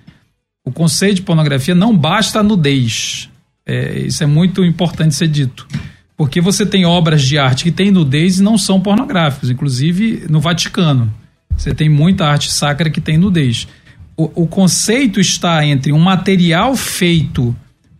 O 0.65 0.71
conceito 0.71 1.17
de 1.17 1.21
pornografia 1.21 1.75
não 1.75 1.95
basta 1.95 2.39
a 2.39 2.43
nudez. 2.43 3.29
É, 3.67 3.99
isso 3.99 4.23
é 4.23 4.25
muito 4.25 4.65
importante 4.65 5.13
ser 5.13 5.27
dito. 5.27 5.67
Porque 6.17 6.39
você 6.39 6.65
tem 6.65 6.85
obras 6.85 7.21
de 7.21 7.37
arte 7.37 7.63
que 7.65 7.71
têm 7.71 7.91
nudez 7.91 8.39
e 8.39 8.43
não 8.43 8.57
são 8.57 8.79
pornográficas, 8.79 9.49
inclusive 9.49 10.25
no 10.29 10.39
Vaticano. 10.39 11.13
Você 11.57 11.73
tem 11.73 11.89
muita 11.89 12.25
arte 12.25 12.51
sacra 12.51 12.89
que 12.89 13.01
tem 13.01 13.17
nudez. 13.17 13.67
O, 14.15 14.43
o 14.43 14.47
conceito 14.47 15.19
está 15.19 15.65
entre 15.65 15.91
um 15.91 15.99
material 15.99 16.75
feito 16.75 17.55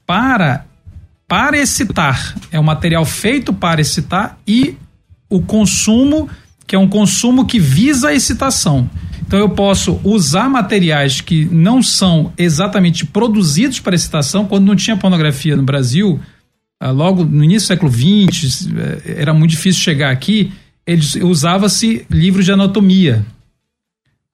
para 0.06 0.66
para 1.28 1.58
excitar, 1.58 2.36
é 2.52 2.60
um 2.60 2.64
material 2.64 3.04
feito 3.04 3.52
para 3.52 3.82
excitar 3.82 4.38
e 4.48 4.78
o 5.28 5.42
consumo, 5.42 6.30
que 6.68 6.76
é 6.76 6.80
um 6.80 6.88
consumo 6.88 7.48
que 7.48 7.60
visa 7.60 8.10
a 8.10 8.14
excitação. 8.14 8.88
Então 9.26 9.40
eu 9.40 9.50
posso 9.50 10.00
usar 10.04 10.48
materiais 10.48 11.22
que 11.22 11.46
não 11.46 11.82
são 11.82 12.32
exatamente 12.38 13.06
produzidos 13.08 13.80
para 13.80 13.96
excitação. 13.96 14.46
Quando 14.46 14.68
não 14.68 14.76
tinha 14.76 14.96
pornografia 14.96 15.56
no 15.56 15.64
Brasil, 15.64 16.20
logo 16.84 17.24
no 17.24 17.44
início 17.44 17.68
do 17.68 17.68
século 17.68 17.92
XX, 17.92 18.68
eh, 18.76 19.16
era 19.18 19.34
muito 19.34 19.52
difícil 19.52 19.82
chegar 19.82 20.12
aqui. 20.12 20.52
Eles 20.86 21.16
usava-se 21.16 22.06
livros 22.10 22.46
de 22.46 22.52
anatomia 22.52 23.26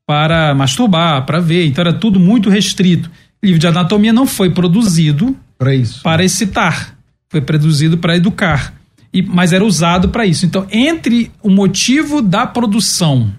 para 0.06 0.54
masturbar, 0.54 1.26
para 1.26 1.40
ver. 1.40 1.66
Então 1.66 1.82
era 1.82 1.94
tudo 1.94 2.20
muito 2.20 2.50
restrito. 2.50 3.10
livro 3.42 3.60
de 3.60 3.68
anatomia 3.68 4.12
não 4.12 4.28
foi 4.28 4.50
produzido 4.50 5.38
para 5.58 5.76
isso, 5.76 6.02
para 6.02 6.24
excitar, 6.24 6.98
foi 7.30 7.40
produzido 7.40 7.98
para 7.98 8.16
educar. 8.16 8.74
E, 9.14 9.22
mas 9.22 9.54
era 9.54 9.64
usado 9.64 10.10
para 10.10 10.26
isso. 10.26 10.46
Então, 10.46 10.66
entre 10.72 11.32
o 11.42 11.50
motivo 11.50 12.22
da 12.22 12.48
produção 12.48 13.32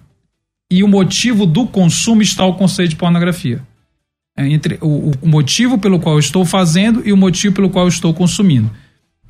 e 0.70 0.82
o 0.82 0.88
motivo 0.88 1.46
do 1.46 1.66
consumo 1.66 2.22
está 2.22 2.44
o 2.44 2.55
conceito 2.55 2.90
de 2.90 2.96
pornografia. 2.96 3.62
É 4.36 4.46
entre 4.48 4.78
o, 4.80 5.12
o, 5.20 5.28
motivo 5.28 5.78
pelo 5.78 6.00
qual 6.00 6.14
eu 6.14 6.18
estou 6.18 6.44
fazendo 6.44 7.03
e 7.07 7.12
o 7.12 7.16
motivo 7.16 7.55
pelo 7.55 7.68
qual 7.68 7.84
eu 7.84 7.90
estou 7.90 8.14
consumindo. 8.14 8.70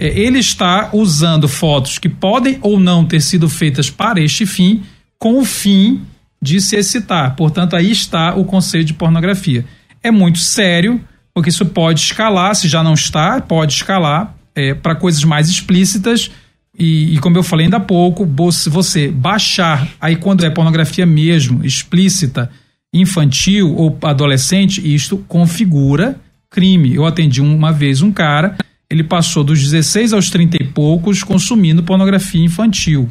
É, 0.02 0.08
ele 0.18 0.40
está 0.40 0.90
usando 0.92 1.46
fotos 1.46 1.96
que 1.96 2.08
podem 2.08 2.58
ou 2.60 2.80
não 2.80 3.04
ter 3.04 3.20
sido 3.20 3.48
feitas 3.48 3.88
para 3.88 4.20
este 4.20 4.44
fim, 4.44 4.82
com 5.16 5.38
o 5.38 5.44
fim 5.44 6.00
de 6.42 6.60
se 6.60 6.74
excitar. 6.74 7.36
Portanto, 7.36 7.76
aí 7.76 7.92
está 7.92 8.34
o 8.34 8.44
conceito 8.44 8.88
de 8.88 8.94
pornografia. 8.94 9.64
É 10.02 10.10
muito 10.10 10.40
sério, 10.40 11.00
porque 11.32 11.50
isso 11.50 11.64
pode 11.66 12.00
escalar, 12.00 12.56
se 12.56 12.66
já 12.66 12.82
não 12.82 12.94
está, 12.94 13.40
pode 13.40 13.74
escalar 13.74 14.34
é, 14.56 14.74
para 14.74 14.96
coisas 14.96 15.22
mais 15.22 15.48
explícitas 15.48 16.32
e, 16.76 17.14
e, 17.14 17.18
como 17.18 17.36
eu 17.36 17.44
falei 17.44 17.66
ainda 17.66 17.76
há 17.76 17.80
pouco, 17.80 18.28
se 18.50 18.68
você 18.68 19.06
baixar, 19.06 19.86
aí 20.00 20.16
quando 20.16 20.44
é 20.44 20.50
pornografia 20.50 21.06
mesmo, 21.06 21.64
explícita, 21.64 22.50
infantil 22.92 23.72
ou 23.76 23.96
adolescente, 24.02 24.82
isto 24.92 25.18
configura 25.28 26.16
crime. 26.50 26.92
Eu 26.92 27.06
atendi 27.06 27.40
uma 27.40 27.70
vez 27.70 28.02
um 28.02 28.10
cara, 28.10 28.56
ele 28.92 29.02
passou 29.02 29.42
dos 29.42 29.62
16 29.62 30.12
aos 30.12 30.28
30 30.28 30.62
e 30.62 30.66
poucos 30.66 31.22
consumindo 31.24 31.82
pornografia 31.82 32.44
infantil. 32.44 33.08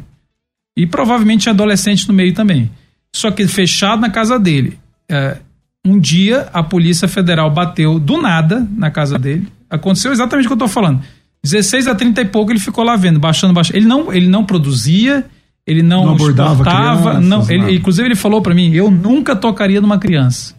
E 0.76 0.86
provavelmente 0.86 1.50
adolescente 1.50 2.06
no 2.06 2.14
meio 2.14 2.32
também. 2.32 2.70
Só 3.14 3.32
que 3.32 3.48
fechado 3.48 4.00
na 4.00 4.08
casa 4.08 4.38
dele. 4.38 4.78
É, 5.10 5.38
um 5.84 5.98
dia 5.98 6.48
a 6.52 6.62
Polícia 6.62 7.08
Federal 7.08 7.50
bateu 7.50 7.98
do 7.98 8.22
nada 8.22 8.64
na 8.76 8.92
casa 8.92 9.18
dele. 9.18 9.48
Aconteceu 9.68 10.12
exatamente 10.12 10.46
o 10.46 10.48
que 10.48 10.52
eu 10.52 10.66
estou 10.66 10.68
falando 10.68 11.02
16 11.42 11.88
a 11.88 11.94
30 11.96 12.20
e 12.20 12.24
pouco 12.26 12.52
ele 12.52 12.60
ficou 12.60 12.84
lá 12.84 12.94
vendo, 12.94 13.18
baixando, 13.18 13.52
baixando. 13.52 13.76
Ele 13.76 13.86
não, 13.86 14.12
ele 14.12 14.28
não 14.28 14.44
produzia, 14.44 15.26
ele 15.66 15.82
não, 15.82 16.06
não 16.06 16.12
abordava 16.12 16.62
crianças, 16.62 17.24
não, 17.24 17.50
ele, 17.50 17.74
inclusive 17.74 18.06
ele 18.06 18.14
falou 18.14 18.40
para 18.40 18.54
mim, 18.54 18.72
eu 18.72 18.88
nunca 18.88 19.34
tocaria 19.34 19.80
numa 19.80 19.98
criança. 19.98 20.54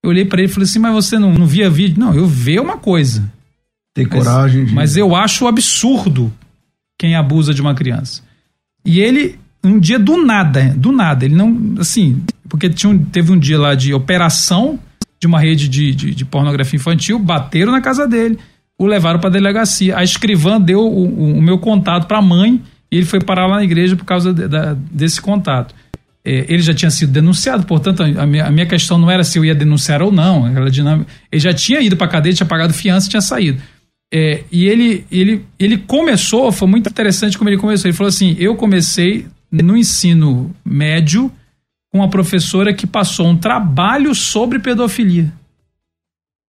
Eu 0.00 0.10
olhei 0.10 0.24
para 0.24 0.40
ele 0.40 0.48
e 0.48 0.52
falei 0.52 0.68
assim, 0.68 0.78
mas 0.78 0.94
você 0.94 1.18
não, 1.18 1.34
não 1.34 1.44
via 1.44 1.68
vídeo? 1.68 1.98
Não, 1.98 2.14
eu 2.14 2.24
vejo 2.24 2.62
uma 2.62 2.76
coisa. 2.76 3.28
Tem 3.94 4.06
coragem 4.06 4.64
de... 4.64 4.74
Mas 4.74 4.96
eu 4.96 5.14
acho 5.14 5.46
absurdo 5.46 6.32
quem 6.98 7.14
abusa 7.14 7.54
de 7.54 7.60
uma 7.60 7.74
criança. 7.74 8.22
E 8.84 9.00
ele, 9.00 9.38
um 9.62 9.78
dia 9.78 9.98
do 9.98 10.24
nada, 10.24 10.74
do 10.76 10.92
nada, 10.92 11.24
ele 11.24 11.34
não, 11.34 11.74
assim, 11.78 12.22
porque 12.48 12.68
tinha 12.68 12.98
teve 13.12 13.32
um 13.32 13.38
dia 13.38 13.58
lá 13.58 13.74
de 13.74 13.92
operação 13.92 14.78
de 15.20 15.26
uma 15.26 15.40
rede 15.40 15.68
de, 15.68 15.94
de, 15.94 16.14
de 16.14 16.24
pornografia 16.24 16.76
infantil, 16.76 17.18
bateram 17.18 17.72
na 17.72 17.80
casa 17.80 18.06
dele 18.06 18.38
o 18.78 18.86
levaram 18.86 19.18
para 19.18 19.28
a 19.28 19.32
delegacia. 19.32 19.98
A 19.98 20.04
escrivã 20.04 20.60
deu 20.60 20.80
o, 20.80 21.38
o 21.38 21.42
meu 21.42 21.58
contato 21.58 22.06
para 22.06 22.18
a 22.18 22.22
mãe 22.22 22.62
e 22.90 22.96
ele 22.96 23.06
foi 23.06 23.20
parar 23.20 23.46
lá 23.46 23.56
na 23.56 23.64
igreja 23.64 23.96
por 23.96 24.04
causa 24.04 24.32
de, 24.32 24.46
da, 24.46 24.74
desse 24.74 25.20
contato. 25.20 25.74
É, 26.24 26.46
ele 26.48 26.62
já 26.62 26.72
tinha 26.72 26.90
sido 26.90 27.10
denunciado, 27.10 27.66
portanto, 27.66 28.02
a 28.02 28.26
minha, 28.26 28.46
a 28.46 28.50
minha, 28.50 28.66
questão 28.66 28.98
não 28.98 29.10
era 29.10 29.24
se 29.24 29.38
eu 29.38 29.44
ia 29.44 29.54
denunciar 29.54 30.00
ou 30.00 30.12
não. 30.12 30.46
Ele 30.46 31.40
já 31.40 31.52
tinha 31.52 31.80
ido 31.80 31.96
para 31.96 32.06
a 32.06 32.10
cadeia, 32.10 32.34
tinha 32.34 32.46
pagado 32.46 32.72
fiança 32.72 33.08
e 33.08 33.10
tinha 33.10 33.20
saído. 33.20 33.60
É, 34.12 34.44
e 34.50 34.66
ele, 34.66 35.04
ele, 35.10 35.44
ele 35.58 35.76
começou, 35.78 36.50
foi 36.50 36.66
muito 36.66 36.88
interessante 36.88 37.36
como 37.36 37.50
ele 37.50 37.58
começou. 37.58 37.88
Ele 37.88 37.96
falou 37.96 38.08
assim: 38.08 38.36
eu 38.38 38.56
comecei 38.56 39.26
no 39.50 39.76
ensino 39.76 40.54
médio 40.64 41.30
com 41.90 41.98
uma 41.98 42.08
professora 42.08 42.72
que 42.72 42.86
passou 42.86 43.26
um 43.26 43.36
trabalho 43.36 44.14
sobre 44.14 44.58
pedofilia. 44.58 45.32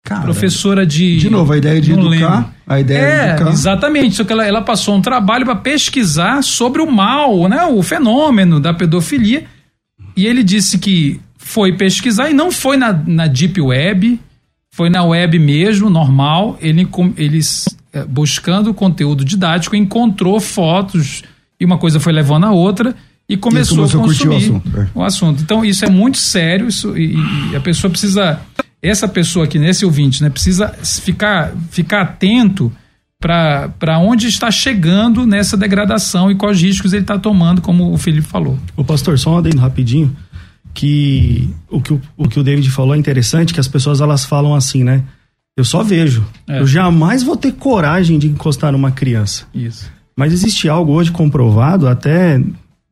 Cara, 0.04 0.22
professora 0.22 0.86
de. 0.86 1.18
De 1.18 1.28
novo, 1.28 1.52
a 1.52 1.58
ideia 1.58 1.80
de 1.80 1.92
educar. 1.92 2.08
Lembro. 2.08 2.54
A 2.66 2.80
ideia 2.80 2.98
é, 2.98 3.26
de 3.26 3.32
educar. 3.34 3.50
Exatamente. 3.50 4.14
Só 4.14 4.24
que 4.24 4.32
ela, 4.32 4.46
ela 4.46 4.62
passou 4.62 4.94
um 4.94 5.02
trabalho 5.02 5.44
para 5.44 5.56
pesquisar 5.56 6.42
sobre 6.42 6.80
o 6.80 6.90
mal, 6.90 7.48
né, 7.48 7.64
o 7.66 7.82
fenômeno 7.82 8.60
da 8.60 8.72
pedofilia. 8.72 9.44
E 10.16 10.26
ele 10.26 10.42
disse 10.42 10.78
que 10.78 11.20
foi 11.36 11.76
pesquisar 11.76 12.30
e 12.30 12.34
não 12.34 12.50
foi 12.50 12.76
na, 12.76 12.92
na 12.92 13.26
Deep 13.26 13.60
Web, 13.60 14.18
foi 14.78 14.88
na 14.88 15.02
web 15.02 15.40
mesmo, 15.40 15.90
normal. 15.90 16.56
Ele, 16.60 16.88
eles, 17.16 17.64
eh, 17.92 18.04
buscando 18.04 18.72
conteúdo 18.72 19.24
didático, 19.24 19.74
encontrou 19.74 20.38
fotos 20.38 21.24
e 21.58 21.64
uma 21.64 21.76
coisa 21.78 21.98
foi 21.98 22.12
levando 22.12 22.44
a 22.44 22.52
outra 22.52 22.94
e 23.28 23.36
começou, 23.36 23.76
e 23.76 23.80
começou 23.80 24.00
a 24.00 24.04
consumir 24.04 24.34
o 24.34 24.36
assunto, 24.36 24.80
é. 24.80 24.88
o 24.94 25.02
assunto, 25.02 25.42
Então, 25.42 25.64
isso 25.64 25.84
é 25.84 25.90
muito 25.90 26.16
sério 26.16 26.68
isso, 26.68 26.96
e, 26.96 27.16
e 27.50 27.56
a 27.56 27.60
pessoa 27.60 27.90
precisa 27.90 28.40
essa 28.80 29.08
pessoa 29.08 29.46
aqui, 29.46 29.58
nesse 29.58 29.84
ouvinte, 29.84 30.22
né, 30.22 30.30
precisa 30.30 30.68
ficar, 30.68 31.52
ficar 31.72 32.02
atento 32.02 32.72
para 33.20 33.98
onde 33.98 34.28
está 34.28 34.48
chegando 34.48 35.26
nessa 35.26 35.56
degradação 35.56 36.30
e 36.30 36.36
quais 36.36 36.62
riscos 36.62 36.92
ele 36.92 37.02
está 37.02 37.18
tomando, 37.18 37.60
como 37.60 37.92
o 37.92 37.98
Felipe 37.98 38.28
falou. 38.28 38.56
O 38.76 38.84
pastor, 38.84 39.18
só 39.18 39.34
um 39.34 39.38
adendo 39.38 39.58
rapidinho, 39.58 40.16
que 40.74 41.48
o 41.70 41.80
que 41.80 41.92
o, 41.92 42.00
o 42.16 42.28
que 42.28 42.38
o 42.38 42.42
David 42.42 42.70
falou 42.70 42.94
é 42.94 42.98
interessante, 42.98 43.52
que 43.52 43.60
as 43.60 43.68
pessoas 43.68 44.00
elas 44.00 44.24
falam 44.24 44.54
assim, 44.54 44.84
né? 44.84 45.04
Eu 45.56 45.64
só 45.64 45.82
vejo. 45.82 46.24
É. 46.46 46.60
Eu 46.60 46.66
jamais 46.66 47.22
vou 47.22 47.36
ter 47.36 47.52
coragem 47.52 48.18
de 48.18 48.28
encostar 48.28 48.70
numa 48.70 48.92
criança. 48.92 49.44
Isso. 49.52 49.90
Mas 50.16 50.32
existe 50.32 50.68
algo 50.68 50.92
hoje 50.92 51.10
comprovado, 51.10 51.88
até 51.88 52.40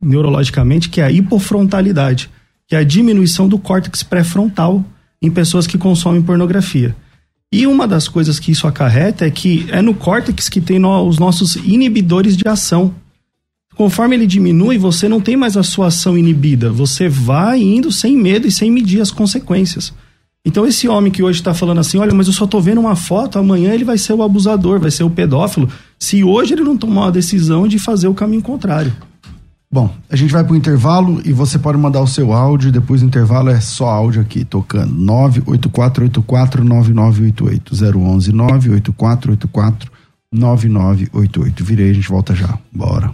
neurologicamente, 0.01 0.89
que 0.89 1.01
é 1.01 1.05
a 1.05 1.11
hipofrontalidade, 1.11 2.29
que 2.67 2.75
é 2.75 2.79
a 2.79 2.83
diminuição 2.83 3.47
do 3.47 3.57
córtex 3.57 4.03
pré-frontal 4.03 4.83
em 5.21 5.31
pessoas 5.31 5.65
que 5.65 5.77
consomem 5.77 6.21
pornografia. 6.21 6.95
E 7.51 7.65
uma 7.65 7.87
das 7.87 8.07
coisas 8.07 8.39
que 8.39 8.51
isso 8.51 8.67
acarreta 8.67 9.25
é 9.25 9.31
que 9.31 9.65
é 9.69 9.81
no 9.81 9.93
córtex 9.93 10.49
que 10.49 10.59
tem 10.59 10.77
no, 10.77 11.07
os 11.07 11.17
nossos 11.17 11.55
inibidores 11.55 12.35
de 12.35 12.47
ação. 12.47 12.93
Conforme 13.77 14.15
ele 14.15 14.25
diminui, 14.25 14.79
você 14.79 15.07
não 15.07 15.21
tem 15.21 15.37
mais 15.37 15.55
a 15.55 15.61
sua 15.61 15.85
ação 15.87 16.17
inibida. 16.17 16.71
Você 16.71 17.07
vai 17.07 17.61
indo 17.61 17.91
sem 17.91 18.17
medo 18.17 18.47
e 18.47 18.51
sem 18.51 18.71
medir 18.71 19.01
as 19.01 19.11
consequências. 19.11 19.93
Então, 20.43 20.65
esse 20.65 20.87
homem 20.87 21.11
que 21.11 21.21
hoje 21.21 21.39
está 21.39 21.53
falando 21.53 21.79
assim: 21.79 21.99
olha, 21.99 22.15
mas 22.15 22.25
eu 22.25 22.33
só 22.33 22.45
estou 22.45 22.59
vendo 22.59 22.81
uma 22.81 22.95
foto, 22.95 23.37
amanhã 23.37 23.73
ele 23.73 23.83
vai 23.83 23.99
ser 23.99 24.13
o 24.13 24.23
abusador, 24.23 24.79
vai 24.79 24.89
ser 24.89 25.03
o 25.03 25.11
pedófilo. 25.11 25.69
Se 25.99 26.23
hoje 26.23 26.53
ele 26.53 26.63
não 26.63 26.75
tomar 26.75 27.07
a 27.07 27.11
decisão 27.11 27.67
de 27.67 27.77
fazer 27.77 28.07
o 28.07 28.15
caminho 28.15 28.41
contrário. 28.41 28.91
Bom, 29.71 29.93
a 30.09 30.15
gente 30.15 30.31
vai 30.31 30.43
para 30.43 30.53
o 30.53 30.55
intervalo 30.55 31.21
e 31.23 31.31
você 31.31 31.59
pode 31.59 31.77
mandar 31.77 32.01
o 32.01 32.07
seu 32.07 32.33
áudio. 32.33 32.71
Depois 32.71 33.01
do 33.01 33.07
intervalo 33.07 33.49
é 33.49 33.59
só 33.59 33.89
áudio 33.89 34.21
aqui 34.21 34.43
tocando. 34.43 34.91
984849988. 34.95 37.95
011 37.95 38.31
98484 38.31 39.91
9988. 40.31 41.63
Virei, 41.63 41.91
a 41.91 41.93
gente 41.93 42.09
volta 42.09 42.33
já. 42.33 42.57
Bora. 42.73 43.13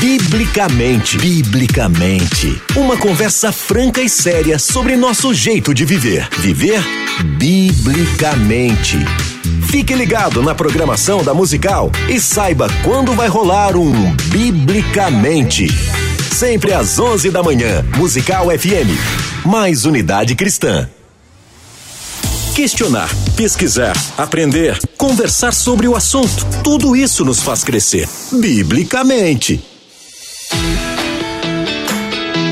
Biblicamente. 0.00 1.18
Biblicamente. 1.18 2.62
Uma 2.76 2.96
conversa 2.96 3.50
franca 3.50 4.00
e 4.00 4.08
séria 4.08 4.56
sobre 4.56 4.96
nosso 4.96 5.34
jeito 5.34 5.74
de 5.74 5.84
viver. 5.84 6.28
Viver 6.38 6.80
biblicamente. 7.36 8.96
Fique 9.68 9.92
ligado 9.96 10.40
na 10.40 10.54
programação 10.54 11.24
da 11.24 11.34
musical 11.34 11.90
e 12.08 12.20
saiba 12.20 12.68
quando 12.84 13.12
vai 13.12 13.26
rolar 13.26 13.76
um 13.76 14.14
Biblicamente. 14.26 15.66
Sempre 16.32 16.72
às 16.72 17.00
11 17.00 17.30
da 17.30 17.42
manhã, 17.42 17.84
Musical 17.96 18.46
FM. 18.50 19.44
Mais 19.44 19.84
unidade 19.84 20.36
cristã. 20.36 20.88
questionar, 22.54 23.08
pesquisar, 23.36 23.96
aprender, 24.16 24.78
conversar 24.96 25.52
sobre 25.52 25.88
o 25.88 25.96
assunto. 25.96 26.46
Tudo 26.62 26.94
isso 26.94 27.24
nos 27.24 27.40
faz 27.40 27.64
crescer, 27.64 28.08
biblicamente. 28.32 29.77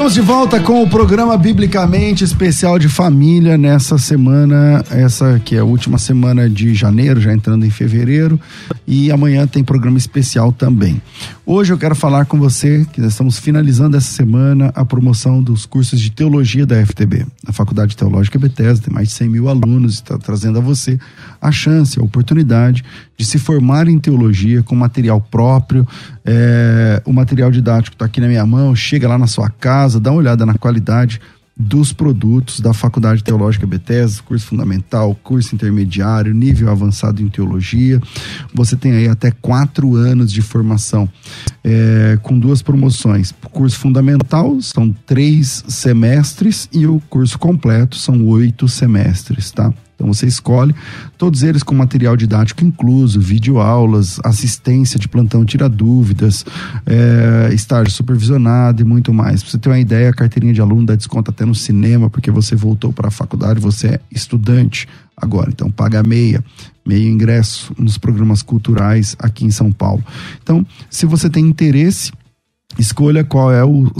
Estamos 0.06 0.14
de 0.14 0.20
volta 0.20 0.60
com 0.60 0.82
o 0.84 0.88
programa 0.88 1.36
Biblicamente 1.36 2.22
Especial 2.22 2.78
de 2.78 2.88
Família 2.88 3.58
nessa 3.58 3.98
semana, 3.98 4.84
essa 4.88 5.40
que 5.44 5.56
é 5.56 5.58
a 5.58 5.64
última 5.64 5.98
semana 5.98 6.48
de 6.48 6.74
janeiro, 6.74 7.20
já 7.20 7.32
entrando 7.32 7.66
em 7.66 7.70
fevereiro, 7.70 8.38
e 8.86 9.10
amanhã 9.10 9.48
tem 9.48 9.64
programa 9.64 9.98
especial 9.98 10.52
também. 10.52 11.02
Hoje 11.44 11.72
eu 11.72 11.78
quero 11.78 11.96
falar 11.96 12.26
com 12.26 12.38
você 12.38 12.86
que 12.92 13.00
nós 13.00 13.12
estamos 13.12 13.38
finalizando 13.38 13.96
essa 13.96 14.12
semana 14.12 14.70
a 14.76 14.84
promoção 14.84 15.42
dos 15.42 15.66
cursos 15.66 16.00
de 16.00 16.10
teologia 16.12 16.64
da 16.64 16.84
FTB. 16.86 17.26
A 17.44 17.52
Faculdade 17.52 17.96
Teológica 17.96 18.38
Bethesda 18.38 18.84
tem 18.84 18.94
mais 18.94 19.08
de 19.08 19.14
100 19.14 19.28
mil 19.28 19.48
alunos 19.48 19.94
está 19.94 20.16
trazendo 20.18 20.58
a 20.58 20.60
você 20.60 21.00
a 21.40 21.52
chance, 21.52 21.98
a 21.98 22.02
oportunidade 22.02 22.84
de 23.16 23.24
se 23.24 23.38
formar 23.38 23.88
em 23.88 23.98
teologia 23.98 24.62
com 24.62 24.74
material 24.74 25.20
próprio. 25.20 25.86
É, 26.24 27.02
o 27.04 27.12
material 27.12 27.50
didático 27.50 27.94
está 27.94 28.04
aqui 28.04 28.20
na 28.20 28.28
minha 28.28 28.46
mão, 28.46 28.74
chega 28.74 29.08
lá 29.08 29.18
na 29.18 29.26
sua 29.26 29.48
casa, 29.48 30.00
dá 30.00 30.10
uma 30.10 30.18
olhada 30.18 30.44
na 30.44 30.54
qualidade 30.54 31.20
dos 31.58 31.90
produtos 31.90 32.60
da 32.60 32.74
Faculdade 32.74 33.24
Teológica 33.24 33.66
Bethesda, 33.66 34.22
curso 34.22 34.46
fundamental, 34.46 35.14
curso 35.22 35.54
intermediário, 35.54 36.34
nível 36.34 36.70
avançado 36.70 37.22
em 37.22 37.28
teologia. 37.28 37.98
Você 38.52 38.76
tem 38.76 38.92
aí 38.92 39.08
até 39.08 39.30
quatro 39.30 39.96
anos 39.96 40.30
de 40.30 40.42
formação 40.42 41.08
é, 41.64 42.18
com 42.22 42.38
duas 42.38 42.60
promoções. 42.60 43.30
O 43.42 43.48
curso 43.48 43.78
fundamental 43.78 44.60
são 44.60 44.94
três 45.06 45.64
semestres 45.66 46.68
e 46.70 46.86
o 46.86 47.00
curso 47.08 47.38
completo 47.38 47.96
são 47.96 48.26
oito 48.26 48.68
semestres, 48.68 49.50
tá? 49.50 49.72
Então 49.96 50.06
você 50.06 50.26
escolhe, 50.26 50.74
todos 51.16 51.42
eles 51.42 51.62
com 51.62 51.74
material 51.74 52.16
didático 52.16 52.62
incluso, 52.62 53.18
videoaulas, 53.18 54.20
assistência 54.22 54.98
de 54.98 55.08
plantão 55.08 55.44
tira 55.44 55.68
dúvidas, 55.68 56.44
é, 56.84 57.50
estágio 57.52 57.90
supervisionado 57.92 58.82
e 58.82 58.84
muito 58.84 59.12
mais. 59.12 59.42
Pra 59.42 59.50
você 59.50 59.58
ter 59.58 59.70
uma 59.70 59.78
ideia, 59.78 60.10
a 60.10 60.14
carteirinha 60.14 60.52
de 60.52 60.60
aluno 60.60 60.84
dá 60.84 60.94
desconto 60.94 61.30
até 61.30 61.46
no 61.46 61.54
cinema, 61.54 62.10
porque 62.10 62.30
você 62.30 62.54
voltou 62.54 62.92
para 62.92 63.08
a 63.08 63.10
faculdade, 63.10 63.58
você 63.58 63.88
é 63.88 64.00
estudante 64.12 64.86
agora, 65.16 65.48
então 65.48 65.70
paga 65.70 66.02
meia, 66.02 66.44
meio 66.86 67.08
ingresso 67.08 67.72
nos 67.78 67.96
programas 67.96 68.42
culturais 68.42 69.16
aqui 69.18 69.46
em 69.46 69.50
São 69.50 69.72
Paulo. 69.72 70.04
Então, 70.42 70.64
se 70.90 71.06
você 71.06 71.30
tem 71.30 71.46
interesse, 71.46 72.12
escolha 72.78 73.24
qual 73.24 73.50
é 73.50 73.64
o. 73.64 73.90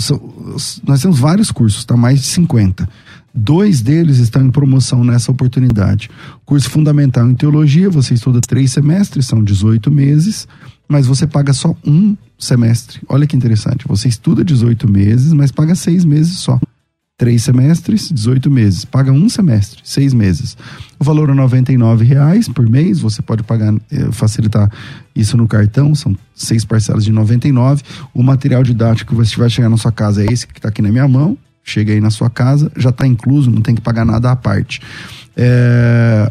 Nós 0.86 1.00
temos 1.00 1.18
vários 1.18 1.50
cursos, 1.50 1.84
tá? 1.84 1.96
Mais 1.96 2.20
de 2.20 2.26
50. 2.26 2.88
Dois 3.36 3.82
deles 3.82 4.16
estão 4.16 4.46
em 4.46 4.50
promoção 4.50 5.04
nessa 5.04 5.30
oportunidade. 5.30 6.08
Curso 6.46 6.70
fundamental 6.70 7.28
em 7.28 7.34
teologia, 7.34 7.90
você 7.90 8.14
estuda 8.14 8.40
três 8.40 8.72
semestres, 8.72 9.26
são 9.26 9.44
18 9.44 9.90
meses, 9.90 10.48
mas 10.88 11.06
você 11.06 11.26
paga 11.26 11.52
só 11.52 11.76
um 11.84 12.16
semestre. 12.38 12.98
Olha 13.06 13.26
que 13.26 13.36
interessante. 13.36 13.86
Você 13.86 14.08
estuda 14.08 14.42
18 14.42 14.90
meses, 14.90 15.34
mas 15.34 15.52
paga 15.52 15.74
seis 15.74 16.02
meses 16.02 16.38
só. 16.38 16.58
Três 17.18 17.42
semestres, 17.42 18.10
18 18.10 18.50
meses. 18.50 18.86
Paga 18.86 19.12
um 19.12 19.28
semestre, 19.28 19.80
seis 19.84 20.14
meses. 20.14 20.56
O 20.98 21.04
valor 21.04 21.28
é 21.28 21.32
R$ 21.32 22.04
reais 22.04 22.48
por 22.48 22.66
mês. 22.68 23.00
Você 23.00 23.20
pode 23.20 23.42
pagar, 23.42 23.74
eh, 23.90 24.12
facilitar 24.12 24.70
isso 25.14 25.36
no 25.36 25.46
cartão. 25.46 25.94
São 25.94 26.16
seis 26.34 26.64
parcelas 26.64 27.04
de 27.04 27.12
99. 27.12 27.82
O 28.14 28.22
material 28.22 28.62
didático 28.62 29.10
que 29.10 29.16
você 29.16 29.36
vai 29.36 29.50
chegar 29.50 29.68
na 29.68 29.76
sua 29.76 29.92
casa 29.92 30.22
é 30.22 30.32
esse 30.32 30.46
que 30.46 30.58
está 30.58 30.70
aqui 30.70 30.80
na 30.80 30.90
minha 30.90 31.08
mão 31.08 31.36
chega 31.66 31.92
aí 31.92 32.00
na 32.00 32.10
sua 32.10 32.30
casa, 32.30 32.70
já 32.76 32.90
está 32.90 33.06
incluso, 33.06 33.50
não 33.50 33.60
tem 33.60 33.74
que 33.74 33.80
pagar 33.80 34.04
nada 34.06 34.30
à 34.30 34.36
parte. 34.36 34.80
É, 35.36 36.30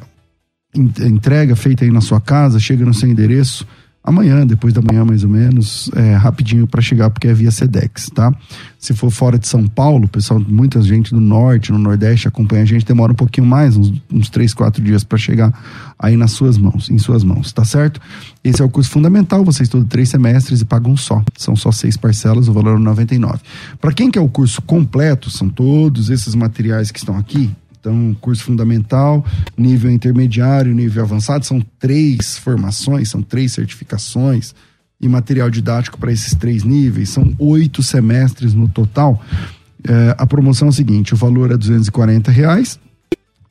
entrega 0.73 1.55
feita 1.55 1.83
aí 1.83 1.91
na 1.91 2.01
sua 2.01 2.21
casa, 2.21 2.59
chega 2.59 2.85
no 2.85 2.93
seu 2.93 3.09
endereço 3.09 3.67
amanhã, 4.05 4.45
depois 4.45 4.71
da 4.71 4.81
manhã 4.81 5.03
mais 5.03 5.23
ou 5.23 5.29
menos, 5.29 5.89
é, 5.95 6.13
rapidinho 6.13 6.67
para 6.67 6.79
chegar, 6.79 7.09
porque 7.09 7.27
é 7.27 7.33
via 7.33 7.49
Sedex, 7.49 8.11
tá? 8.13 8.31
Se 8.79 8.93
for 8.93 9.09
fora 9.09 9.39
de 9.39 9.47
São 9.47 9.67
Paulo, 9.67 10.07
pessoal, 10.07 10.39
muita 10.39 10.79
gente 10.83 11.09
do 11.09 11.19
norte, 11.19 11.71
no 11.71 11.79
nordeste 11.79 12.27
acompanha 12.27 12.61
a 12.61 12.65
gente, 12.65 12.85
demora 12.85 13.11
um 13.11 13.15
pouquinho 13.15 13.47
mais, 13.47 13.75
uns, 13.75 13.91
uns 14.13 14.29
três, 14.29 14.53
quatro 14.53 14.83
dias 14.83 15.03
para 15.03 15.17
chegar 15.17 15.51
aí 15.97 16.15
nas 16.15 16.31
suas 16.31 16.55
mãos, 16.55 16.87
em 16.91 16.99
suas 16.99 17.23
mãos, 17.23 17.51
tá 17.51 17.65
certo? 17.65 17.99
Esse 18.43 18.61
é 18.61 18.65
o 18.65 18.69
curso 18.69 18.91
fundamental, 18.91 19.43
você 19.43 19.63
estuda 19.63 19.85
três 19.89 20.09
semestres 20.09 20.61
e 20.61 20.65
paga 20.65 20.87
um 20.87 20.95
só, 20.95 21.23
são 21.35 21.55
só 21.55 21.71
seis 21.71 21.97
parcelas, 21.97 22.47
o 22.47 22.53
valor 22.53 22.77
é 22.77 22.79
99. 22.79 23.39
Para 23.81 23.91
quem 23.91 24.11
quer 24.11 24.21
o 24.21 24.29
curso 24.29 24.61
completo, 24.61 25.31
são 25.31 25.49
todos 25.49 26.11
esses 26.11 26.35
materiais 26.35 26.91
que 26.91 26.99
estão 26.99 27.17
aqui, 27.17 27.49
então, 27.85 28.17
curso 28.19 28.43
fundamental, 28.43 29.23
nível 29.55 29.91
intermediário, 29.91 30.73
nível 30.73 31.03
avançado, 31.03 31.45
são 31.45 31.61
três 31.77 32.35
formações, 32.35 33.09
são 33.09 33.21
três 33.21 33.51
certificações 33.51 34.55
e 34.99 35.07
material 35.07 35.51
didático 35.51 35.99
para 35.99 36.11
esses 36.11 36.33
três 36.33 36.63
níveis, 36.63 37.09
são 37.09 37.35
oito 37.37 37.83
semestres 37.83 38.55
no 38.55 38.67
total. 38.67 39.21
É, 39.87 40.15
a 40.17 40.25
promoção 40.25 40.67
é 40.67 40.69
a 40.69 40.73
seguinte: 40.73 41.13
o 41.13 41.17
valor 41.17 41.51
é 41.51 41.57
240 41.57 42.31
reais 42.31 42.79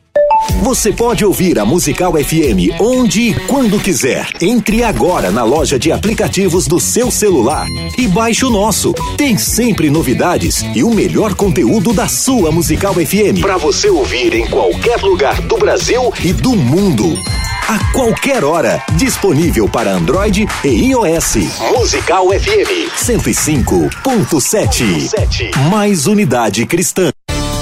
Você 0.62 0.92
pode 0.92 1.24
ouvir 1.24 1.60
a 1.60 1.66
Musical 1.66 2.14
FM 2.14 2.80
onde 2.80 3.30
e 3.30 3.34
quando 3.48 3.80
quiser. 3.80 4.28
Entre 4.42 4.84
agora 4.84 5.32
na 5.32 5.44
loja 5.44 5.78
de 5.78 5.92
aplicativos 5.92 6.68
do 6.68 6.80
seu 6.80 7.12
celular 7.12 7.66
e 7.98 8.08
baixe 8.08 8.46
o 8.46 8.50
nosso. 8.50 8.94
Tem 9.18 9.38
sempre 9.38 9.90
novidades 9.90 10.64
e 10.76 10.84
o 10.84 10.94
melhor 10.94 11.36
conteúdo 11.36 11.94
da 11.94 12.08
sua 12.08 12.52
Musical 12.52 12.94
FM 12.94 13.42
para 13.42 13.58
você 13.58 13.90
ouvir 13.90 14.34
em 14.34 14.48
qualquer 14.48 15.02
lugar 15.02 15.42
do 15.42 15.58
Brasil 15.58 16.12
e 16.24 16.34
do 16.34 16.56
mundo 16.56 17.18
a 17.68 17.78
qualquer 17.92 18.46
hora. 18.46 18.82
Disponível 18.94 19.68
para 19.68 19.92
Android 19.92 20.48
e 20.64 20.68
iOS. 20.68 21.36
Musical 21.76 22.28
FM 22.30 22.90
105.7. 22.96 25.54
Mais 25.70 26.08
unidade 26.08 26.66
cristã. 26.66 27.12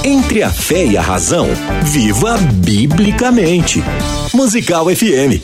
Entre 0.04 0.44
a 0.44 0.52
fé 0.52 0.86
e 0.86 0.96
a 0.96 1.02
razão, 1.02 1.48
viva 1.82 2.38
biblicamente. 2.38 3.84
Musical 4.34 4.86
FM. 4.96 5.42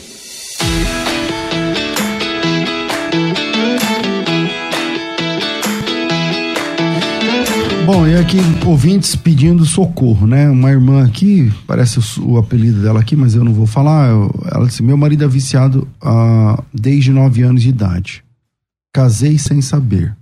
Bom, 7.93 8.07
e 8.07 8.15
aqui 8.15 8.37
ouvintes 8.65 9.17
pedindo 9.17 9.65
socorro, 9.65 10.25
né? 10.25 10.49
Uma 10.49 10.71
irmã 10.71 11.03
aqui, 11.03 11.51
parece 11.67 11.99
o, 11.99 12.29
o 12.29 12.37
apelido 12.37 12.81
dela 12.81 13.01
aqui, 13.01 13.17
mas 13.17 13.35
eu 13.35 13.43
não 13.43 13.53
vou 13.53 13.67
falar. 13.67 14.07
ela 14.49 14.65
disse: 14.65 14.81
Meu 14.81 14.95
marido 14.95 15.25
é 15.25 15.27
viciado 15.27 15.85
uh, 16.01 16.63
desde 16.73 17.11
9 17.11 17.41
anos 17.41 17.61
de 17.61 17.67
idade. 17.67 18.23
Casei 18.93 19.37
sem 19.37 19.61
saber. 19.61 20.15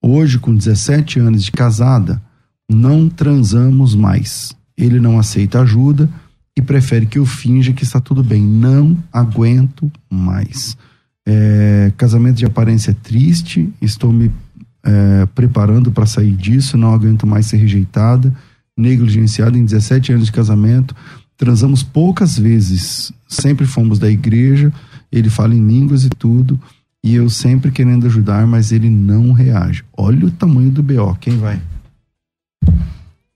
Hoje, 0.00 0.38
com 0.38 0.54
17 0.54 1.18
anos 1.18 1.42
de 1.42 1.50
casada, 1.50 2.22
não 2.70 3.08
transamos 3.08 3.96
mais. 3.96 4.54
Ele 4.78 5.00
não 5.00 5.18
aceita 5.18 5.62
ajuda 5.62 6.08
e 6.56 6.62
prefere 6.62 7.06
que 7.06 7.18
eu 7.18 7.26
finja 7.26 7.72
que 7.72 7.82
está 7.82 7.98
tudo 7.98 8.22
bem. 8.22 8.40
Não 8.40 8.96
aguento 9.12 9.90
mais. 10.08 10.76
É, 11.26 11.92
casamento 11.96 12.36
de 12.36 12.46
aparência 12.46 12.96
triste, 13.02 13.68
estou 13.82 14.12
me 14.12 14.30
é, 14.86 15.26
preparando 15.34 15.90
para 15.90 16.06
sair 16.06 16.30
disso, 16.30 16.76
não 16.76 16.94
aguento 16.94 17.26
mais 17.26 17.46
ser 17.46 17.56
rejeitada, 17.56 18.32
negligenciada 18.76 19.58
em 19.58 19.64
17 19.64 20.12
anos 20.12 20.26
de 20.26 20.32
casamento. 20.32 20.94
Transamos 21.36 21.82
poucas 21.82 22.38
vezes, 22.38 23.12
sempre 23.28 23.66
fomos 23.66 23.98
da 23.98 24.08
igreja, 24.08 24.72
ele 25.10 25.28
fala 25.28 25.54
em 25.54 25.66
línguas 25.66 26.04
e 26.04 26.08
tudo, 26.08 26.58
e 27.02 27.14
eu 27.14 27.28
sempre 27.28 27.70
querendo 27.70 28.06
ajudar, 28.06 28.46
mas 28.46 28.70
ele 28.70 28.88
não 28.88 29.32
reage. 29.32 29.84
Olha 29.96 30.26
o 30.26 30.30
tamanho 30.30 30.70
do 30.70 30.82
BO, 30.82 31.16
quem 31.20 31.36
vai? 31.36 31.60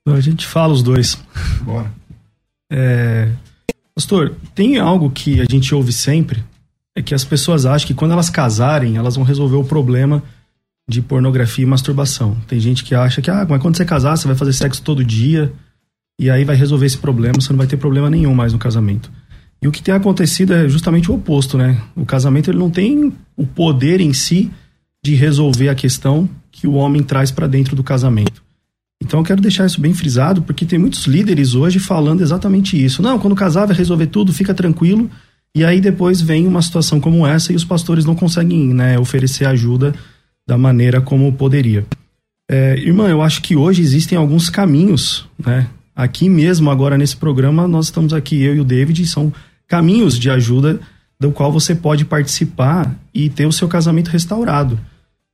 A 0.07 0.19
gente 0.19 0.47
fala 0.47 0.73
os 0.73 0.81
dois. 0.81 1.17
Bora. 1.63 1.91
É, 2.71 3.29
pastor, 3.93 4.35
tem 4.55 4.77
algo 4.77 5.11
que 5.11 5.41
a 5.41 5.45
gente 5.45 5.75
ouve 5.75 5.91
sempre, 5.91 6.43
é 6.95 7.01
que 7.01 7.13
as 7.13 7.23
pessoas 7.23 7.65
acham 7.65 7.87
que 7.87 7.93
quando 7.93 8.11
elas 8.11 8.29
casarem, 8.29 8.95
elas 8.95 9.15
vão 9.15 9.23
resolver 9.23 9.57
o 9.57 9.63
problema 9.63 10.23
de 10.91 11.01
pornografia 11.01 11.63
e 11.63 11.67
masturbação. 11.67 12.37
Tem 12.47 12.59
gente 12.59 12.83
que 12.83 12.93
acha 12.93 13.21
que, 13.21 13.31
ah, 13.31 13.47
mas 13.49 13.61
quando 13.61 13.77
você 13.77 13.85
casar, 13.85 14.17
você 14.17 14.27
vai 14.27 14.35
fazer 14.35 14.53
sexo 14.53 14.81
todo 14.81 15.03
dia, 15.03 15.51
e 16.19 16.29
aí 16.29 16.43
vai 16.43 16.55
resolver 16.55 16.85
esse 16.85 16.97
problema, 16.97 17.39
você 17.39 17.51
não 17.51 17.57
vai 17.57 17.65
ter 17.65 17.77
problema 17.77 18.09
nenhum 18.09 18.35
mais 18.35 18.53
no 18.53 18.59
casamento. 18.59 19.09
E 19.61 19.67
o 19.67 19.71
que 19.71 19.81
tem 19.81 19.93
acontecido 19.93 20.53
é 20.53 20.67
justamente 20.67 21.09
o 21.09 21.15
oposto, 21.15 21.57
né? 21.57 21.81
O 21.95 22.05
casamento 22.05 22.51
ele 22.51 22.57
não 22.59 22.69
tem 22.69 23.13
o 23.37 23.45
poder 23.45 24.01
em 24.01 24.11
si 24.11 24.51
de 25.03 25.15
resolver 25.15 25.69
a 25.69 25.75
questão 25.75 26.29
que 26.51 26.67
o 26.67 26.73
homem 26.73 27.01
traz 27.01 27.31
para 27.31 27.47
dentro 27.47 27.75
do 27.75 27.83
casamento. 27.83 28.43
Então 29.01 29.19
eu 29.19 29.23
quero 29.23 29.41
deixar 29.41 29.65
isso 29.65 29.79
bem 29.79 29.93
frisado, 29.93 30.41
porque 30.41 30.65
tem 30.65 30.77
muitos 30.77 31.05
líderes 31.05 31.55
hoje 31.55 31.79
falando 31.79 32.21
exatamente 32.21 32.83
isso. 32.83 33.01
Não, 33.01 33.17
quando 33.17 33.35
casar 33.35 33.65
vai 33.65 33.75
resolver 33.75 34.07
tudo, 34.07 34.33
fica 34.33 34.53
tranquilo. 34.53 35.09
E 35.55 35.63
aí 35.63 35.81
depois 35.81 36.21
vem 36.21 36.47
uma 36.47 36.61
situação 36.61 36.99
como 36.99 37.25
essa 37.25 37.51
e 37.51 37.55
os 37.55 37.65
pastores 37.65 38.05
não 38.05 38.15
conseguem 38.15 38.73
né, 38.73 38.99
oferecer 38.99 39.45
ajuda 39.45 39.93
da 40.51 40.57
maneira 40.57 40.99
como 40.99 41.31
poderia. 41.31 41.85
É, 42.49 42.77
irmã, 42.77 43.07
eu 43.07 43.21
acho 43.21 43.41
que 43.41 43.55
hoje 43.55 43.81
existem 43.81 44.17
alguns 44.17 44.49
caminhos, 44.49 45.25
né? 45.39 45.69
Aqui 45.95 46.27
mesmo, 46.27 46.69
agora 46.69 46.97
nesse 46.97 47.15
programa, 47.15 47.69
nós 47.69 47.85
estamos 47.85 48.13
aqui, 48.13 48.43
eu 48.43 48.53
e 48.53 48.59
o 48.59 48.65
David, 48.65 49.07
são 49.07 49.31
caminhos 49.65 50.19
de 50.19 50.29
ajuda 50.29 50.81
do 51.17 51.31
qual 51.31 51.53
você 51.53 51.73
pode 51.73 52.03
participar 52.03 52.93
e 53.13 53.29
ter 53.29 53.45
o 53.45 53.51
seu 53.53 53.69
casamento 53.69 54.09
restaurado. 54.09 54.77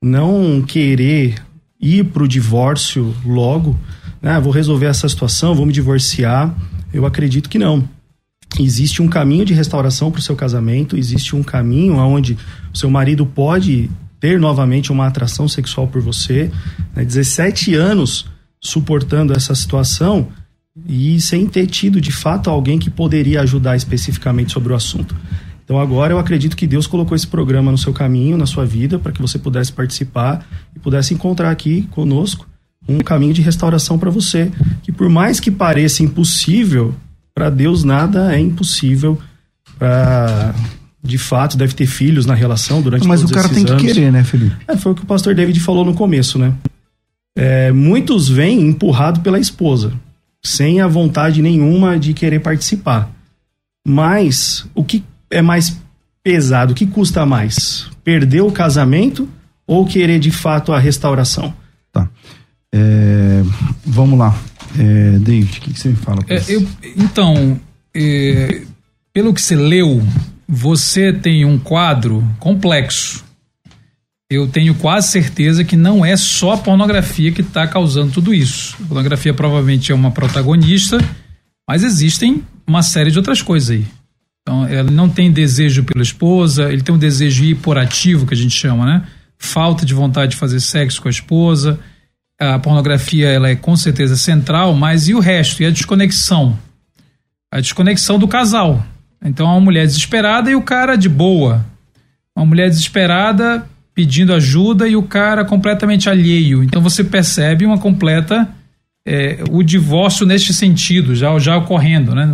Não 0.03 0.61
querer 0.61 1.41
ir 1.81 2.03
para 2.03 2.21
o 2.21 2.27
divórcio 2.27 3.11
logo, 3.25 3.75
né? 4.21 4.39
vou 4.39 4.51
resolver 4.51 4.85
essa 4.85 5.09
situação, 5.09 5.55
vou 5.55 5.65
me 5.65 5.73
divorciar. 5.73 6.55
Eu 6.93 7.07
acredito 7.07 7.49
que 7.49 7.57
não. 7.57 7.89
Existe 8.59 9.01
um 9.01 9.07
caminho 9.07 9.45
de 9.45 9.55
restauração 9.55 10.11
para 10.11 10.19
o 10.19 10.21
seu 10.23 10.35
casamento, 10.35 10.95
existe 10.95 11.35
um 11.35 11.41
caminho 11.41 11.95
onde 11.95 12.37
o 12.71 12.77
seu 12.77 12.91
marido 12.91 13.25
pode 13.25 13.89
ter 14.19 14.39
novamente 14.39 14.91
uma 14.91 15.07
atração 15.07 15.47
sexual 15.47 15.87
por 15.87 16.01
você. 16.01 16.51
Né? 16.95 17.03
17 17.05 17.75
anos 17.75 18.25
suportando 18.59 19.33
essa 19.33 19.53
situação 19.53 20.27
e 20.87 21.19
sem 21.19 21.47
ter 21.47 21.67
tido 21.67 21.99
de 21.99 22.11
fato 22.11 22.49
alguém 22.49 22.77
que 22.77 22.89
poderia 22.89 23.41
ajudar 23.41 23.75
especificamente 23.75 24.51
sobre 24.51 24.73
o 24.73 24.75
assunto. 24.75 25.15
Então 25.63 25.79
agora 25.79 26.13
eu 26.13 26.19
acredito 26.19 26.55
que 26.55 26.65
Deus 26.65 26.87
colocou 26.87 27.15
esse 27.15 27.27
programa 27.27 27.71
no 27.71 27.77
seu 27.77 27.91
caminho, 27.91 28.37
na 28.37 28.45
sua 28.45 28.65
vida, 28.65 28.97
para 28.97 29.11
que 29.11 29.21
você 29.21 29.37
pudesse 29.37 29.71
participar 29.71 30.47
e 30.75 30.79
pudesse 30.79 31.13
encontrar 31.13 31.51
aqui 31.51 31.81
conosco 31.91 32.47
um 32.87 32.99
caminho 32.99 33.33
de 33.33 33.41
restauração 33.41 33.99
para 33.99 34.09
você, 34.09 34.49
que 34.81 34.93
por 34.93 35.09
mais 35.09 35.41
que 35.41 35.51
pareça 35.51 36.03
impossível, 36.03 36.95
para 37.35 37.49
Deus 37.49 37.83
nada 37.83 38.33
é 38.33 38.39
impossível. 38.39 39.19
Pra, 39.77 40.55
de 41.07 41.17
fato, 41.17 41.57
deve 41.57 41.73
ter 41.73 41.87
filhos 41.87 42.25
na 42.25 42.35
relação 42.35 42.81
durante 42.81 43.07
Mas 43.07 43.21
todos 43.21 43.31
o 43.31 43.33
cara 43.33 43.49
tem 43.49 43.65
anos. 43.67 43.81
que 43.81 43.87
querer, 43.87 44.11
né, 44.11 44.23
Felipe? 44.23 44.55
É, 44.67 44.75
foi 44.75 44.91
o 44.91 44.95
que 44.95 45.03
o 45.03 45.05
pastor 45.05 45.33
David 45.33 45.59
falou 45.59 45.85
no 45.85 45.93
começo, 45.93 46.37
né? 46.37 46.53
É, 47.35 47.71
muitos 47.71 48.27
vêm 48.27 48.61
empurrado 48.61 49.21
pela 49.21 49.39
esposa, 49.39 49.93
sem 50.43 50.81
a 50.81 50.87
vontade 50.87 51.41
nenhuma 51.41 51.97
de 51.97 52.13
querer 52.13 52.39
participar. 52.39 53.09
Mas 53.87 54.65
o 54.75 54.83
que 54.83 55.03
é 55.29 55.41
mais 55.41 55.77
pesado? 56.23 56.73
O 56.73 56.75
que 56.75 56.85
custa 56.85 57.25
mais? 57.25 57.89
Perder 58.03 58.41
o 58.41 58.51
casamento 58.51 59.29
ou 59.65 59.85
querer 59.85 60.19
de 60.19 60.31
fato 60.31 60.73
a 60.73 60.79
restauração? 60.79 61.53
Tá. 61.91 62.09
É, 62.73 63.43
vamos 63.85 64.17
lá. 64.19 64.37
É, 64.77 65.19
David, 65.19 65.57
o 65.57 65.61
que, 65.61 65.73
que, 65.73 65.79
você 65.79 65.89
me 65.89 65.95
fala? 65.95 66.19
É, 66.27 66.43
eu, 66.47 66.67
então, 66.97 67.59
é, 67.95 68.61
pelo 69.13 69.33
que 69.33 69.41
você 69.41 69.55
leu, 69.55 70.01
você 70.47 71.11
tem 71.11 71.43
um 71.43 71.59
quadro 71.59 72.23
complexo. 72.39 73.25
Eu 74.29 74.47
tenho 74.47 74.75
quase 74.75 75.09
certeza 75.09 75.63
que 75.63 75.75
não 75.75 76.05
é 76.05 76.15
só 76.15 76.53
a 76.53 76.57
pornografia 76.57 77.31
que 77.31 77.41
está 77.41 77.67
causando 77.67 78.11
tudo 78.11 78.33
isso. 78.33 78.75
A 78.83 78.87
pornografia 78.87 79.33
provavelmente 79.33 79.91
é 79.91 79.95
uma 79.95 80.11
protagonista, 80.11 80.97
mas 81.67 81.83
existem 81.83 82.43
uma 82.65 82.81
série 82.81 83.11
de 83.11 83.17
outras 83.17 83.41
coisas 83.41 83.69
aí. 83.69 83.85
Então, 84.41 84.67
ele 84.69 84.91
não 84.91 85.09
tem 85.09 85.31
desejo 85.31 85.83
pela 85.83 86.01
esposa, 86.01 86.71
ele 86.71 86.81
tem 86.81 86.95
um 86.95 86.97
desejo 86.97 87.43
hiporativo, 87.43 88.25
que 88.25 88.33
a 88.33 88.37
gente 88.37 88.55
chama, 88.55 88.85
né? 88.85 89.07
Falta 89.37 89.85
de 89.85 89.93
vontade 89.93 90.31
de 90.31 90.37
fazer 90.37 90.59
sexo 90.61 91.01
com 91.01 91.09
a 91.09 91.11
esposa. 91.11 91.79
A 92.39 92.57
pornografia, 92.59 93.29
ela 93.29 93.49
é 93.49 93.55
com 93.55 93.75
certeza 93.75 94.15
central, 94.15 94.73
mas 94.73 95.07
e 95.07 95.13
o 95.13 95.19
resto? 95.19 95.61
E 95.61 95.65
a 95.65 95.69
desconexão? 95.69 96.57
A 97.51 97.59
desconexão 97.59 98.17
do 98.17 98.27
casal. 98.27 98.85
Então, 99.23 99.47
uma 99.47 99.59
mulher 99.59 99.85
desesperada 99.85 100.49
e 100.49 100.55
o 100.55 100.61
cara 100.61 100.95
de 100.95 101.09
boa. 101.09 101.65
Uma 102.35 102.45
mulher 102.45 102.69
desesperada 102.69 103.67
pedindo 103.93 104.33
ajuda 104.33 104.87
e 104.87 104.95
o 104.95 105.03
cara 105.03 105.43
completamente 105.43 106.09
alheio. 106.09 106.63
Então, 106.63 106.81
você 106.81 107.03
percebe 107.03 107.65
uma 107.65 107.77
completa. 107.77 108.47
É, 109.05 109.43
o 109.49 109.63
divórcio 109.63 110.25
neste 110.25 110.53
sentido, 110.53 111.15
já, 111.15 111.37
já 111.39 111.55
ocorrendo, 111.57 112.13
né? 112.13 112.29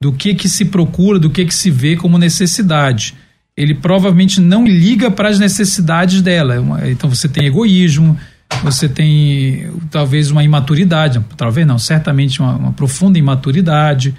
Do 0.00 0.12
que 0.12 0.34
que 0.34 0.48
se 0.48 0.64
procura, 0.64 1.18
do 1.18 1.28
que 1.28 1.44
que 1.44 1.54
se 1.54 1.70
vê 1.70 1.96
como 1.96 2.16
necessidade. 2.16 3.14
Ele 3.56 3.74
provavelmente 3.74 4.40
não 4.40 4.66
liga 4.66 5.10
para 5.10 5.28
as 5.28 5.38
necessidades 5.38 6.22
dela. 6.22 6.54
É 6.80 6.90
então 6.90 7.10
você 7.10 7.28
tem 7.28 7.44
egoísmo, 7.44 8.16
você 8.62 8.88
tem 8.88 9.70
talvez 9.90 10.30
uma 10.30 10.42
imaturidade, 10.42 11.20
talvez 11.36 11.66
não, 11.66 11.78
certamente 11.78 12.40
uma, 12.40 12.56
uma 12.56 12.72
profunda 12.72 13.18
imaturidade. 13.18 14.14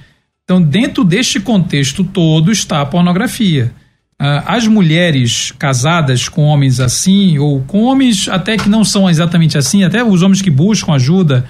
Então, 0.49 0.59
dentro 0.59 1.03
deste 1.03 1.39
contexto 1.39 2.03
todo 2.03 2.51
está 2.51 2.81
a 2.81 2.85
pornografia. 2.85 3.71
Ah, 4.17 4.55
as 4.55 4.65
mulheres 4.65 5.53
casadas 5.59 6.27
com 6.27 6.41
homens 6.41 6.79
assim, 6.79 7.37
ou 7.37 7.61
com 7.61 7.83
homens 7.83 8.27
até 8.27 8.57
que 8.57 8.67
não 8.67 8.83
são 8.83 9.07
exatamente 9.07 9.59
assim, 9.59 9.83
até 9.83 10.03
os 10.03 10.23
homens 10.23 10.41
que 10.41 10.49
buscam 10.49 10.93
ajuda, 10.93 11.45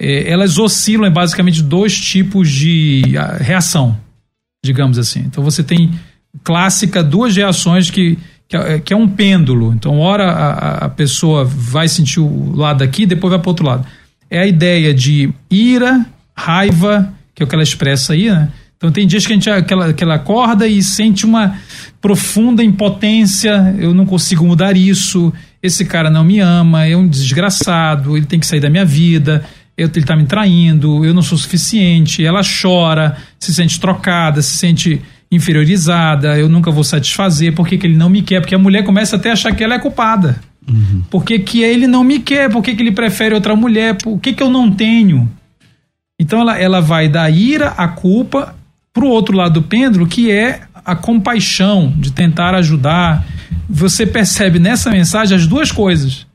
é, 0.00 0.32
elas 0.32 0.56
oscilam 0.56 1.06
em 1.06 1.12
basicamente 1.12 1.62
dois 1.62 1.94
tipos 2.00 2.50
de 2.50 3.02
reação, 3.38 3.94
digamos 4.64 4.98
assim. 4.98 5.20
Então 5.26 5.44
você 5.44 5.62
tem 5.62 5.92
clássica 6.42 7.04
duas 7.04 7.36
reações 7.36 7.90
que, 7.90 8.18
que, 8.48 8.56
é, 8.56 8.82
é 8.88 8.96
um 8.96 9.06
pêndulo. 9.06 9.74
Então, 9.74 9.98
hora 9.98 10.30
a, 10.30 10.88
pessoa 10.88 11.44
vai 11.44 11.86
sentir 11.86 12.20
o 12.20 12.56
lado 12.56 12.82
aqui, 12.82 13.04
depois 13.04 13.30
vai 13.30 13.38
para 13.38 13.50
outro 13.50 13.66
lado. 13.66 13.86
É 14.30 14.40
a 14.40 14.46
ideia 14.46 14.94
de 14.94 15.30
ira, 15.50 16.06
raiva, 16.34 17.12
que 17.38 17.42
é 17.42 17.44
o 17.44 17.48
que 17.48 17.54
ela 17.54 17.62
expressa 17.62 18.14
aí, 18.14 18.28
né? 18.28 18.48
Então 18.76 18.90
tem 18.90 19.06
dias 19.06 19.24
que, 19.24 19.32
a 19.32 19.36
gente, 19.36 19.62
que, 19.62 19.72
ela, 19.72 19.92
que 19.92 20.02
ela 20.02 20.16
acorda 20.16 20.66
e 20.66 20.82
sente 20.82 21.24
uma 21.24 21.56
profunda 22.00 22.64
impotência, 22.64 23.76
eu 23.78 23.94
não 23.94 24.04
consigo 24.04 24.44
mudar 24.44 24.76
isso, 24.76 25.32
esse 25.62 25.84
cara 25.84 26.10
não 26.10 26.24
me 26.24 26.40
ama, 26.40 26.84
é 26.84 26.96
um 26.96 27.06
desgraçado, 27.06 28.16
ele 28.16 28.26
tem 28.26 28.40
que 28.40 28.46
sair 28.46 28.58
da 28.58 28.68
minha 28.68 28.84
vida, 28.84 29.44
ele 29.76 29.88
está 29.96 30.16
me 30.16 30.26
traindo, 30.26 31.04
eu 31.04 31.14
não 31.14 31.22
sou 31.22 31.38
suficiente, 31.38 32.24
ela 32.24 32.40
chora, 32.42 33.16
se 33.38 33.54
sente 33.54 33.78
trocada, 33.78 34.42
se 34.42 34.56
sente 34.56 35.00
inferiorizada, 35.30 36.36
eu 36.36 36.48
nunca 36.48 36.72
vou 36.72 36.82
satisfazer, 36.82 37.54
por 37.54 37.68
que, 37.68 37.78
que 37.78 37.86
ele 37.86 37.96
não 37.96 38.08
me 38.08 38.22
quer? 38.22 38.40
Porque 38.40 38.54
a 38.54 38.58
mulher 38.58 38.82
começa 38.82 39.14
até 39.14 39.30
a 39.30 39.34
achar 39.34 39.54
que 39.54 39.62
ela 39.62 39.74
é 39.74 39.78
culpada. 39.78 40.40
Uhum. 40.68 41.02
Por 41.08 41.24
que, 41.24 41.38
que 41.38 41.62
ele 41.62 41.86
não 41.86 42.02
me 42.02 42.18
quer? 42.18 42.50
Por 42.50 42.62
que, 42.62 42.74
que 42.74 42.82
ele 42.82 42.92
prefere 42.92 43.34
outra 43.34 43.54
mulher? 43.54 43.96
Por 43.96 44.18
que, 44.18 44.32
que 44.32 44.42
eu 44.42 44.50
não 44.50 44.70
tenho? 44.70 45.28
Então 46.18 46.40
ela, 46.40 46.58
ela 46.58 46.80
vai 46.80 47.08
da 47.08 47.28
ira, 47.30 47.68
a 47.76 47.86
culpa, 47.88 48.54
para 48.92 49.04
o 49.04 49.08
outro 49.08 49.36
lado 49.36 49.60
do 49.60 49.62
pêndulo, 49.62 50.06
que 50.06 50.30
é 50.30 50.62
a 50.84 50.96
compaixão, 50.96 51.92
de 51.96 52.12
tentar 52.12 52.54
ajudar. 52.54 53.24
Você 53.68 54.06
percebe 54.06 54.58
nessa 54.58 54.90
mensagem 54.90 55.36
as 55.36 55.46
duas 55.46 55.70
coisas. 55.70 56.26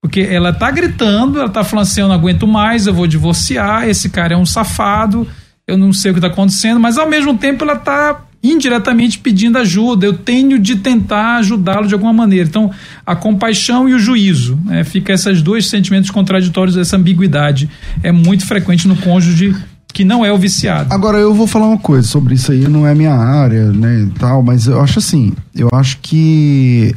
Porque 0.00 0.20
ela 0.20 0.52
tá 0.52 0.70
gritando, 0.70 1.40
ela 1.40 1.48
tá 1.48 1.64
falando 1.64 1.84
assim: 1.84 2.02
eu 2.02 2.08
não 2.08 2.14
aguento 2.14 2.46
mais, 2.46 2.86
eu 2.86 2.92
vou 2.92 3.06
divorciar, 3.06 3.88
esse 3.88 4.10
cara 4.10 4.34
é 4.34 4.36
um 4.36 4.44
safado, 4.44 5.26
eu 5.66 5.78
não 5.78 5.92
sei 5.92 6.10
o 6.10 6.14
que 6.14 6.20
tá 6.20 6.26
acontecendo, 6.26 6.78
mas 6.78 6.98
ao 6.98 7.08
mesmo 7.08 7.36
tempo 7.38 7.64
ela 7.64 7.76
tá 7.76 8.20
indiretamente 8.44 9.18
pedindo 9.18 9.56
ajuda, 9.56 10.04
eu 10.04 10.12
tenho 10.12 10.58
de 10.58 10.76
tentar 10.76 11.38
ajudá-lo 11.38 11.88
de 11.88 11.94
alguma 11.94 12.12
maneira. 12.12 12.46
Então, 12.46 12.70
a 13.06 13.16
compaixão 13.16 13.88
e 13.88 13.94
o 13.94 13.98
juízo, 13.98 14.58
né? 14.64 14.84
fica 14.84 15.14
esses 15.14 15.40
dois 15.40 15.66
sentimentos 15.68 16.10
contraditórios, 16.10 16.76
essa 16.76 16.96
ambiguidade 16.96 17.70
é 18.02 18.12
muito 18.12 18.46
frequente 18.46 18.86
no 18.86 18.96
cônjuge 18.96 19.56
que 19.94 20.04
não 20.04 20.24
é 20.24 20.32
o 20.32 20.36
viciado. 20.36 20.92
Agora 20.92 21.18
eu 21.18 21.32
vou 21.32 21.46
falar 21.46 21.68
uma 21.68 21.78
coisa 21.78 22.06
sobre 22.06 22.34
isso 22.34 22.52
aí, 22.52 22.68
não 22.68 22.86
é 22.86 22.94
minha 22.94 23.14
área, 23.14 23.70
né, 23.70 24.10
tal, 24.18 24.42
mas 24.42 24.66
eu 24.66 24.80
acho 24.80 24.98
assim, 24.98 25.32
eu 25.54 25.68
acho 25.72 25.98
que 26.02 26.94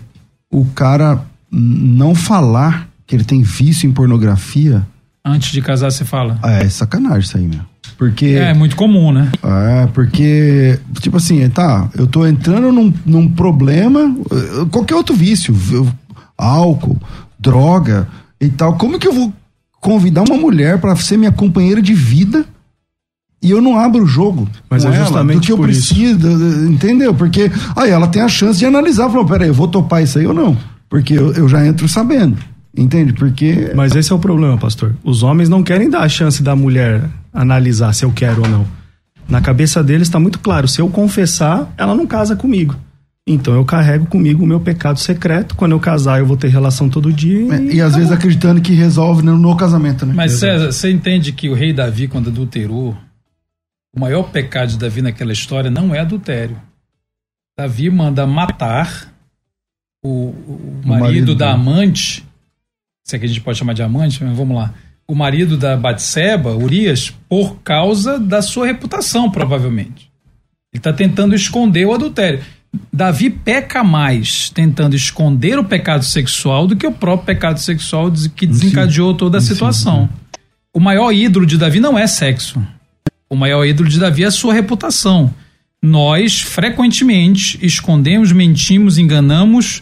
o 0.52 0.66
cara 0.66 1.22
não 1.52 2.14
falar 2.14 2.90
que 3.06 3.16
ele 3.16 3.24
tem 3.24 3.42
vício 3.42 3.88
em 3.88 3.94
pornografia. 3.94 4.86
Antes 5.24 5.52
de 5.52 5.62
casar, 5.62 5.92
você 5.92 6.04
fala? 6.04 6.40
É, 6.44 6.68
sacanagem 6.68 7.20
isso 7.20 7.38
aí, 7.38 7.48
meu. 7.48 7.62
Porque. 7.98 8.26
É, 8.28 8.50
é 8.50 8.54
muito 8.54 8.76
comum, 8.76 9.12
né? 9.12 9.32
É, 9.44 9.88
porque, 9.88 10.80
tipo 11.00 11.18
assim, 11.18 11.48
tá, 11.50 11.90
eu 11.96 12.08
tô 12.08 12.26
entrando 12.26 12.72
num, 12.72 12.94
num 13.06 13.30
problema, 13.30 14.16
qualquer 14.72 14.96
outro 14.96 15.16
vício, 15.16 15.56
álcool, 16.38 16.98
droga 17.40 18.08
e 18.40 18.50
tal. 18.50 18.78
Como 18.78 19.00
que 19.00 19.08
eu 19.08 19.14
vou 19.14 19.34
convidar 19.80 20.24
uma 20.24 20.38
mulher 20.38 20.80
para 20.80 20.96
ser 20.96 21.18
minha 21.18 21.32
companheira 21.32 21.82
de 21.82 21.94
vida 21.94 22.46
e 23.42 23.52
eu 23.52 23.62
não 23.62 23.80
abro 23.80 24.04
o 24.04 24.08
jogo. 24.08 24.48
Mas 24.70 24.84
é 24.84 24.92
justamente 24.92 25.34
ela, 25.34 25.42
do 25.42 25.46
que 25.46 25.52
eu 25.52 25.58
preciso, 25.58 26.28
isso. 26.28 26.72
entendeu? 26.72 27.14
Porque 27.14 27.52
aí 27.76 27.92
ela 27.92 28.08
tem 28.08 28.22
a 28.22 28.28
chance 28.28 28.60
de 28.60 28.66
analisar, 28.66 29.10
falou, 29.10 29.26
peraí, 29.26 29.48
eu 29.48 29.54
vou 29.54 29.68
topar 29.68 30.04
isso 30.04 30.18
aí 30.18 30.26
ou 30.26 30.34
não? 30.34 30.58
Porque 30.90 31.14
eu, 31.14 31.34
eu 31.34 31.48
já 31.48 31.66
entro 31.66 31.88
sabendo. 31.88 32.38
Entende? 32.76 33.12
Porque. 33.14 33.72
Mas 33.76 33.96
esse 33.96 34.12
é 34.12 34.16
o 34.16 34.20
problema, 34.20 34.56
pastor. 34.58 34.96
Os 35.04 35.24
homens 35.24 35.50
não 35.50 35.64
querem 35.64 35.90
dar 35.90 36.02
a 36.02 36.10
chance 36.10 36.44
da 36.44 36.56
mulher 36.56 37.10
analisar 37.38 37.94
se 37.94 38.04
eu 38.04 38.12
quero 38.12 38.42
ou 38.42 38.50
não. 38.50 38.68
Na 39.30 39.42
cabeça 39.42 39.84
deles 39.84 40.08
está 40.08 40.20
muito 40.20 40.40
claro: 40.40 40.68
se 40.68 40.82
eu 40.82 40.90
confessar, 40.90 41.74
ela 41.78 41.96
não 41.96 42.08
casa 42.08 42.36
comigo. 42.36 42.76
Então 43.30 43.54
eu 43.54 43.66
carrego 43.66 44.06
comigo 44.06 44.44
o 44.44 44.48
meu 44.48 44.60
pecado 44.60 45.00
secreto. 45.00 45.54
Quando 45.56 45.74
eu 45.74 45.80
casar, 45.80 46.20
eu 46.20 46.26
vou 46.26 46.38
ter 46.38 46.48
relação 46.48 46.90
todo 46.90 47.12
dia. 47.12 47.54
É, 47.54 47.62
e, 47.62 47.76
e 47.76 47.82
às 47.82 47.96
vezes 47.96 48.12
acreditando 48.12 48.62
que 48.62 48.74
resolve 48.74 49.22
no, 49.22 49.38
no 49.38 49.56
casamento, 49.56 50.06
né? 50.06 50.14
Mas 50.16 50.34
César, 50.34 50.72
você 50.72 50.90
entende 50.90 51.34
que 51.34 51.50
o 51.50 51.54
rei 51.54 51.74
Davi, 51.74 52.08
quando 52.08 52.30
adulterou, 52.30 52.98
o 53.94 54.00
maior 54.00 54.24
pecado 54.32 54.70
de 54.70 54.78
Davi 54.78 55.02
naquela 55.02 55.34
história 55.34 55.70
não 55.70 55.94
é 55.94 56.00
adultério. 56.00 56.58
Davi 57.58 57.90
manda 57.90 58.26
matar 58.26 59.14
o, 60.04 60.30
o, 60.30 60.82
marido, 60.86 60.86
o 60.86 61.00
marido, 61.00 61.36
da 61.36 61.52
amante, 61.52 62.24
se 63.04 63.16
é 63.16 63.20
que 63.20 63.26
a 63.26 63.28
gente 63.28 63.42
pode 63.42 63.58
chamar 63.58 63.74
de 63.74 63.84
amante, 63.84 64.24
mas 64.24 64.38
vamos 64.38 64.56
lá. 64.56 64.74
O 65.08 65.16
marido 65.16 65.56
da 65.56 65.78
Batseba, 65.78 66.56
Urias, 66.56 67.14
por 67.30 67.60
causa 67.64 68.20
da 68.20 68.42
sua 68.42 68.66
reputação, 68.66 69.32
provavelmente. 69.32 70.12
Ele 70.74 70.80
está 70.80 70.92
tentando 70.92 71.34
esconder 71.34 71.86
o 71.86 71.94
adultério. 71.94 72.44
Davi 72.92 73.30
peca 73.30 73.84
mais 73.84 74.50
tentando 74.50 74.96
esconder 74.96 75.58
o 75.58 75.64
pecado 75.64 76.04
sexual 76.04 76.68
do 76.68 76.76
que 76.76 76.86
o 76.86 76.92
próprio 76.92 77.26
pecado 77.26 77.60
sexual 77.60 78.12
que 78.36 78.46
desencadeou 78.46 79.14
toda 79.14 79.38
a 79.38 79.42
situação. 79.42 80.10
O 80.74 80.80
maior 80.80 81.12
ídolo 81.12 81.46
de 81.46 81.58
Davi 81.58 81.80
não 81.80 81.98
é 81.98 82.06
sexo. 82.06 82.62
O 83.30 83.36
maior 83.36 83.66
ídolo 83.66 83.90
de 83.90 84.00
Davi 84.00 84.24
é 84.24 84.28
a 84.28 84.32
sua 84.32 84.54
reputação. 84.54 85.34
Nós, 85.82 86.42
frequentemente, 86.42 87.58
escondemos, 87.66 88.32
mentimos, 88.32 88.98
enganamos, 88.98 89.82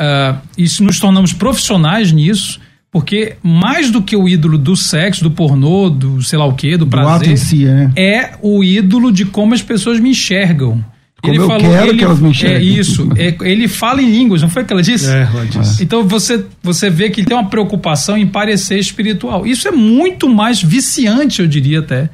uh, 0.00 0.38
e 0.56 0.64
nos 0.82 0.98
tornamos 0.98 1.32
profissionais 1.32 2.12
nisso, 2.12 2.60
porque 2.90 3.36
mais 3.42 3.90
do 3.90 4.02
que 4.02 4.16
o 4.16 4.28
ídolo 4.28 4.58
do 4.58 4.76
sexo, 4.76 5.22
do 5.22 5.30
pornô, 5.30 5.88
do 5.88 6.22
sei 6.22 6.38
lá 6.38 6.44
o 6.44 6.54
que, 6.54 6.76
do 6.76 6.86
prazer, 6.86 7.38
si, 7.38 7.66
é. 7.66 7.90
é 7.96 8.32
o 8.42 8.64
ídolo 8.64 9.12
de 9.12 9.24
como 9.24 9.54
as 9.54 9.62
pessoas 9.62 10.00
me 10.00 10.10
enxergam. 10.10 10.84
Como 11.22 11.34
ele 11.34 11.42
eu 11.42 11.46
falou, 11.46 11.70
quero 11.70 11.90
ele, 11.90 11.98
que 11.98 12.04
elas 12.04 12.18
me 12.18 12.30
enxerguem. 12.30 12.68
É 12.68 12.72
isso. 12.72 13.08
É, 13.16 13.36
ele 13.42 13.68
fala 13.68 14.00
em 14.00 14.10
línguas, 14.10 14.40
não 14.40 14.48
foi 14.48 14.62
o 14.62 14.66
que 14.66 14.72
ela 14.72 14.82
disse? 14.82 15.08
É, 15.08 15.22
ela 15.22 15.46
disse. 15.46 15.82
Então 15.82 16.06
você, 16.06 16.44
você 16.62 16.88
vê 16.88 17.10
que 17.10 17.20
ele 17.20 17.28
tem 17.28 17.36
uma 17.36 17.48
preocupação 17.48 18.16
em 18.16 18.26
parecer 18.26 18.78
espiritual. 18.78 19.46
Isso 19.46 19.68
é 19.68 19.70
muito 19.70 20.28
mais 20.28 20.62
viciante, 20.62 21.42
eu 21.42 21.46
diria 21.46 21.80
até, 21.80 22.08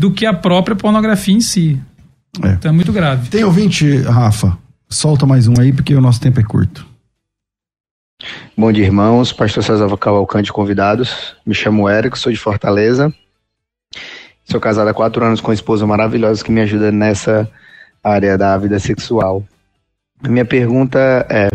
do 0.00 0.10
que 0.10 0.24
a 0.24 0.32
própria 0.32 0.74
pornografia 0.74 1.34
em 1.34 1.40
si. 1.40 1.78
É. 2.42 2.52
Então 2.52 2.70
é 2.70 2.74
muito 2.74 2.92
grave. 2.92 3.28
Tem 3.28 3.44
ouvinte, 3.44 3.98
Rafa? 3.98 4.56
Solta 4.88 5.26
mais 5.26 5.46
um 5.46 5.54
aí, 5.58 5.72
porque 5.72 5.94
o 5.94 6.00
nosso 6.00 6.20
tempo 6.20 6.40
é 6.40 6.42
curto. 6.42 6.86
Bom 8.58 8.72
dia, 8.72 8.86
irmãos. 8.86 9.34
Pastor 9.34 9.62
César 9.62 9.94
Cavalcante, 9.98 10.50
convidados. 10.50 11.36
Me 11.44 11.54
chamo 11.54 11.86
Érico, 11.86 12.18
sou 12.18 12.32
de 12.32 12.38
Fortaleza. 12.38 13.14
Sou 14.46 14.58
casado 14.58 14.88
há 14.88 14.94
quatro 14.94 15.22
anos 15.22 15.42
com 15.42 15.48
uma 15.48 15.54
esposa 15.54 15.86
maravilhosa 15.86 16.42
que 16.42 16.50
me 16.50 16.62
ajuda 16.62 16.90
nessa 16.90 17.46
área 18.02 18.38
da 18.38 18.56
vida 18.56 18.78
sexual. 18.78 19.44
Minha 20.26 20.46
pergunta 20.46 21.26
é, 21.28 21.50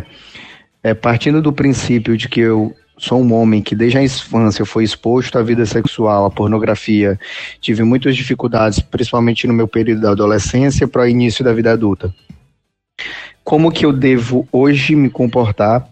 é 0.84 0.94
partindo 0.94 1.42
do 1.42 1.52
princípio 1.52 2.16
de 2.16 2.30
que 2.30 2.42
eu 2.42 2.76
sou 3.00 3.20
um 3.20 3.34
homem 3.34 3.64
que 3.64 3.76
desde 3.76 3.98
a 3.98 4.04
infância 4.04 4.64
foi 4.64 4.84
exposto 4.84 5.40
à 5.40 5.42
vida 5.42 5.66
sexual, 5.66 6.26
à 6.26 6.30
pornografia, 6.30 7.20
tive 7.60 7.82
muitas 7.84 8.16
dificuldades, 8.16 8.80
principalmente 8.80 9.48
no 9.48 9.54
meu 9.56 9.68
período 9.68 10.02
da 10.02 10.12
adolescência 10.12 10.88
para 10.88 11.02
o 11.02 11.08
início 11.08 11.44
da 11.44 11.52
vida 11.52 11.72
adulta. 11.72 12.14
Como 13.44 13.72
que 13.72 13.84
eu 13.84 13.92
devo 13.92 14.48
hoje 14.52 14.96
me 14.96 15.10
comportar 15.10 15.91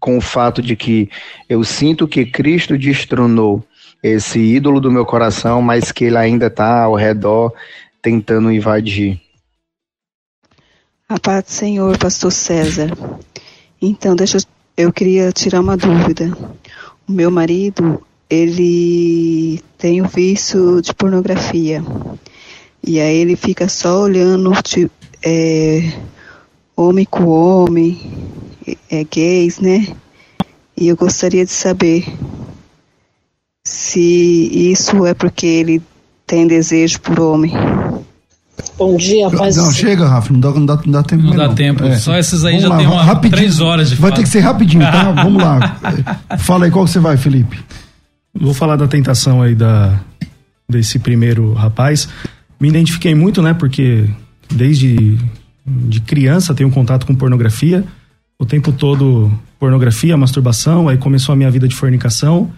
com 0.00 0.16
o 0.16 0.20
fato 0.20 0.62
de 0.62 0.74
que 0.74 1.08
eu 1.48 1.62
sinto 1.62 2.08
que 2.08 2.24
Cristo 2.24 2.76
destronou 2.76 3.62
esse 4.02 4.38
ídolo 4.38 4.80
do 4.80 4.90
meu 4.90 5.04
coração, 5.04 5.60
mas 5.60 5.92
que 5.92 6.04
ele 6.06 6.16
ainda 6.16 6.46
está 6.46 6.84
ao 6.84 6.94
redor 6.94 7.52
tentando 8.00 8.50
invadir? 8.50 9.20
A 11.08 11.18
paz 11.20 11.44
do 11.44 11.50
Senhor, 11.50 11.98
pastor 11.98 12.32
César. 12.32 12.90
Então, 13.82 14.16
deixa 14.16 14.38
eu, 14.38 14.42
eu 14.76 14.92
queria 14.92 15.30
tirar 15.32 15.60
uma 15.60 15.76
dúvida. 15.76 16.36
O 17.06 17.12
meu 17.12 17.30
marido, 17.30 18.02
ele 18.28 19.60
tem 19.76 20.00
o 20.00 20.08
vício 20.08 20.80
de 20.80 20.94
pornografia. 20.94 21.82
E 22.82 23.00
aí 23.00 23.16
ele 23.16 23.36
fica 23.36 23.68
só 23.68 24.02
olhando 24.02 24.50
tipo, 24.62 24.92
é, 25.22 25.92
homem 26.80 27.04
com 27.04 27.26
homem, 27.26 27.98
é, 28.90 29.04
gays, 29.04 29.60
né? 29.60 29.86
E 30.76 30.88
eu 30.88 30.96
gostaria 30.96 31.44
de 31.44 31.52
saber 31.52 32.06
se 33.66 34.70
isso 34.70 35.04
é 35.04 35.12
porque 35.12 35.46
ele 35.46 35.82
tem 36.26 36.46
desejo 36.46 37.00
por 37.00 37.20
homem. 37.20 37.52
Bom 38.78 38.96
dia, 38.96 39.30
paz. 39.30 39.56
Não, 39.56 39.70
chega, 39.72 40.06
Rafa, 40.06 40.32
não 40.32 40.40
dá, 40.40 40.50
não 40.52 40.66
dá, 40.66 40.80
não 40.84 40.92
dá 40.92 41.02
tempo. 41.02 41.22
Não 41.22 41.36
dá 41.36 41.48
tempo. 41.52 41.84
É. 41.84 41.96
Só 41.96 42.16
esses 42.16 42.44
aí 42.44 42.54
Vamos 42.54 42.62
já 42.62 42.68
lá, 42.70 42.76
tem 42.78 42.86
uma, 42.86 43.02
rapidinho. 43.02 43.36
três 43.36 43.60
horas 43.60 43.90
de 43.90 43.96
Vai 43.96 44.12
ter 44.12 44.22
que 44.22 44.28
ser 44.28 44.40
rapidinho, 44.40 44.82
tá? 44.82 45.12
Vamos 45.22 45.42
lá. 45.42 45.78
Fala 46.38 46.64
aí, 46.64 46.70
qual 46.70 46.84
que 46.86 46.90
você 46.90 46.98
vai, 46.98 47.16
Felipe? 47.16 47.58
Vou 48.34 48.54
falar 48.54 48.76
da 48.76 48.88
tentação 48.88 49.42
aí 49.42 49.54
da, 49.54 50.00
desse 50.68 50.98
primeiro 50.98 51.52
rapaz. 51.52 52.08
Me 52.58 52.68
identifiquei 52.68 53.14
muito, 53.14 53.42
né? 53.42 53.52
Porque 53.52 54.08
desde 54.50 55.18
de 55.88 56.00
criança 56.00 56.54
tenho 56.54 56.70
contato 56.70 57.06
com 57.06 57.14
pornografia. 57.14 57.84
O 58.38 58.46
tempo 58.46 58.72
todo 58.72 59.30
pornografia, 59.58 60.16
masturbação. 60.16 60.88
Aí 60.88 60.96
começou 60.96 61.32
a 61.32 61.36
minha 61.36 61.50
vida 61.50 61.68
de 61.68 61.74
fornicação 61.74 62.50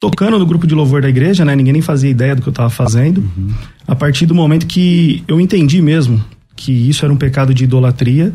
tocando 0.00 0.38
no 0.38 0.46
grupo 0.46 0.66
de 0.66 0.74
louvor 0.74 1.00
da 1.00 1.08
igreja, 1.08 1.44
né? 1.44 1.54
Ninguém 1.56 1.72
nem 1.72 1.82
fazia 1.82 2.10
ideia 2.10 2.34
do 2.34 2.42
que 2.42 2.48
eu 2.48 2.52
estava 2.52 2.70
fazendo. 2.70 3.18
Uhum. 3.18 3.54
A 3.86 3.94
partir 3.94 4.26
do 4.26 4.34
momento 4.34 4.66
que 4.66 5.22
eu 5.26 5.40
entendi 5.40 5.80
mesmo 5.80 6.22
que 6.54 6.72
isso 6.72 7.04
era 7.04 7.12
um 7.12 7.16
pecado 7.16 7.54
de 7.54 7.64
idolatria 7.64 8.32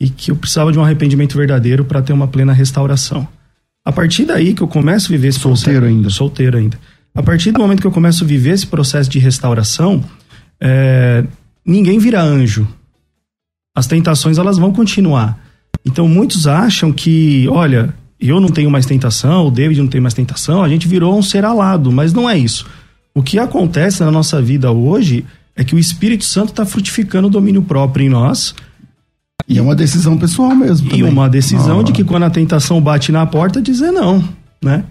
e 0.00 0.08
que 0.08 0.30
eu 0.30 0.36
precisava 0.36 0.72
de 0.72 0.78
um 0.78 0.84
arrependimento 0.84 1.36
verdadeiro 1.36 1.84
para 1.84 2.00
ter 2.00 2.12
uma 2.12 2.26
plena 2.26 2.52
restauração. 2.52 3.26
A 3.84 3.92
partir 3.92 4.24
daí 4.24 4.54
que 4.54 4.62
eu 4.62 4.68
começo 4.68 5.08
a 5.08 5.10
viver 5.10 5.28
esse 5.28 5.40
solteiro 5.40 5.80
processo, 5.80 5.96
ainda, 5.96 6.10
solteiro 6.10 6.58
ainda. 6.58 6.78
A 7.14 7.22
partir 7.22 7.50
do 7.50 7.58
momento 7.58 7.80
que 7.80 7.86
eu 7.86 7.92
começo 7.92 8.24
a 8.24 8.26
viver 8.26 8.50
esse 8.50 8.66
processo 8.66 9.10
de 9.10 9.18
restauração, 9.18 10.02
é, 10.60 11.24
ninguém 11.64 11.98
vira 11.98 12.22
anjo. 12.22 12.66
As 13.74 13.86
tentações 13.86 14.38
elas 14.38 14.58
vão 14.58 14.72
continuar. 14.72 15.38
Então 15.84 16.08
muitos 16.08 16.46
acham 16.46 16.92
que, 16.92 17.48
olha, 17.48 17.94
eu 18.20 18.40
não 18.40 18.48
tenho 18.48 18.70
mais 18.70 18.84
tentação, 18.84 19.46
o 19.46 19.50
David 19.50 19.80
não 19.80 19.88
tem 19.88 20.00
mais 20.00 20.14
tentação, 20.14 20.62
a 20.62 20.68
gente 20.68 20.86
virou 20.86 21.16
um 21.16 21.22
ser 21.22 21.44
alado, 21.44 21.90
mas 21.90 22.12
não 22.12 22.28
é 22.28 22.36
isso. 22.36 22.66
O 23.14 23.22
que 23.22 23.38
acontece 23.38 24.04
na 24.04 24.10
nossa 24.10 24.40
vida 24.42 24.70
hoje 24.70 25.24
é 25.56 25.64
que 25.64 25.74
o 25.74 25.78
Espírito 25.78 26.24
Santo 26.24 26.50
está 26.50 26.64
frutificando 26.64 27.28
o 27.28 27.30
domínio 27.30 27.62
próprio 27.62 28.06
em 28.06 28.08
nós. 28.08 28.54
E 29.48 29.58
é 29.58 29.62
uma 29.62 29.74
decisão 29.74 30.16
pessoal 30.16 30.54
mesmo. 30.54 30.86
E 30.88 30.90
também. 30.90 31.04
uma 31.12 31.28
decisão 31.28 31.80
ah. 31.80 31.82
de 31.82 31.92
que 31.92 32.04
quando 32.04 32.24
a 32.24 32.30
tentação 32.30 32.80
bate 32.80 33.10
na 33.10 33.26
porta, 33.26 33.60
dizer 33.60 33.90
não, 33.90 34.22
né? 34.62 34.84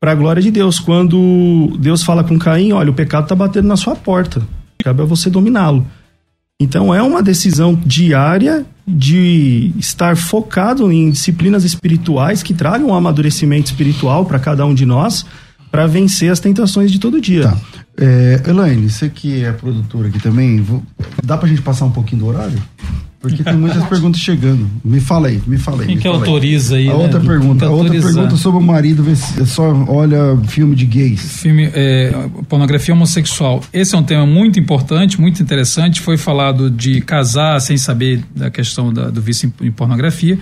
Para 0.00 0.12
a 0.12 0.14
glória 0.14 0.40
de 0.40 0.50
Deus. 0.50 0.78
Quando 0.78 1.76
Deus 1.80 2.02
fala 2.02 2.22
com 2.22 2.38
Caim, 2.38 2.72
olha, 2.72 2.90
o 2.90 2.94
pecado 2.94 3.24
está 3.24 3.34
batendo 3.34 3.66
na 3.66 3.76
sua 3.76 3.96
porta, 3.96 4.46
cabe 4.78 5.02
a 5.02 5.04
você 5.04 5.28
dominá-lo. 5.28 5.84
Então 6.60 6.92
é 6.92 7.00
uma 7.00 7.22
decisão 7.22 7.80
diária 7.86 8.66
de 8.84 9.72
estar 9.78 10.16
focado 10.16 10.90
em 10.90 11.08
disciplinas 11.08 11.62
espirituais 11.62 12.42
que 12.42 12.52
tragam 12.52 12.88
um 12.88 12.94
amadurecimento 12.94 13.70
espiritual 13.70 14.26
para 14.26 14.40
cada 14.40 14.66
um 14.66 14.74
de 14.74 14.84
nós 14.84 15.24
para 15.70 15.86
vencer 15.86 16.32
as 16.32 16.40
tentações 16.40 16.90
de 16.90 16.98
todo 16.98 17.20
dia. 17.20 17.44
Tá. 17.44 17.58
É, 17.96 18.42
Elaine, 18.44 18.90
você 18.90 19.08
que 19.08 19.44
é 19.44 19.52
produtora 19.52 20.08
aqui 20.08 20.18
também, 20.18 20.60
vou, 20.60 20.82
dá 21.22 21.36
pra 21.38 21.48
gente 21.48 21.62
passar 21.62 21.84
um 21.84 21.92
pouquinho 21.92 22.22
do 22.22 22.26
horário? 22.26 22.60
Porque 23.20 23.42
tem 23.42 23.56
muitas 23.56 23.84
perguntas 23.86 24.20
chegando. 24.20 24.70
Me 24.84 25.00
fala 25.00 25.26
aí, 25.26 25.42
me 25.44 25.58
fala 25.58 25.82
aí. 25.82 25.86
Quem 25.86 25.96
me 25.96 26.02
que 26.02 26.08
fala 26.08 26.20
autoriza 26.20 26.76
aí? 26.76 26.88
A 26.88 26.92
né? 26.92 27.02
outra 27.02 27.18
pergunta, 27.20 27.66
a 27.66 27.70
outra 27.70 27.90
pergunta 28.00 28.36
sobre 28.36 28.60
o 28.60 28.62
marido, 28.64 29.02
vê 29.02 29.16
se 29.16 29.44
só 29.44 29.72
olha 29.88 30.36
filme 30.46 30.76
de 30.76 30.86
gays. 30.86 31.40
Filme, 31.40 31.68
é, 31.74 32.12
pornografia 32.48 32.94
homossexual. 32.94 33.60
Esse 33.72 33.96
é 33.96 33.98
um 33.98 34.04
tema 34.04 34.24
muito 34.24 34.60
importante, 34.60 35.20
muito 35.20 35.42
interessante. 35.42 36.00
Foi 36.00 36.16
falado 36.16 36.70
de 36.70 37.00
casar 37.00 37.60
sem 37.60 37.76
saber 37.76 38.22
da 38.36 38.50
questão 38.50 38.92
da- 38.92 39.10
do 39.10 39.20
vício 39.20 39.52
em, 39.60 39.66
em 39.66 39.72
pornografia. 39.72 40.38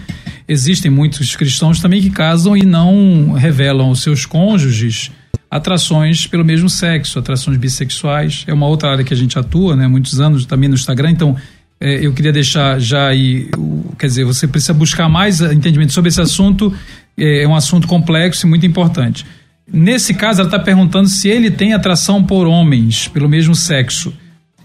Existem 0.47 0.91
muitos 0.91 1.35
cristãos 1.35 1.81
também 1.81 2.03
que 2.03 2.11
casam 2.11 2.55
e 2.55 2.63
não 2.63 3.33
revelam 3.33 3.87
aos 3.89 4.03
seus 4.03 4.27
cônjuges 4.27 5.11
atrações 5.51 6.27
pelo 6.27 6.45
mesmo 6.45 6.69
sexo, 6.69 7.19
atrações 7.19 7.57
bissexuais. 7.57 8.45
É 8.47 8.53
uma 8.53 8.67
outra 8.67 8.91
área 8.91 9.05
que 9.05 9.15
a 9.15 9.17
gente 9.17 9.39
atua, 9.39 9.75
né? 9.77 9.87
há 9.87 9.89
Muitos 9.89 10.21
anos 10.21 10.45
também 10.45 10.69
no 10.69 10.75
Instagram. 10.75 11.11
Então, 11.13 11.37
é, 11.81 12.07
eu 12.07 12.13
queria 12.13 12.33
deixar 12.33 12.79
já 12.81 13.09
aí, 13.09 13.51
quer 13.99 14.07
dizer, 14.07 14.25
você 14.25 14.49
precisa 14.49 14.73
buscar 14.73 15.09
mais 15.09 15.41
entendimento 15.41 15.93
sobre 15.93 16.09
esse 16.09 16.21
assunto. 16.21 16.73
É, 17.17 17.43
é 17.43 17.49
um 17.49 17.55
assunto 17.55 17.87
complexo 17.87 18.47
e 18.47 18.49
muito 18.49 18.65
importante. 18.67 19.27
Nesse 19.71 20.15
caso, 20.15 20.41
ela 20.41 20.49
está 20.49 20.59
perguntando 20.59 21.09
se 21.09 21.29
ele 21.29 21.51
tem 21.51 21.75
atração 21.75 22.23
por 22.23 22.47
homens 22.47 23.09
pelo 23.09 23.29
mesmo 23.29 23.55
sexo. 23.55 24.13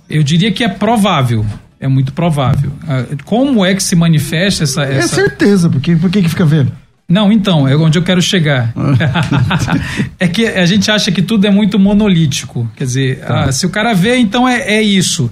Eu 0.09 0.23
diria 0.23 0.51
que 0.51 0.63
é 0.63 0.67
provável. 0.67 1.45
É 1.79 1.87
muito 1.87 2.13
provável. 2.13 2.71
Ah, 2.87 3.05
Como 3.25 3.65
é 3.65 3.73
que 3.73 3.81
se 3.81 3.95
manifesta 3.95 4.63
essa. 4.63 4.85
É 4.85 4.97
essa... 4.97 5.15
certeza, 5.15 5.69
porque 5.69 5.95
por 5.95 6.11
que 6.11 6.21
fica 6.29 6.45
vendo? 6.45 6.71
Não, 7.09 7.29
então, 7.29 7.67
é 7.67 7.75
onde 7.75 7.97
eu 7.97 8.03
quero 8.03 8.21
chegar. 8.21 8.73
é 10.17 10.27
que 10.27 10.45
a 10.45 10.65
gente 10.65 10.89
acha 10.89 11.11
que 11.11 11.21
tudo 11.21 11.45
é 11.45 11.49
muito 11.49 11.77
monolítico. 11.77 12.69
Quer 12.75 12.83
dizer, 12.85 13.23
ah, 13.27 13.51
se 13.51 13.65
o 13.65 13.69
cara 13.69 13.93
vê, 13.93 14.17
então 14.17 14.47
é, 14.47 14.61
é 14.75 14.81
isso. 14.81 15.29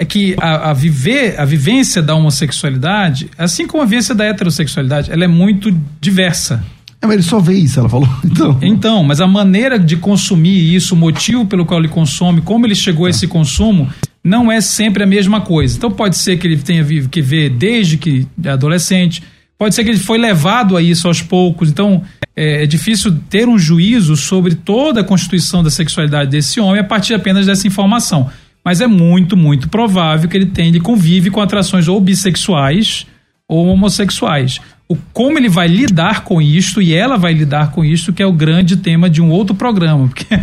É 0.00 0.04
que 0.06 0.34
a, 0.40 0.70
a 0.70 0.72
viver, 0.72 1.38
a 1.38 1.44
vivência 1.44 2.00
da 2.00 2.14
homossexualidade, 2.14 3.28
assim 3.36 3.66
como 3.66 3.82
a 3.82 3.86
vivência 3.86 4.14
da 4.14 4.24
heterossexualidade, 4.24 5.12
ela 5.12 5.24
é 5.24 5.28
muito 5.28 5.70
diversa. 6.00 6.64
É, 7.02 7.06
mas 7.06 7.16
ele 7.16 7.22
só 7.22 7.38
vê 7.38 7.52
isso, 7.52 7.78
ela 7.78 7.88
falou. 7.88 8.08
Então, 8.24 8.58
Então, 8.62 9.04
mas 9.04 9.20
a 9.20 9.26
maneira 9.26 9.78
de 9.78 9.96
consumir 9.96 10.74
isso, 10.74 10.94
o 10.94 10.98
motivo 10.98 11.44
pelo 11.44 11.66
qual 11.66 11.80
ele 11.80 11.88
consome, 11.88 12.40
como 12.40 12.66
ele 12.66 12.74
chegou 12.74 13.04
a 13.04 13.10
esse 13.10 13.26
consumo, 13.26 13.90
não 14.24 14.50
é 14.50 14.62
sempre 14.62 15.02
a 15.02 15.06
mesma 15.06 15.42
coisa. 15.42 15.76
Então 15.76 15.90
pode 15.90 16.16
ser 16.16 16.38
que 16.38 16.46
ele 16.46 16.56
tenha 16.56 16.82
que 16.84 17.20
ver 17.20 17.50
desde 17.50 17.98
que 17.98 18.26
é 18.42 18.50
adolescente, 18.50 19.22
pode 19.58 19.74
ser 19.74 19.84
que 19.84 19.90
ele 19.90 19.98
foi 19.98 20.16
levado 20.16 20.76
a 20.78 20.82
isso 20.82 21.08
aos 21.08 21.20
poucos. 21.20 21.70
Então 21.70 22.02
é, 22.34 22.64
é 22.64 22.66
difícil 22.66 23.14
ter 23.28 23.48
um 23.48 23.58
juízo 23.58 24.16
sobre 24.16 24.54
toda 24.54 25.00
a 25.00 25.04
constituição 25.04 25.62
da 25.62 25.70
sexualidade 25.70 26.30
desse 26.30 26.58
homem 26.60 26.80
a 26.80 26.84
partir 26.84 27.12
apenas 27.14 27.44
dessa 27.46 27.66
informação. 27.66 28.30
Mas 28.64 28.80
é 28.80 28.86
muito, 28.86 29.36
muito 29.36 29.68
provável 29.68 30.28
que 30.28 30.36
ele 30.36 30.46
tenha, 30.46 30.68
ele 30.68 30.80
convive 30.80 31.30
com 31.30 31.40
atrações 31.40 31.88
ou 31.88 32.00
bissexuais 32.00 33.06
ou 33.48 33.66
homossexuais. 33.66 34.60
O 34.88 34.96
como 35.12 35.38
ele 35.38 35.48
vai 35.48 35.68
lidar 35.68 36.24
com 36.24 36.42
isto 36.42 36.82
e 36.82 36.92
ela 36.92 37.16
vai 37.16 37.32
lidar 37.32 37.70
com 37.70 37.84
isto 37.84 38.12
que 38.12 38.20
é 38.20 38.26
o 38.26 38.32
grande 38.32 38.76
tema 38.76 39.08
de 39.08 39.22
um 39.22 39.30
outro 39.30 39.54
programa, 39.54 40.08
porque, 40.08 40.34
é, 40.34 40.38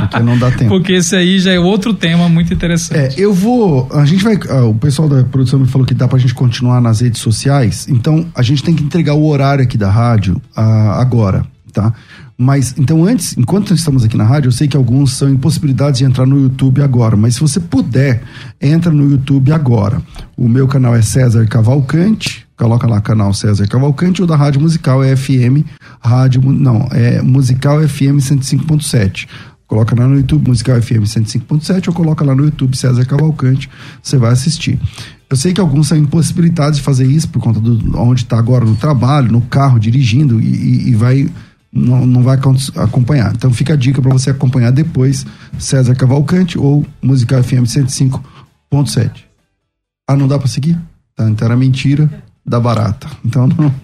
porque 0.00 0.20
não 0.20 0.38
dá 0.38 0.50
tempo. 0.52 0.70
porque 0.70 0.92
esse 0.92 1.16
aí 1.16 1.40
já 1.40 1.52
é 1.52 1.58
outro 1.58 1.92
tema 1.92 2.28
muito 2.28 2.54
interessante. 2.54 3.20
É, 3.20 3.24
eu 3.24 3.34
vou. 3.34 3.88
A 3.92 4.04
gente 4.04 4.22
vai. 4.22 4.38
ah, 4.50 4.66
o 4.66 4.74
pessoal 4.74 5.08
da 5.08 5.24
produção 5.24 5.58
me 5.58 5.66
falou 5.66 5.84
que 5.84 5.94
dá 5.94 6.06
pra 6.06 6.18
gente 6.18 6.32
continuar 6.32 6.80
nas 6.80 7.00
redes 7.00 7.20
sociais. 7.20 7.88
Então, 7.88 8.26
a 8.34 8.42
gente 8.42 8.62
tem 8.62 8.72
que 8.72 8.84
entregar 8.84 9.14
o 9.14 9.26
horário 9.26 9.64
aqui 9.64 9.76
da 9.76 9.90
rádio 9.90 10.40
ah, 10.54 11.00
agora, 11.00 11.44
tá? 11.72 11.92
Mas, 12.40 12.72
então, 12.78 13.04
antes, 13.04 13.36
enquanto 13.36 13.74
estamos 13.74 14.04
aqui 14.04 14.16
na 14.16 14.22
rádio, 14.22 14.48
eu 14.48 14.52
sei 14.52 14.68
que 14.68 14.76
alguns 14.76 15.12
são 15.14 15.28
impossibilidades 15.28 15.98
de 15.98 16.04
entrar 16.04 16.24
no 16.24 16.40
YouTube 16.40 16.80
agora. 16.80 17.16
Mas 17.16 17.34
se 17.34 17.40
você 17.40 17.58
puder, 17.58 18.22
entra 18.60 18.92
no 18.92 19.10
YouTube 19.10 19.50
agora. 19.50 20.00
O 20.36 20.48
meu 20.48 20.68
canal 20.68 20.94
é 20.94 21.02
César 21.02 21.44
Cavalcante. 21.46 22.46
Coloca 22.56 22.86
lá 22.86 23.00
canal 23.00 23.34
César 23.34 23.66
Cavalcante. 23.66 24.22
O 24.22 24.26
da 24.26 24.36
Rádio 24.36 24.60
Musical 24.60 25.02
é 25.02 25.16
FM. 25.16 25.64
Rádio. 26.00 26.40
Não, 26.52 26.86
é 26.92 27.20
Musical 27.22 27.80
FM 27.88 28.18
105.7. 28.20 29.26
Coloca 29.66 29.94
lá 29.98 30.06
no 30.06 30.16
YouTube 30.16 30.48
Musical 30.48 30.80
FM 30.80 31.02
105.7 31.04 31.88
ou 31.88 31.94
coloca 31.94 32.24
lá 32.24 32.34
no 32.36 32.44
YouTube 32.44 32.74
César 32.74 33.04
Cavalcante, 33.04 33.68
você 34.02 34.16
vai 34.16 34.32
assistir. 34.32 34.80
Eu 35.28 35.36
sei 35.36 35.52
que 35.52 35.60
alguns 35.60 35.88
são 35.88 35.98
impossibilitados 35.98 36.78
de 36.78 36.82
fazer 36.82 37.04
isso 37.06 37.28
por 37.28 37.42
conta 37.42 37.60
do 37.60 37.98
onde 38.00 38.22
está 38.22 38.38
agora 38.38 38.64
no 38.64 38.74
trabalho, 38.76 39.30
no 39.30 39.42
carro, 39.42 39.78
dirigindo 39.78 40.40
e- 40.40 40.88
e 40.88 40.94
vai 40.94 41.28
não, 41.72 42.06
não 42.06 42.22
vai 42.22 42.38
acompanhar. 42.76 43.32
Então 43.34 43.52
fica 43.52 43.74
a 43.74 43.76
dica 43.76 44.00
para 44.00 44.12
você 44.12 44.30
acompanhar 44.30 44.70
depois 44.72 45.26
César 45.58 45.94
Cavalcante 45.94 46.58
ou 46.58 46.84
Musical 47.02 47.42
FM 47.42 47.64
105.7. 47.64 49.10
Ah, 50.06 50.16
não 50.16 50.26
dá 50.28 50.38
para 50.38 50.48
seguir? 50.48 50.78
Tá, 51.14 51.28
então 51.28 51.46
era 51.46 51.56
mentira 51.56 52.08
da 52.44 52.58
barata. 52.58 53.06
Então 53.24 53.46
não- 53.58 53.74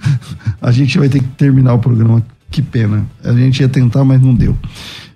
a 0.60 0.70
gente 0.72 0.98
vai 0.98 1.08
ter 1.08 1.20
que 1.20 1.28
terminar 1.28 1.74
o 1.74 1.78
programa. 1.78 2.22
Que 2.50 2.62
pena. 2.62 3.04
A 3.24 3.32
gente 3.32 3.60
ia 3.60 3.68
tentar, 3.68 4.04
mas 4.04 4.20
não 4.20 4.32
deu. 4.34 4.56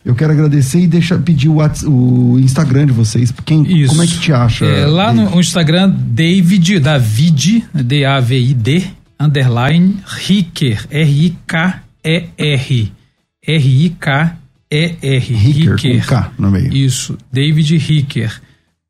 Eu 0.05 0.15
quero 0.15 0.33
agradecer 0.33 0.81
e 0.81 0.87
deixar 0.89 1.19
pedir 1.19 1.49
o, 1.49 1.57
Whats- 1.57 1.85
o 1.87 2.37
Instagram 2.41 2.87
de 2.87 2.93
vocês. 2.93 3.33
Quem, 3.45 3.63
Isso. 3.81 3.91
Como 3.91 4.03
é 4.03 4.07
que 4.07 4.19
te 4.19 4.33
acha? 4.33 4.65
É, 4.65 4.87
lá 4.87 5.13
no, 5.13 5.31
no 5.31 5.39
Instagram, 5.41 5.89
David, 5.91 6.81
David, 6.81 7.65
D-A-V-I-D, 7.75 8.85
underline, 9.21 9.99
Ricker, 10.05 10.85
R-I-K-E-R. 12.03 12.93
R-I-K-E-R. 13.47 15.19
Ricker, 15.35 15.77
com 16.01 16.07
K 16.07 16.33
no 16.39 16.51
meio. 16.51 16.73
Isso, 16.73 17.17
David 17.33 17.77
Ricker. 17.79 18.41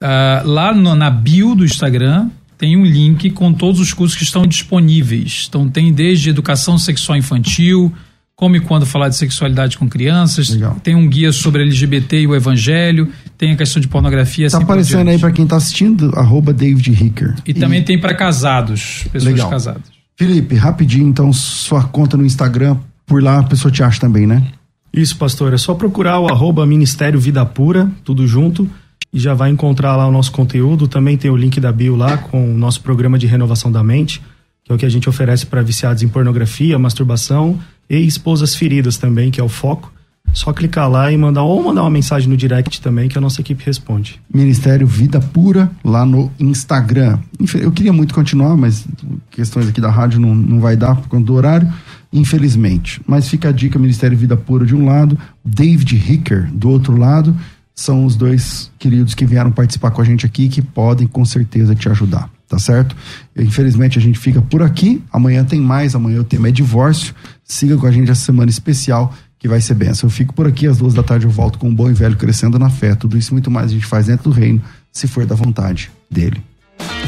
Ah, 0.03 0.43
lá 0.45 0.73
no- 0.75 0.95
na 0.95 1.11
bio 1.11 1.55
do 1.55 1.65
Instagram 1.65 2.29
tem 2.57 2.77
um 2.77 2.85
link 2.85 3.31
com 3.31 3.53
todos 3.53 3.81
os 3.81 3.93
cursos 3.93 4.17
que 4.17 4.25
estão 4.25 4.47
disponíveis. 4.47 5.47
Então 5.49 5.69
tem 5.69 5.93
desde 5.93 6.31
educação 6.31 6.77
sexual 6.79 7.17
infantil, 7.19 7.93
como 8.35 8.57
e 8.57 8.61
quando 8.61 8.85
falar 8.87 9.09
de 9.09 9.17
sexualidade 9.17 9.77
com 9.79 9.89
crianças, 9.89 10.49
Legal. 10.51 10.77
tem 10.83 10.95
um 10.95 11.09
guia 11.09 11.31
sobre 11.33 11.63
LGBT 11.63 12.21
e 12.23 12.27
o 12.27 12.35
evangelho, 12.35 13.13
tem 13.37 13.53
a 13.53 13.57
questão 13.57 13.81
de 13.81 13.89
pornografia. 13.89 14.49
Tá 14.51 14.57
assim 14.57 14.65
aparecendo 14.65 15.09
aí 15.11 15.19
pra 15.19 15.31
quem 15.33 15.47
tá 15.47 15.57
assistindo, 15.57 16.13
arroba 16.17 16.53
David 16.53 16.91
Ricker. 16.93 17.35
E, 17.47 17.55
também 17.55 17.83
tem 17.83 17.99
para 17.99 18.15
casados, 18.15 19.05
pessoas 19.13 19.25
Legal. 19.35 19.51
casadas. 19.51 19.83
Felipe, 20.17 20.57
rapidinho, 20.57 21.09
então, 21.09 21.33
sua 21.33 21.85
conta 21.85 22.17
no 22.17 22.25
Instagram, 22.27 22.77
por 23.09 23.23
lá 23.23 23.41
a 23.41 23.43
pessoa 23.43 23.73
te 23.73 23.83
acha 23.83 24.01
também, 24.01 24.27
né? 24.27 24.47
Isso, 24.93 25.17
pastor. 25.17 25.53
É 25.53 25.59
só 25.59 25.75
procurar 25.75 26.21
o 26.21 26.29
arroba 26.29 26.65
Ministério 26.67 27.19
Vida 27.19 27.45
Pura, 27.45 27.91
tudo 28.05 28.27
junto, 28.27 28.69
e 29.13 29.19
já 29.19 29.35
vai 29.35 29.51
encontrar 29.51 29.97
lá 29.97 30.07
o 30.07 30.13
nosso 30.13 30.31
conteúdo. 30.31 30.87
Também 30.87 31.17
tem 31.17 31.31
o 31.31 31.37
link 31.37 31.59
da 31.59 31.73
bio 31.73 31.97
lá 31.97 32.19
com 32.19 32.55
o 32.55 32.57
nosso 32.57 32.83
programa 32.83 33.19
de 33.19 33.27
renovação 33.27 33.73
da 33.73 33.83
mente, 33.83 34.23
que 34.63 34.71
é 34.71 34.75
o 34.75 34.79
que 34.79 34.87
a 34.87 34.91
gente 34.91 35.09
oferece 35.09 35.47
para 35.47 35.63
viciados 35.63 36.03
em 36.03 36.09
pornografia, 36.09 36.79
masturbação 36.79 37.59
e 37.89 37.97
esposas 37.97 38.55
feridas 38.55 38.97
também, 38.99 39.31
que 39.31 39.41
é 39.41 39.45
o 39.45 39.49
foco. 39.49 39.93
Só 40.35 40.53
clicar 40.53 40.91
lá 40.91 41.11
e 41.11 41.17
mandar 41.17 41.43
ou 41.43 41.63
mandar 41.63 41.83
uma 41.83 41.91
mensagem 41.91 42.29
no 42.29 42.37
direct 42.37 42.83
também, 42.83 43.09
que 43.09 43.17
a 43.17 43.21
nossa 43.21 43.41
equipe 43.41 43.65
responde. 43.65 44.21
Ministério 44.33 44.87
Vida 44.87 45.21
Pura, 45.21 45.71
lá 45.83 46.05
no 46.05 46.31
Instagram. 46.39 47.19
Eu 47.55 47.73
queria 47.73 47.95
muito 47.95 48.13
continuar, 48.13 48.57
mas 48.57 48.87
questões 49.31 49.69
aqui 49.69 49.81
da 49.81 49.91
rádio 49.91 50.21
não, 50.21 50.35
não 50.35 50.61
vai 50.61 50.77
dar 50.77 50.97
por 50.97 51.09
conta 51.09 51.25
do 51.25 51.35
horário, 51.35 51.73
infelizmente. 52.13 53.01
Mas 53.07 53.29
fica 53.29 53.49
a 53.49 53.53
dica: 53.53 53.79
Ministério 53.79 54.17
Vida 54.17 54.37
Pura 54.37 54.65
de 54.65 54.75
um 54.75 54.87
lado, 54.87 55.19
David 55.45 55.97
Ricker 55.97 56.51
do 56.53 56.69
outro 56.69 56.97
lado. 56.97 57.37
São 57.75 58.05
os 58.05 58.17
dois 58.17 58.73
queridos 58.77 59.15
que 59.15 59.25
vieram 59.25 59.53
participar 59.53 59.93
com 59.93 60.03
a 60.03 60.05
gente 60.05 60.27
aqui 60.27 60.49
que 60.49 60.61
podem 60.61 61.07
com 61.07 61.25
certeza 61.25 61.77
te 61.77 61.89
ajudar, 61.89 62.29
tá 62.49 62.59
certo? 62.59 62.97
Infelizmente 63.37 63.97
a 63.99 64.03
gente 64.03 64.19
fica 64.19 64.43
por 64.43 64.63
aqui. 64.63 65.01
Amanhã 65.13 65.45
tem 65.45 65.61
mais, 65.61 65.95
amanhã 65.95 66.21
o 66.21 66.25
tema 66.25 66.49
é 66.49 66.51
divórcio. 66.51 67.15
Siga 67.45 67.77
com 67.77 67.87
a 67.87 67.93
gente 67.93 68.11
essa 68.11 68.25
semana 68.25 68.51
especial 68.51 69.15
que 69.39 69.47
vai 69.47 69.61
ser 69.61 69.75
benção. 69.75 70.09
Eu 70.09 70.11
fico 70.11 70.35
por 70.35 70.49
aqui, 70.49 70.67
às 70.67 70.79
duas 70.79 70.93
da 70.93 71.05
tarde 71.05 71.27
eu 71.27 71.31
volto 71.31 71.57
com 71.57 71.69
o 71.69 71.73
bom 71.73 71.89
e 71.89 71.93
velho 71.93 72.17
crescendo 72.17 72.59
na 72.59 72.69
fé. 72.69 72.97
Tudo 72.97 73.17
isso 73.17 73.33
muito 73.33 73.49
mais 73.49 73.67
a 73.71 73.75
gente 73.75 73.87
faz 73.87 74.07
dentro 74.07 74.29
do 74.29 74.35
reino, 74.35 74.61
se 74.91 75.07
for 75.07 75.25
da 75.25 75.37
vontade 75.37 75.89
dele. 76.11 76.43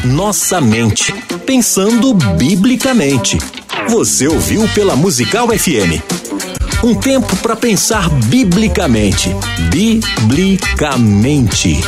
Nossa 0.05 0.61
mente, 0.61 1.13
pensando 1.45 2.15
biblicamente. 2.15 3.37
Você 3.89 4.29
ouviu 4.29 4.69
pela 4.75 4.95
Musical 4.97 5.49
FM. 5.49 6.01
Um 6.83 6.95
tempo 6.95 7.37
para 7.37 7.55
pensar 7.55 8.09
biblicamente. 8.09 9.29
Biblicamente. 9.71 11.79